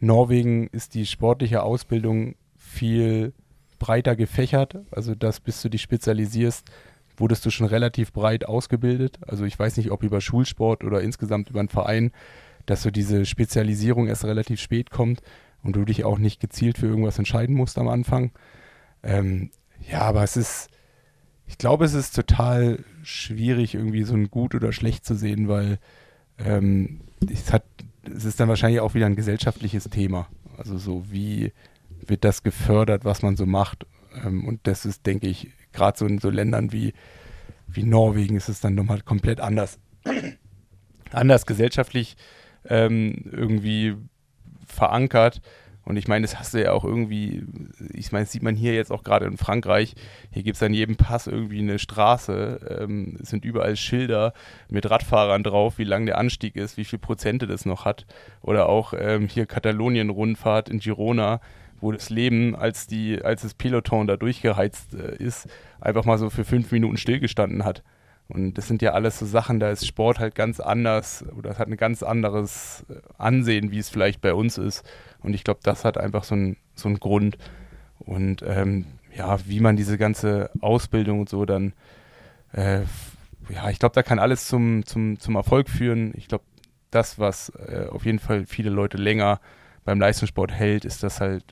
Norwegen 0.00 0.68
ist 0.68 0.94
die 0.94 1.06
sportliche 1.06 1.62
Ausbildung 1.62 2.34
viel 2.56 3.32
breiter 3.78 4.16
gefächert. 4.16 4.78
Also 4.90 5.14
das, 5.14 5.40
bis 5.40 5.60
du 5.62 5.68
dich 5.68 5.82
spezialisierst, 5.82 6.70
wurdest 7.16 7.44
du 7.46 7.50
schon 7.50 7.66
relativ 7.66 8.12
breit 8.12 8.46
ausgebildet. 8.46 9.18
Also 9.26 9.44
ich 9.44 9.58
weiß 9.58 9.76
nicht, 9.76 9.90
ob 9.90 10.02
über 10.02 10.20
Schulsport 10.20 10.82
oder 10.82 11.00
insgesamt 11.02 11.50
über 11.50 11.60
einen 11.60 11.68
Verein, 11.68 12.10
dass 12.66 12.82
so 12.82 12.90
diese 12.90 13.26
Spezialisierung 13.26 14.08
erst 14.08 14.24
relativ 14.24 14.60
spät 14.60 14.90
kommt 14.90 15.20
und 15.64 15.74
du 15.74 15.84
dich 15.84 16.04
auch 16.04 16.18
nicht 16.18 16.40
gezielt 16.40 16.78
für 16.78 16.86
irgendwas 16.86 17.18
entscheiden 17.18 17.56
musst 17.56 17.78
am 17.78 17.88
Anfang. 17.88 18.30
Ähm, 19.02 19.50
ja, 19.90 20.02
aber 20.02 20.22
es 20.22 20.36
ist, 20.36 20.68
ich 21.46 21.58
glaube, 21.58 21.84
es 21.84 21.94
ist 21.94 22.14
total 22.14 22.84
schwierig, 23.02 23.74
irgendwie 23.74 24.04
so 24.04 24.14
ein 24.14 24.30
gut 24.30 24.54
oder 24.54 24.72
schlecht 24.72 25.04
zu 25.04 25.14
sehen, 25.14 25.48
weil 25.48 25.78
ähm, 26.38 27.00
es, 27.30 27.52
hat, 27.52 27.64
es 28.02 28.24
ist 28.24 28.40
dann 28.40 28.48
wahrscheinlich 28.48 28.80
auch 28.80 28.94
wieder 28.94 29.06
ein 29.06 29.16
gesellschaftliches 29.16 29.84
Thema. 29.90 30.28
Also 30.56 30.78
so, 30.78 31.10
wie 31.10 31.52
wird 32.06 32.24
das 32.24 32.42
gefördert, 32.42 33.04
was 33.04 33.22
man 33.22 33.36
so 33.36 33.46
macht. 33.46 33.86
Ähm, 34.24 34.46
und 34.46 34.60
das 34.64 34.86
ist, 34.86 35.06
denke 35.06 35.26
ich, 35.26 35.50
gerade 35.72 35.98
so 35.98 36.06
in 36.06 36.18
so 36.18 36.30
Ländern 36.30 36.72
wie, 36.72 36.92
wie 37.66 37.82
Norwegen 37.82 38.36
ist 38.36 38.48
es 38.48 38.60
dann 38.60 38.74
nochmal 38.74 39.00
komplett 39.00 39.40
anders. 39.40 39.78
anders 41.10 41.46
gesellschaftlich 41.46 42.16
ähm, 42.66 43.24
irgendwie 43.30 43.96
verankert. 44.74 45.40
Und 45.84 45.98
ich 45.98 46.08
meine, 46.08 46.22
das 46.22 46.38
hast 46.38 46.54
du 46.54 46.62
ja 46.62 46.72
auch 46.72 46.84
irgendwie, 46.84 47.44
ich 47.92 48.10
meine, 48.10 48.24
das 48.24 48.32
sieht 48.32 48.42
man 48.42 48.54
hier 48.54 48.74
jetzt 48.74 48.90
auch 48.90 49.02
gerade 49.02 49.26
in 49.26 49.36
Frankreich. 49.36 49.94
Hier 50.30 50.42
gibt 50.42 50.56
es 50.56 50.62
an 50.62 50.72
jedem 50.72 50.96
Pass 50.96 51.26
irgendwie 51.26 51.58
eine 51.58 51.78
Straße. 51.78 52.78
Ähm, 52.80 53.18
es 53.22 53.28
sind 53.28 53.44
überall 53.44 53.76
Schilder 53.76 54.32
mit 54.70 54.90
Radfahrern 54.90 55.42
drauf, 55.42 55.76
wie 55.76 55.84
lang 55.84 56.06
der 56.06 56.16
Anstieg 56.16 56.56
ist, 56.56 56.78
wie 56.78 56.84
viel 56.84 56.98
Prozente 56.98 57.46
das 57.46 57.66
noch 57.66 57.84
hat. 57.84 58.06
Oder 58.40 58.68
auch 58.68 58.94
ähm, 58.96 59.28
hier 59.28 59.44
Katalonien-Rundfahrt 59.44 60.70
in 60.70 60.78
Girona 60.78 61.40
wo 61.84 61.92
das 61.92 62.08
Leben, 62.08 62.56
als, 62.56 62.86
die, 62.86 63.22
als 63.22 63.42
das 63.42 63.52
Peloton 63.52 64.06
da 64.06 64.16
durchgeheizt 64.16 64.94
äh, 64.94 65.16
ist, 65.22 65.48
einfach 65.80 66.06
mal 66.06 66.16
so 66.16 66.30
für 66.30 66.44
fünf 66.44 66.72
Minuten 66.72 66.96
stillgestanden 66.96 67.64
hat. 67.64 67.82
Und 68.28 68.54
das 68.54 68.68
sind 68.68 68.80
ja 68.80 68.92
alles 68.92 69.18
so 69.18 69.26
Sachen, 69.26 69.60
da 69.60 69.70
ist 69.70 69.86
Sport 69.86 70.18
halt 70.18 70.34
ganz 70.34 70.58
anders 70.58 71.24
oder 71.36 71.50
es 71.50 71.58
hat 71.58 71.68
ein 71.68 71.76
ganz 71.76 72.02
anderes 72.02 72.84
äh, 72.88 72.94
Ansehen, 73.18 73.70
wie 73.70 73.78
es 73.78 73.90
vielleicht 73.90 74.20
bei 74.20 74.32
uns 74.32 74.58
ist. 74.58 74.82
Und 75.20 75.34
ich 75.34 75.44
glaube, 75.44 75.60
das 75.62 75.84
hat 75.84 75.98
einfach 75.98 76.24
so 76.24 76.34
einen 76.34 76.56
so 76.74 76.90
Grund. 76.94 77.36
Und 77.98 78.42
ähm, 78.46 78.86
ja, 79.14 79.38
wie 79.46 79.60
man 79.60 79.76
diese 79.76 79.98
ganze 79.98 80.50
Ausbildung 80.60 81.20
und 81.20 81.28
so 81.28 81.44
dann, 81.44 81.74
äh, 82.52 82.80
ja, 83.50 83.68
ich 83.70 83.78
glaube, 83.78 83.94
da 83.94 84.02
kann 84.02 84.18
alles 84.18 84.48
zum, 84.48 84.86
zum, 84.86 85.18
zum 85.20 85.36
Erfolg 85.36 85.68
führen. 85.68 86.12
Ich 86.16 86.28
glaube, 86.28 86.44
das, 86.90 87.18
was 87.18 87.50
äh, 87.50 87.86
auf 87.90 88.06
jeden 88.06 88.18
Fall 88.18 88.46
viele 88.46 88.70
Leute 88.70 88.96
länger 88.96 89.40
beim 89.84 90.00
Leistungssport 90.00 90.50
hält, 90.50 90.86
ist 90.86 91.02
das 91.02 91.20
halt 91.20 91.44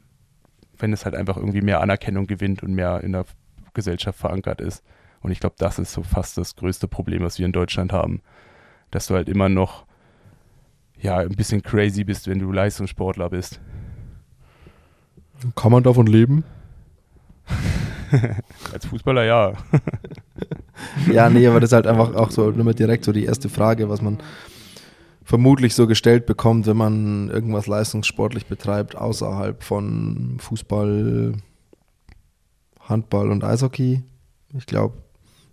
wenn 0.83 0.93
es 0.93 1.05
halt 1.05 1.15
einfach 1.15 1.37
irgendwie 1.37 1.63
mehr 1.63 1.81
Anerkennung 1.81 2.27
gewinnt 2.27 2.63
und 2.63 2.75
mehr 2.75 3.01
in 3.03 3.13
der 3.13 3.25
Gesellschaft 3.73 4.19
verankert 4.19 4.61
ist. 4.61 4.83
Und 5.23 5.31
ich 5.31 5.41
glaube, 5.41 5.57
das 5.59 5.79
ist 5.79 5.93
so 5.93 6.03
fast 6.03 6.37
das 6.37 6.57
größte 6.57 6.89
Problem, 6.89 7.23
was 7.23 7.39
wir 7.39 7.47
in 7.47 7.53
Deutschland 7.53 7.93
haben. 7.93 8.23
Dass 8.91 9.07
du 9.07 9.15
halt 9.15 9.29
immer 9.29 9.49
noch 9.49 9.87
ja, 11.01 11.19
ein 11.19 11.31
bisschen 11.31 11.63
crazy 11.63 12.05
bist, 12.05 12.29
wenn 12.29 12.39
du 12.39 12.53
Leistungssportler 12.53 13.31
bist. 13.31 13.61
Kann 15.57 15.73
man 15.73 15.83
davon 15.83 16.07
leben? 16.07 16.45
Als 18.73 18.87
Fußballer 18.87 19.25
ja. 19.25 19.53
ja, 21.11 21.29
nee, 21.29 21.47
aber 21.47 21.61
das 21.61 21.71
ist 21.71 21.75
halt 21.75 21.87
einfach 21.87 22.15
auch 22.15 22.31
so 22.31 22.51
nur 22.51 22.73
direkt 22.75 23.05
so 23.05 23.13
die 23.13 23.25
erste 23.25 23.49
Frage, 23.49 23.89
was 23.89 24.01
man 24.01 24.19
vermutlich 25.25 25.75
so 25.75 25.87
gestellt 25.87 26.27
bekommt, 26.27 26.67
wenn 26.67 26.77
man 26.77 27.31
irgendwas 27.31 27.67
leistungssportlich 27.67 28.47
betreibt, 28.47 28.97
außerhalb 28.97 29.63
von 29.63 30.37
Fußball, 30.41 31.35
Handball 32.81 33.31
und 33.31 33.43
Eishockey. 33.43 34.03
Ich 34.55 34.67
glaube, 34.67 34.95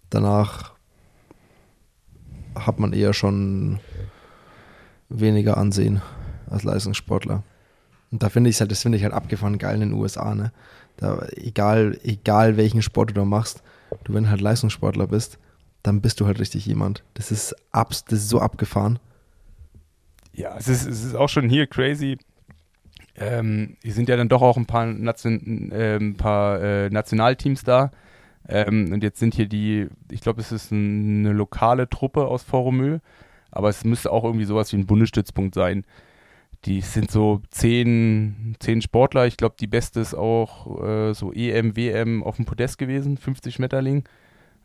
danach 0.09 0.73
hat 2.55 2.79
man 2.79 2.93
eher 2.93 3.13
schon 3.13 3.79
weniger 5.09 5.57
Ansehen 5.57 6.01
als 6.49 6.63
Leistungssportler. 6.63 7.43
Und 8.11 8.23
da 8.23 8.29
finde 8.29 8.49
ich 8.49 8.59
halt, 8.59 8.71
das 8.71 8.81
finde 8.81 8.97
ich 8.97 9.03
halt 9.03 9.13
abgefahren 9.13 9.57
geil 9.57 9.75
in 9.81 9.89
den 9.89 9.93
USA, 9.93 10.33
ne? 10.35 10.51
Da, 10.97 11.25
egal, 11.35 11.97
egal 12.03 12.57
welchen 12.57 12.81
Sport 12.81 13.11
du 13.11 13.13
da 13.13 13.25
machst, 13.25 13.63
du 14.03 14.13
wenn 14.13 14.29
halt 14.29 14.41
Leistungssportler 14.41 15.07
bist, 15.07 15.39
dann 15.83 16.01
bist 16.01 16.19
du 16.19 16.25
halt 16.25 16.39
richtig 16.39 16.65
jemand. 16.65 17.03
Das 17.13 17.31
ist 17.31 17.55
abs, 17.71 18.03
das 18.03 18.19
ist 18.19 18.29
so 18.29 18.41
abgefahren 18.41 18.99
ja, 20.39 20.55
es 20.57 20.67
ist, 20.67 20.87
es 20.87 21.03
ist 21.03 21.15
auch 21.15 21.27
schon 21.27 21.49
hier 21.49 21.67
crazy. 21.67 22.17
Ähm, 23.15 23.75
hier 23.83 23.93
sind 23.93 24.07
ja 24.07 24.15
dann 24.15 24.29
doch 24.29 24.41
auch 24.41 24.55
ein 24.55 24.65
paar, 24.65 24.85
Nation, 24.85 25.71
äh, 25.71 25.97
ein 25.97 26.15
paar 26.15 26.61
äh, 26.61 26.89
Nationalteams 26.89 27.63
da. 27.63 27.91
Ähm, 28.47 28.91
und 28.91 29.03
jetzt 29.03 29.19
sind 29.19 29.35
hier 29.35 29.47
die, 29.47 29.87
ich 30.11 30.21
glaube, 30.21 30.41
es 30.41 30.51
ist 30.51 30.71
ein, 30.71 31.25
eine 31.25 31.33
lokale 31.33 31.89
Truppe 31.89 32.25
aus 32.25 32.43
Voromö, 32.43 32.99
aber 33.51 33.69
es 33.69 33.83
müsste 33.83 34.11
auch 34.11 34.23
irgendwie 34.23 34.45
sowas 34.45 34.71
wie 34.73 34.77
ein 34.77 34.85
Bundesstützpunkt 34.85 35.55
sein. 35.55 35.85
Die 36.65 36.81
sind 36.81 37.09
so 37.09 37.41
zehn, 37.51 38.55
zehn 38.59 38.81
Sportler. 38.81 39.27
Ich 39.27 39.37
glaube, 39.37 39.55
die 39.59 39.67
beste 39.67 40.01
ist 40.01 40.13
auch 40.13 40.83
äh, 40.83 41.13
so 41.13 41.31
EM, 41.31 41.75
WM 41.77 42.23
auf 42.23 42.35
dem 42.35 42.45
Podest 42.45 42.77
gewesen, 42.77 43.17
50 43.17 43.55
Schmetterling. 43.55 44.03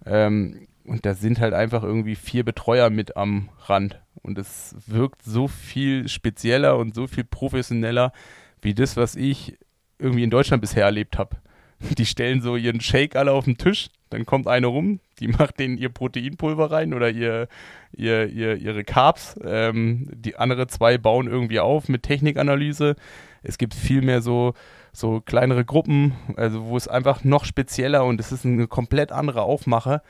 Ähm, 0.05 0.67
und 0.85 1.07
da 1.07 1.15
sind 1.15 1.41
halt 1.41 1.55
einfach 1.55 1.83
irgendwie 1.83 2.17
vier 2.17 2.45
Betreuer 2.45 2.91
mit 2.91 3.17
am 3.17 3.49
Rand. 3.67 4.01
Und 4.23 4.39
es 4.39 4.75
wirkt 4.87 5.23
so 5.23 5.49
viel 5.49 6.09
spezieller 6.09 6.79
und 6.79 6.95
so 6.95 7.07
viel 7.07 7.25
professioneller 7.25 8.13
wie 8.61 8.75
das, 8.75 8.97
was 8.97 9.15
ich 9.15 9.57
irgendwie 9.99 10.25
in 10.25 10.31
Deutschland 10.31 10.61
bisher 10.61 10.85
erlebt 10.85 11.19
habe. 11.19 11.37
Die 11.99 12.07
stellen 12.07 12.41
so 12.41 12.57
ihren 12.57 12.81
Shake 12.81 13.17
alle 13.17 13.33
auf 13.33 13.45
den 13.45 13.59
Tisch, 13.59 13.89
dann 14.11 14.27
kommt 14.27 14.47
eine 14.47 14.69
rum, 14.69 15.01
die 15.21 15.29
macht 15.39 15.59
denen 15.59 15.77
ihr 15.77 15.89
Proteinpulver 15.89 16.71
rein 16.71 16.95
oder 16.95 17.11
ihr, 17.11 17.49
ihr, 17.93 18.29
ihr 18.29 18.57
ihre 18.57 18.85
Carbs. 18.85 19.39
Ähm, 19.45 20.09
die 20.15 20.37
andere 20.37 20.67
zwei 20.67 20.99
bauen 20.99 21.27
irgendwie 21.27 21.61
auf 21.61 21.89
mit 21.89 22.03
Technikanalyse. 22.03 22.97
Es 23.43 23.59
gibt 23.59 23.75
viel 23.75 24.03
mehr 24.03 24.23
so, 24.23 24.55
so 24.93 25.21
kleinere 25.21 25.65
Gruppen, 25.65 26.15
also 26.37 26.67
wo 26.67 26.77
es 26.77 26.89
einfach 26.89 27.25
noch 27.25 27.45
spezieller 27.45 28.05
und 28.05 28.21
es 28.21 28.33
ist 28.33 28.47
eine 28.47 28.67
komplett 28.67 29.13
andere 29.13 29.43
Aufmache 29.43 30.01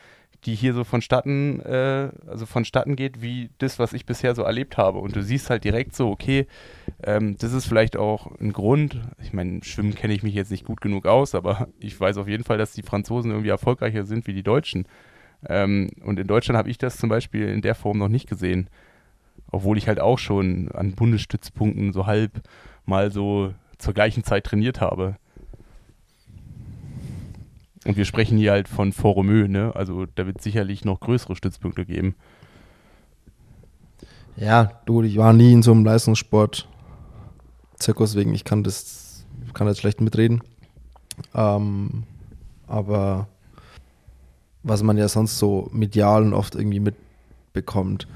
die 0.44 0.54
hier 0.54 0.74
so 0.74 0.85
vonstatten, 0.85 1.61
äh, 1.61 2.11
also 2.26 2.46
vonstatten 2.46 2.96
geht, 2.96 3.22
wie 3.22 3.50
das, 3.59 3.78
was 3.78 3.92
ich 3.92 4.04
bisher 4.04 4.35
so 4.35 4.42
erlebt 4.42 4.76
habe. 4.76 4.98
Und 4.98 5.16
du 5.16 5.22
siehst 5.22 5.48
halt 5.48 5.64
direkt 5.64 5.94
so, 5.94 6.11
okay, 6.11 6.46
ähm, 7.02 7.37
das 7.38 7.52
ist 7.52 7.66
vielleicht 7.66 7.96
auch 7.96 8.38
ein 8.40 8.52
Grund. 8.52 9.00
Ich 9.22 9.33
meine, 9.33 9.64
Schwimmen 9.64 9.94
kenne 9.94 10.12
ich 10.12 10.22
mich 10.22 10.35
jetzt 10.35 10.50
nicht 10.50 10.64
gut 10.64 10.80
genug 10.80 11.07
aus, 11.07 11.35
aber 11.35 11.68
ich 11.78 11.98
weiß 11.98 12.18
auf 12.18 12.28
jeden 12.28 12.44
Fall, 12.44 12.59
dass 12.59 12.72
die 12.72 12.83
Franzosen 12.83 13.30
irgendwie 13.30 13.50
erfolgreicher 13.50 14.04
sind 14.04 14.26
wie 14.26 14.35
die 14.35 14.42
Deutschen. 14.42 14.87
Ähm, 15.46 15.90
und 16.02 16.18
in 16.18 16.26
Deutschland 16.26 16.59
habe 16.59 16.70
ich 16.70 16.78
das 16.78 16.98
zum 16.98 17.09
Beispiel 17.09 17.48
in 17.48 17.62
der 17.62 17.74
Form 17.74 17.98
noch 17.98 18.09
nicht 18.09 18.28
gesehen. 18.28 18.68
Obwohl 19.50 19.78
ich 19.78 19.88
halt 19.88 20.00
auch 20.00 20.18
schon 20.18 20.70
an 20.72 20.92
Bundesstützpunkten 20.92 21.92
so 21.92 22.07
halb 22.07 22.42
mal 22.87 23.11
so 23.11 23.54
zur 23.78 23.94
gleichen 23.94 24.24
Zeit 24.24 24.44
trainiert 24.44 24.80
habe. 24.80 25.16
Und 27.84 27.96
wir 27.96 28.04
sprechen 28.04 28.38
hier 28.38 28.52
halt 28.52 28.68
von 28.68 28.92
Foromö, 28.92 29.46
ne? 29.46 29.72
Also 29.74 30.06
da 30.06 30.26
wird 30.26 30.40
sicherlich 30.40 30.84
noch 30.84 31.00
größere 31.00 31.36
Stützpunkte 31.36 31.84
geben. 31.84 32.14
Ja, 34.36 34.80
du, 34.86 35.02
ich 35.02 35.16
war 35.16 35.32
nie 35.32 35.52
in 35.52 35.62
so 35.62 35.72
einem 35.72 35.84
Leistungssport. 35.84 36.68
Zirkus 37.78 38.16
wegen, 38.16 38.34
ich 38.34 38.44
kann 38.44 38.64
das, 38.64 39.26
kann 39.52 39.66
jetzt 39.66 39.80
schlecht 39.80 40.00
mitreden. 40.00 40.42
Ähm, 41.34 42.04
aber 42.66 43.28
was 44.62 44.82
man 44.82 44.96
ja 44.96 45.08
sonst 45.08 45.38
so 45.38 45.68
medial 45.72 46.22
und 46.22 46.32
oft 46.32 46.54
irgendwie 46.54 46.80
mitbekommt, 46.80 48.08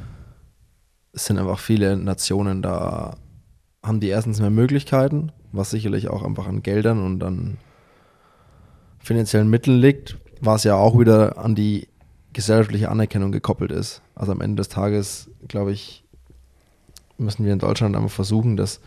es 1.13 1.27
sind 1.27 1.39
einfach 1.39 1.59
viele 1.59 1.97
Nationen 1.97 2.63
da, 2.63 3.17
haben 3.83 4.01
die 4.01 4.09
erstens 4.09 4.41
mehr 4.41 4.51
Möglichkeiten, 4.51 5.31
was 5.53 5.71
sicherlich 5.71 6.09
auch 6.09 6.23
einfach 6.23 6.47
an 6.47 6.63
Geldern 6.63 7.05
und 7.05 7.23
an 7.23 7.59
finanziellen 9.09 9.49
Mitteln 9.49 9.79
liegt, 9.79 10.19
was 10.41 10.65
ja 10.65 10.77
auch 10.77 10.99
wieder 10.99 11.39
an 11.39 11.55
die 11.55 11.89
gesellschaftliche 12.35 12.91
Anerkennung 12.91 13.33
gekoppelt 13.33 13.73
ist. 13.73 14.03
Also 14.15 14.33
am 14.33 14.43
Ende 14.43 14.57
des 14.57 14.69
Tages, 14.69 15.31
glaube 15.49 15.73
ich, 15.73 16.05
müssen 17.17 17.45
wir 17.45 17.53
in 17.55 17.59
Deutschland 17.59 17.97
einfach 17.97 18.11
versuchen, 18.11 18.57
dass, 18.57 18.81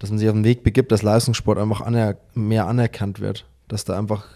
dass 0.00 0.10
man 0.10 0.18
sich 0.18 0.28
auf 0.28 0.34
den 0.34 0.44
Weg 0.44 0.64
begibt, 0.64 0.90
dass 0.90 1.02
Leistungssport 1.02 1.56
einfach 1.56 1.80
aner 1.82 2.16
mehr 2.34 2.66
anerkannt 2.66 3.20
wird. 3.20 3.46
Dass 3.68 3.84
da 3.84 3.96
einfach, 3.96 4.26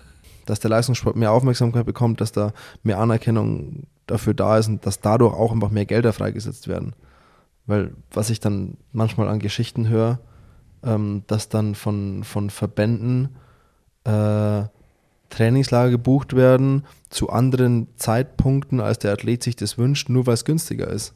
dass 0.47 0.61
der 0.61 0.71
Leistungssport 0.71 1.17
mehr 1.17 1.33
Aufmerksamkeit 1.33 1.85
bekommt, 1.85 2.21
dass 2.21 2.31
da 2.31 2.53
mehr 2.85 3.01
Anerkennung 3.01 3.89
dafür 4.07 4.35
da 4.35 4.57
ist 4.57 4.69
und 4.69 4.87
dass 4.87 5.01
dadurch 5.01 5.35
auch 5.35 5.53
einfach 5.53 5.71
mehr 5.71 5.85
Gelder 5.85 6.13
freigesetzt 6.13 6.69
werden. 6.69 6.95
Weil 7.67 7.91
was 8.13 8.31
ich 8.31 8.39
dann 8.39 8.77
manchmal 8.93 9.29
an 9.29 9.41
Geschichten 9.41 9.89
höre, 9.89 10.21
ähm, 10.85 11.25
dass 11.27 11.49
dann 11.49 11.75
von, 11.75 12.23
von 12.23 12.51
Verbänden 12.51 13.31
äh, 14.09 14.69
Trainingslager 15.31 15.91
gebucht 15.91 16.35
werden 16.35 16.85
zu 17.11 17.29
anderen 17.29 17.89
Zeitpunkten, 17.97 18.81
als 18.81 18.99
der 18.99 19.13
Athlet 19.13 19.43
sich 19.43 19.57
das 19.57 19.77
wünscht, 19.77 20.09
nur 20.09 20.27
weil 20.27 20.35
es 20.35 20.45
günstiger 20.45 20.89
ist. 20.89 21.15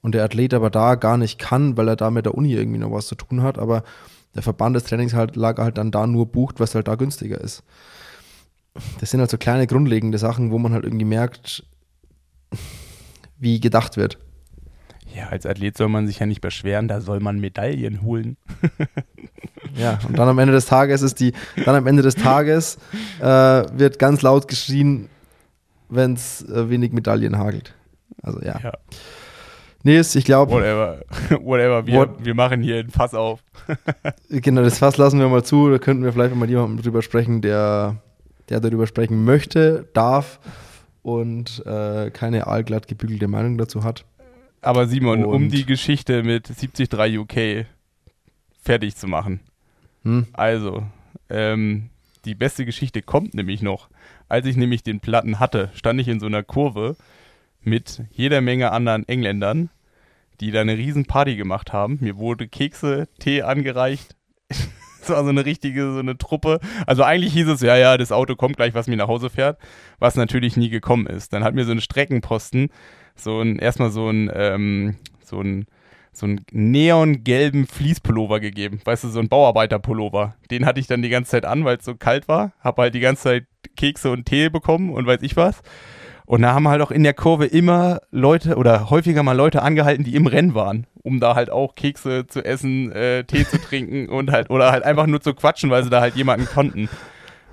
und 0.00 0.14
der 0.14 0.24
Athlet 0.24 0.52
aber 0.54 0.70
da 0.70 0.96
gar 0.96 1.16
nicht 1.16 1.38
kann, 1.38 1.76
weil 1.76 1.88
er 1.88 1.96
da 1.96 2.10
mit 2.10 2.26
der 2.26 2.34
Uni 2.34 2.52
irgendwie 2.52 2.78
noch 2.78 2.92
was 2.92 3.06
zu 3.06 3.14
tun 3.14 3.42
hat, 3.42 3.58
aber 3.58 3.82
der 4.34 4.42
Verband 4.42 4.76
des 4.76 4.84
Trainingslager 4.84 5.64
halt 5.64 5.78
dann 5.78 5.90
da 5.90 6.06
nur 6.06 6.26
bucht, 6.26 6.60
was 6.60 6.74
halt 6.74 6.88
da 6.88 6.94
günstiger 6.94 7.40
ist. 7.40 7.62
Das 9.00 9.10
sind 9.10 9.20
halt 9.20 9.30
so 9.30 9.38
kleine 9.38 9.66
grundlegende 9.66 10.18
Sachen, 10.18 10.50
wo 10.50 10.58
man 10.58 10.72
halt 10.72 10.84
irgendwie 10.84 11.06
merkt, 11.06 11.64
wie 13.38 13.60
gedacht 13.60 13.96
wird. 13.96 14.18
Ja, 15.14 15.28
als 15.28 15.46
Athlet 15.46 15.76
soll 15.76 15.88
man 15.88 16.06
sich 16.06 16.18
ja 16.18 16.26
nicht 16.26 16.40
beschweren, 16.40 16.88
da 16.88 17.00
soll 17.00 17.20
man 17.20 17.38
Medaillen 17.38 18.02
holen. 18.02 18.36
ja, 19.76 19.98
und 20.08 20.18
dann 20.18 20.28
am 20.28 20.38
Ende 20.40 20.52
des 20.52 20.66
Tages 20.66 21.02
ist 21.02 21.20
die, 21.20 21.32
dann 21.64 21.76
am 21.76 21.86
Ende 21.86 22.02
des 22.02 22.16
Tages 22.16 22.78
äh, 23.20 23.24
wird 23.24 24.00
ganz 24.00 24.22
laut 24.22 24.48
geschrien, 24.48 25.08
wenn 25.88 26.14
es 26.14 26.42
äh, 26.48 26.68
wenig 26.68 26.92
Medaillen 26.92 27.38
hagelt. 27.38 27.74
Also 28.22 28.40
ja. 28.40 28.58
ja. 28.60 28.72
Nils, 29.84 30.14
ich 30.16 30.24
glaube. 30.24 30.52
Whatever. 30.52 31.00
Whatever. 31.44 31.86
Wir, 31.86 31.94
what? 31.94 32.24
wir 32.24 32.34
machen 32.34 32.62
hier 32.62 32.78
ein 32.78 32.90
Fass 32.90 33.14
auf. 33.14 33.40
genau, 34.30 34.62
das 34.62 34.78
Fass 34.78 34.96
lassen 34.96 35.20
wir 35.20 35.28
mal 35.28 35.44
zu. 35.44 35.70
Da 35.70 35.78
könnten 35.78 36.02
wir 36.02 36.12
vielleicht 36.12 36.34
mal 36.34 36.48
jemandem 36.48 36.82
drüber 36.82 37.02
sprechen, 37.02 37.40
der, 37.40 37.96
der 38.48 38.60
darüber 38.60 38.86
sprechen 38.86 39.24
möchte, 39.24 39.86
darf 39.92 40.40
und 41.02 41.64
äh, 41.66 42.10
keine 42.10 42.46
allglatt 42.46 42.88
gebügelte 42.88 43.28
Meinung 43.28 43.58
dazu 43.58 43.84
hat. 43.84 44.06
Aber 44.64 44.86
Simon, 44.86 45.24
und 45.24 45.32
um 45.32 45.48
die 45.50 45.66
Geschichte 45.66 46.22
mit 46.22 46.48
73 46.48 47.18
UK 47.18 47.66
fertig 48.60 48.96
zu 48.96 49.06
machen. 49.06 49.40
Hm? 50.02 50.26
Also, 50.32 50.82
ähm, 51.28 51.90
die 52.24 52.34
beste 52.34 52.64
Geschichte 52.64 53.02
kommt 53.02 53.34
nämlich 53.34 53.62
noch. 53.62 53.88
Als 54.28 54.46
ich 54.46 54.56
nämlich 54.56 54.82
den 54.82 55.00
Platten 55.00 55.38
hatte, 55.38 55.70
stand 55.74 56.00
ich 56.00 56.08
in 56.08 56.18
so 56.18 56.26
einer 56.26 56.42
Kurve 56.42 56.96
mit 57.60 58.02
jeder 58.10 58.40
Menge 58.40 58.72
anderen 58.72 59.06
Engländern, 59.06 59.70
die 60.40 60.50
da 60.50 60.62
eine 60.62 60.76
riesen 60.76 61.04
Party 61.04 61.36
gemacht 61.36 61.72
haben. 61.72 61.98
Mir 62.00 62.16
wurde 62.16 62.48
Kekse, 62.48 63.08
Tee 63.18 63.42
angereicht. 63.42 64.16
Es 65.02 65.10
war 65.10 65.22
so 65.22 65.28
eine 65.28 65.44
richtige, 65.44 65.92
so 65.92 65.98
eine 65.98 66.16
Truppe. 66.16 66.60
Also 66.86 67.02
eigentlich 67.02 67.34
hieß 67.34 67.48
es, 67.48 67.60
ja, 67.60 67.76
ja, 67.76 67.98
das 67.98 68.10
Auto 68.10 68.36
kommt 68.36 68.56
gleich, 68.56 68.72
was 68.72 68.86
mir 68.86 68.96
nach 68.96 69.06
Hause 69.06 69.28
fährt, 69.28 69.58
was 69.98 70.14
natürlich 70.14 70.56
nie 70.56 70.70
gekommen 70.70 71.06
ist. 71.06 71.34
Dann 71.34 71.44
hat 71.44 71.54
mir 71.54 71.66
so 71.66 71.72
ein 71.72 71.82
Streckenposten, 71.82 72.70
so 73.14 73.40
ein, 73.40 73.58
erstmal 73.58 73.90
so 73.90 74.08
ein, 74.08 74.30
ähm, 74.34 74.96
so 75.22 75.40
ein, 75.40 75.66
so 76.12 76.26
einen 76.26 76.44
neongelben 76.52 77.66
Fließpullover 77.66 78.40
gegeben. 78.40 78.80
Weißt 78.84 79.04
du, 79.04 79.08
so 79.08 79.20
ein 79.20 79.28
Bauarbeiterpullover. 79.28 80.36
Den 80.50 80.64
hatte 80.64 80.80
ich 80.80 80.86
dann 80.86 81.02
die 81.02 81.08
ganze 81.08 81.32
Zeit 81.32 81.44
an, 81.44 81.64
weil 81.64 81.78
es 81.78 81.84
so 81.84 81.94
kalt 81.94 82.28
war. 82.28 82.52
Hab 82.60 82.78
halt 82.78 82.94
die 82.94 83.00
ganze 83.00 83.22
Zeit 83.24 83.46
Kekse 83.76 84.10
und 84.10 84.26
Tee 84.26 84.48
bekommen 84.48 84.90
und 84.90 85.06
weiß 85.06 85.22
ich 85.22 85.36
was. 85.36 85.62
Und 86.26 86.42
da 86.42 86.54
haben 86.54 86.68
halt 86.68 86.80
auch 86.80 86.90
in 86.90 87.02
der 87.02 87.12
Kurve 87.12 87.46
immer 87.46 88.00
Leute 88.10 88.56
oder 88.56 88.88
häufiger 88.88 89.22
mal 89.22 89.36
Leute 89.36 89.62
angehalten, 89.62 90.04
die 90.04 90.14
im 90.14 90.26
Rennen 90.26 90.54
waren, 90.54 90.86
um 91.02 91.20
da 91.20 91.34
halt 91.34 91.50
auch 91.50 91.74
Kekse 91.74 92.26
zu 92.26 92.42
essen, 92.42 92.92
äh, 92.92 93.24
Tee 93.24 93.46
zu 93.46 93.58
trinken 93.60 94.08
und 94.08 94.32
halt, 94.32 94.48
oder 94.48 94.72
halt 94.72 94.84
einfach 94.84 95.06
nur 95.06 95.20
zu 95.20 95.34
quatschen, 95.34 95.70
weil 95.70 95.84
sie 95.84 95.90
da 95.90 96.00
halt 96.00 96.16
jemanden 96.16 96.46
konnten. 96.46 96.88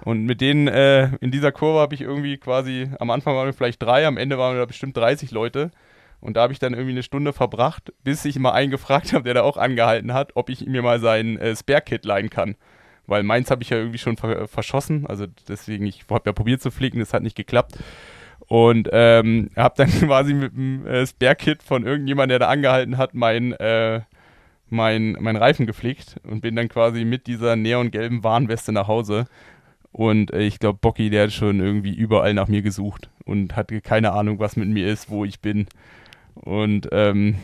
Und 0.03 0.23
mit 0.25 0.41
denen 0.41 0.67
äh, 0.67 1.15
in 1.21 1.31
dieser 1.31 1.51
Kurve 1.51 1.79
habe 1.79 1.93
ich 1.93 2.01
irgendwie 2.01 2.37
quasi, 2.37 2.89
am 2.99 3.11
Anfang 3.11 3.35
waren 3.35 3.47
wir 3.47 3.53
vielleicht 3.53 3.81
drei, 3.81 4.07
am 4.07 4.17
Ende 4.17 4.37
waren 4.37 4.55
wir 4.55 4.59
da 4.59 4.65
bestimmt 4.65 4.97
30 4.97 5.31
Leute. 5.31 5.71
Und 6.19 6.37
da 6.37 6.43
habe 6.43 6.53
ich 6.53 6.59
dann 6.59 6.73
irgendwie 6.73 6.91
eine 6.91 7.03
Stunde 7.03 7.33
verbracht, 7.33 7.93
bis 8.03 8.25
ich 8.25 8.37
mal 8.37 8.51
einen 8.51 8.71
gefragt 8.71 9.13
habe, 9.13 9.23
der 9.23 9.33
da 9.33 9.41
auch 9.41 9.57
angehalten 9.57 10.13
hat, 10.13 10.31
ob 10.35 10.49
ich 10.49 10.65
mir 10.65 10.81
mal 10.81 10.99
sein 10.99 11.37
äh, 11.37 11.55
Spare-Kit 11.55 12.05
leihen 12.05 12.29
kann. 12.29 12.55
Weil 13.07 13.23
meins 13.23 13.49
habe 13.49 13.63
ich 13.63 13.71
ja 13.71 13.77
irgendwie 13.77 13.97
schon 13.97 14.17
ver 14.17 14.47
verschossen. 14.47 15.07
Also 15.07 15.25
deswegen, 15.47 15.85
ich 15.85 16.05
habe 16.09 16.29
ja 16.29 16.33
probiert 16.33 16.61
zu 16.61 16.71
fliegen, 16.71 16.99
das 16.99 17.13
hat 17.13 17.23
nicht 17.23 17.35
geklappt. 17.35 17.77
Und 18.47 18.89
ähm, 18.91 19.49
habe 19.55 19.73
dann 19.77 19.89
quasi 19.99 20.33
mit 20.33 20.53
dem 20.53 20.85
äh, 20.85 21.05
Spare-Kit 21.05 21.63
von 21.63 21.85
irgendjemandem, 21.85 22.39
der 22.39 22.47
da 22.47 22.49
angehalten 22.49 22.97
hat, 22.97 23.13
mein, 23.15 23.53
äh, 23.53 24.01
mein, 24.69 25.17
mein 25.19 25.35
Reifen 25.35 25.65
gepflegt 25.65 26.17
und 26.23 26.41
bin 26.41 26.55
dann 26.55 26.69
quasi 26.69 27.03
mit 27.03 27.27
dieser 27.27 27.55
neongelben 27.55 28.23
Warnweste 28.23 28.71
nach 28.71 28.87
Hause. 28.87 29.25
Und 29.91 30.31
äh, 30.31 30.41
ich 30.41 30.59
glaube, 30.59 30.79
Bocky, 30.81 31.09
der 31.09 31.23
hat 31.23 31.33
schon 31.33 31.59
irgendwie 31.59 31.93
überall 31.93 32.33
nach 32.33 32.47
mir 32.47 32.61
gesucht 32.61 33.09
und 33.25 33.55
hatte 33.55 33.81
keine 33.81 34.13
Ahnung, 34.13 34.39
was 34.39 34.55
mit 34.55 34.69
mir 34.69 34.87
ist, 34.87 35.09
wo 35.09 35.25
ich 35.25 35.41
bin. 35.41 35.67
Und 36.35 36.87
ähm, 36.91 37.35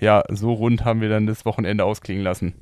ja, 0.00 0.22
so 0.28 0.52
rund 0.52 0.84
haben 0.84 1.00
wir 1.00 1.08
dann 1.08 1.26
das 1.26 1.44
Wochenende 1.44 1.84
ausklingen 1.84 2.24
lassen. 2.24 2.54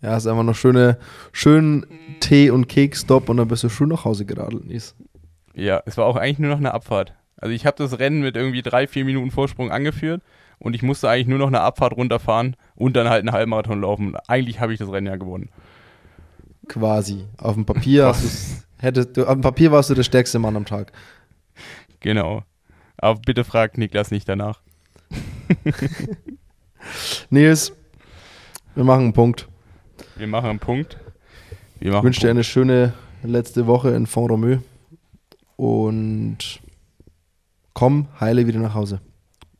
Ja, 0.00 0.16
ist 0.16 0.26
einfach 0.26 0.42
noch 0.42 0.56
schöne, 0.56 0.98
schön 1.30 1.86
Tee- 2.18 2.50
und 2.50 2.66
Kekstop 2.66 3.28
und 3.28 3.36
dann 3.36 3.46
bist 3.46 3.62
du 3.62 3.68
schön 3.68 3.88
nach 3.88 4.04
Hause 4.04 4.26
geradelt, 4.26 4.66
Nies. 4.66 4.96
Ja, 5.54 5.82
es 5.86 5.96
war 5.96 6.06
auch 6.06 6.16
eigentlich 6.16 6.40
nur 6.40 6.50
noch 6.50 6.58
eine 6.58 6.74
Abfahrt. 6.74 7.14
Also 7.36 7.54
ich 7.54 7.66
habe 7.66 7.76
das 7.76 7.98
Rennen 7.98 8.20
mit 8.20 8.36
irgendwie 8.36 8.62
drei, 8.62 8.86
vier 8.86 9.04
Minuten 9.04 9.30
Vorsprung 9.30 9.70
angeführt 9.70 10.22
und 10.58 10.74
ich 10.74 10.82
musste 10.82 11.08
eigentlich 11.08 11.28
nur 11.28 11.38
noch 11.38 11.48
eine 11.48 11.60
Abfahrt 11.60 11.96
runterfahren 11.96 12.56
und 12.74 12.96
dann 12.96 13.08
halt 13.08 13.20
einen 13.20 13.32
Halbmarathon 13.32 13.80
laufen. 13.80 14.16
Eigentlich 14.26 14.60
habe 14.60 14.72
ich 14.72 14.78
das 14.78 14.90
Rennen 14.90 15.06
ja 15.06 15.16
gewonnen. 15.16 15.50
Quasi. 16.68 17.24
Auf 17.38 17.54
dem 17.54 17.64
Papier 17.64 18.14
hättest 18.78 19.16
du, 19.16 19.26
auf 19.26 19.34
dem 19.34 19.40
Papier 19.40 19.72
warst 19.72 19.90
du 19.90 19.94
der 19.94 20.02
stärkste 20.02 20.38
Mann 20.38 20.56
am 20.56 20.64
Tag. 20.64 20.92
Genau. 22.00 22.42
Aber 22.96 23.20
bitte 23.20 23.44
fragt 23.44 23.78
Niklas 23.78 24.10
nicht 24.10 24.28
danach. 24.28 24.60
Nils, 27.30 27.72
wir 28.74 28.84
machen 28.84 29.04
einen 29.04 29.12
Punkt. 29.12 29.48
Wir 30.16 30.26
machen 30.26 30.50
einen 30.50 30.58
Punkt. 30.58 30.98
ich 31.80 31.90
wünsche 31.92 32.20
dir 32.20 32.30
eine 32.30 32.44
schöne 32.44 32.92
letzte 33.22 33.66
Woche 33.66 33.90
in 33.90 34.06
Font-Romeu 34.06 34.58
und 35.56 36.60
komm 37.74 38.08
heile 38.20 38.46
wieder 38.46 38.60
nach 38.60 38.74
Hause. 38.74 39.00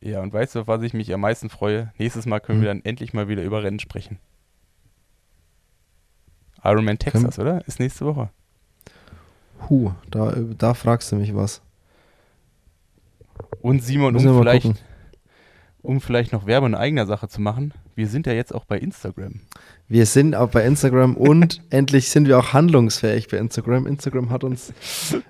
Ja, 0.00 0.20
und 0.20 0.32
weißt 0.32 0.54
du, 0.56 0.60
auf 0.60 0.68
was 0.68 0.82
ich 0.82 0.94
mich 0.94 1.14
am 1.14 1.20
meisten 1.20 1.48
freue? 1.48 1.92
Nächstes 1.96 2.26
Mal 2.26 2.40
können 2.40 2.58
hm. 2.58 2.62
wir 2.62 2.70
dann 2.70 2.84
endlich 2.84 3.12
mal 3.12 3.28
wieder 3.28 3.42
über 3.42 3.62
Rennen 3.62 3.78
sprechen. 3.78 4.18
Ironman 6.64 6.98
Texas, 6.98 7.36
können 7.36 7.48
oder? 7.48 7.66
Ist 7.66 7.80
nächste 7.80 8.06
Woche. 8.06 8.30
Huh, 9.68 9.92
da, 10.10 10.34
da 10.58 10.74
fragst 10.74 11.12
du 11.12 11.16
mich 11.16 11.34
was. 11.34 11.62
Und 13.60 13.82
Simon, 13.82 14.16
um 14.16 14.22
vielleicht, 14.22 14.84
um 15.82 16.00
vielleicht 16.00 16.32
noch 16.32 16.46
Werbe 16.46 16.66
in 16.66 16.74
eigener 16.74 17.06
Sache 17.06 17.28
zu 17.28 17.40
machen, 17.40 17.72
wir 17.94 18.08
sind 18.08 18.26
ja 18.26 18.32
jetzt 18.32 18.54
auch 18.54 18.64
bei 18.64 18.78
Instagram. 18.78 19.40
Wir 19.88 20.06
sind 20.06 20.34
auch 20.34 20.48
bei 20.48 20.64
Instagram 20.64 21.16
und 21.16 21.62
endlich 21.70 22.08
sind 22.08 22.26
wir 22.26 22.38
auch 22.38 22.52
handlungsfähig 22.52 23.28
bei 23.28 23.36
Instagram. 23.36 23.86
Instagram 23.86 24.30
hat 24.30 24.44
uns 24.44 24.72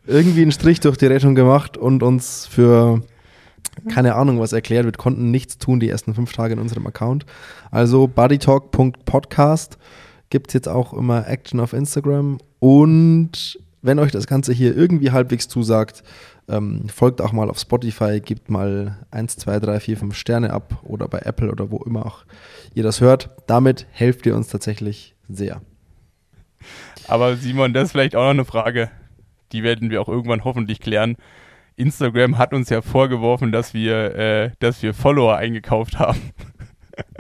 irgendwie 0.07 0.43
einen 0.43 0.53
Strich 0.53 0.81
durch 0.81 0.97
die 0.97 1.07
Rechnung 1.07 1.35
gemacht 1.35 1.77
und 1.77 2.03
uns 2.03 2.47
für 2.47 3.03
keine 3.89 4.15
Ahnung 4.15 4.39
was 4.39 4.53
erklärt. 4.53 4.85
Wir 4.85 4.93
konnten 4.93 5.31
nichts 5.31 5.59
tun 5.59 5.81
die 5.81 5.89
ersten 5.89 6.15
fünf 6.15 6.33
Tage 6.33 6.55
in 6.55 6.61
unserem 6.61 6.87
Account. 6.87 7.25
Also 7.71 8.07
bodytalk.podcast 8.07 9.79
gibt 10.33 10.49
es 10.49 10.55
jetzt 10.55 10.69
auch 10.69 10.95
immer 10.95 11.29
Action 11.29 11.61
auf 11.61 11.75
Instagram. 11.75 12.39
Und 12.59 13.59
wenn 13.83 13.99
euch 13.99 14.13
das 14.13 14.27
Ganze 14.27 14.55
hier 14.55 14.75
irgendwie 14.75 15.11
halbwegs 15.11 15.47
zusagt, 15.47 16.03
ähm, 16.49 16.89
folgt 16.89 17.21
auch 17.21 17.33
mal 17.33 17.51
auf 17.51 17.59
Spotify, 17.59 18.19
gebt 18.19 18.49
mal 18.49 18.97
1, 19.11 19.37
2, 19.37 19.61
3, 19.61 19.81
4, 19.81 19.97
5 19.99 20.17
Sterne 20.17 20.51
ab 20.51 20.81
oder 20.85 21.07
bei 21.07 21.19
Apple 21.19 21.53
oder 21.53 21.71
wo 21.71 21.77
immer 21.85 22.07
auch 22.07 22.25
ihr 22.73 22.83
das 22.83 23.03
hört. 23.03 23.29
Damit 23.47 23.87
helft 23.91 24.25
ihr 24.25 24.35
uns 24.35 24.49
tatsächlich 24.49 25.15
sehr. 25.29 25.61
Aber 27.09 27.37
Simon, 27.37 27.75
das 27.75 27.85
ist 27.85 27.93
vielleicht 27.93 28.17
auch 28.17 28.23
noch 28.23 28.31
eine 28.31 28.47
Frage, 28.47 28.91
die 29.53 29.63
werden 29.63 29.91
wir 29.91 30.01
auch 30.01 30.09
irgendwann 30.09 30.45
hoffentlich 30.45 30.81
klären. 30.81 31.17
Instagram 31.77 32.39
hat 32.39 32.55
uns 32.55 32.71
ja 32.71 32.81
vorgeworfen, 32.81 33.53
dass 33.53 33.75
wir, 33.75 34.15
äh, 34.15 34.51
dass 34.61 34.83
wir 34.83 34.95
Follower 34.95 35.37
eingekauft 35.37 35.99
haben. 35.99 36.21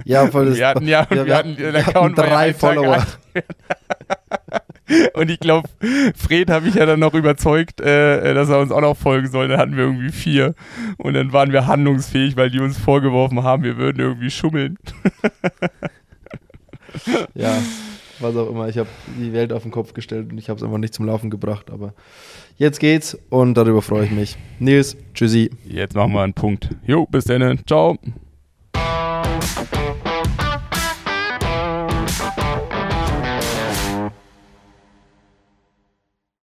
Ja, 0.05 0.27
voll 0.27 0.47
das, 0.47 0.59
wir 0.59 0.68
hatten 0.68 0.87
ja, 0.87 1.07
wir, 1.09 1.27
wir 1.27 1.37
hatten, 1.37 1.57
wir 1.57 1.87
hatten 1.87 2.14
drei 2.14 2.55
Follower. 2.55 3.07
Und 5.14 5.31
ich 5.31 5.41
glaube, 5.41 5.68
Fred 6.16 6.51
habe 6.51 6.68
ich 6.68 6.75
ja 6.75 6.87
dann 6.87 7.01
noch 7.01 7.14
überzeugt, 7.14 7.81
äh, 7.81 8.35
dass 8.35 8.49
er 8.49 8.59
uns 8.59 8.70
auch 8.70 8.81
noch 8.81 8.97
folgen 8.97 9.31
soll. 9.31 9.49
Dann 9.49 9.59
hatten 9.59 9.77
wir 9.77 9.85
irgendwie 9.85 10.11
vier. 10.11 10.55
Und 10.99 11.14
dann 11.14 11.33
waren 11.33 11.53
wir 11.53 11.66
handlungsfähig, 11.66 12.37
weil 12.37 12.51
die 12.51 12.61
uns 12.61 12.77
vorgeworfen 12.79 13.43
haben, 13.43 13.62
wir 13.62 13.77
würden 13.77 14.01
irgendwie 14.01 14.31
schummeln. 14.31 14.77
ja, 17.35 17.57
was 18.20 18.37
auch 18.37 18.51
immer. 18.51 18.68
Ich 18.68 18.79
habe 18.79 18.89
die 19.18 19.33
Welt 19.33 19.53
auf 19.53 19.62
den 19.62 19.73
Kopf 19.73 19.95
gestellt 19.95 20.33
und 20.33 20.39
ich 20.39 20.49
habe 20.49 20.59
es 20.59 20.64
einfach 20.64 20.79
nicht 20.79 20.95
zum 20.95 21.07
Laufen 21.07 21.31
gebracht. 21.31 21.70
Aber 21.70 21.95
jetzt 22.59 22.81
geht's 22.81 23.16
und 23.31 23.55
darüber 23.55 23.83
freue 23.83 24.05
ich 24.05 24.11
mich. 24.11 24.37
Nils, 24.59 24.97
tschüssi. 25.14 25.51
Jetzt 25.64 25.95
machen 25.95 26.12
wir 26.12 26.23
einen 26.23 26.35
Punkt. 26.35 26.68
Jo, 26.85 27.07
bis 27.07 27.25
dann. 27.25 27.61
Ciao. 27.66 27.99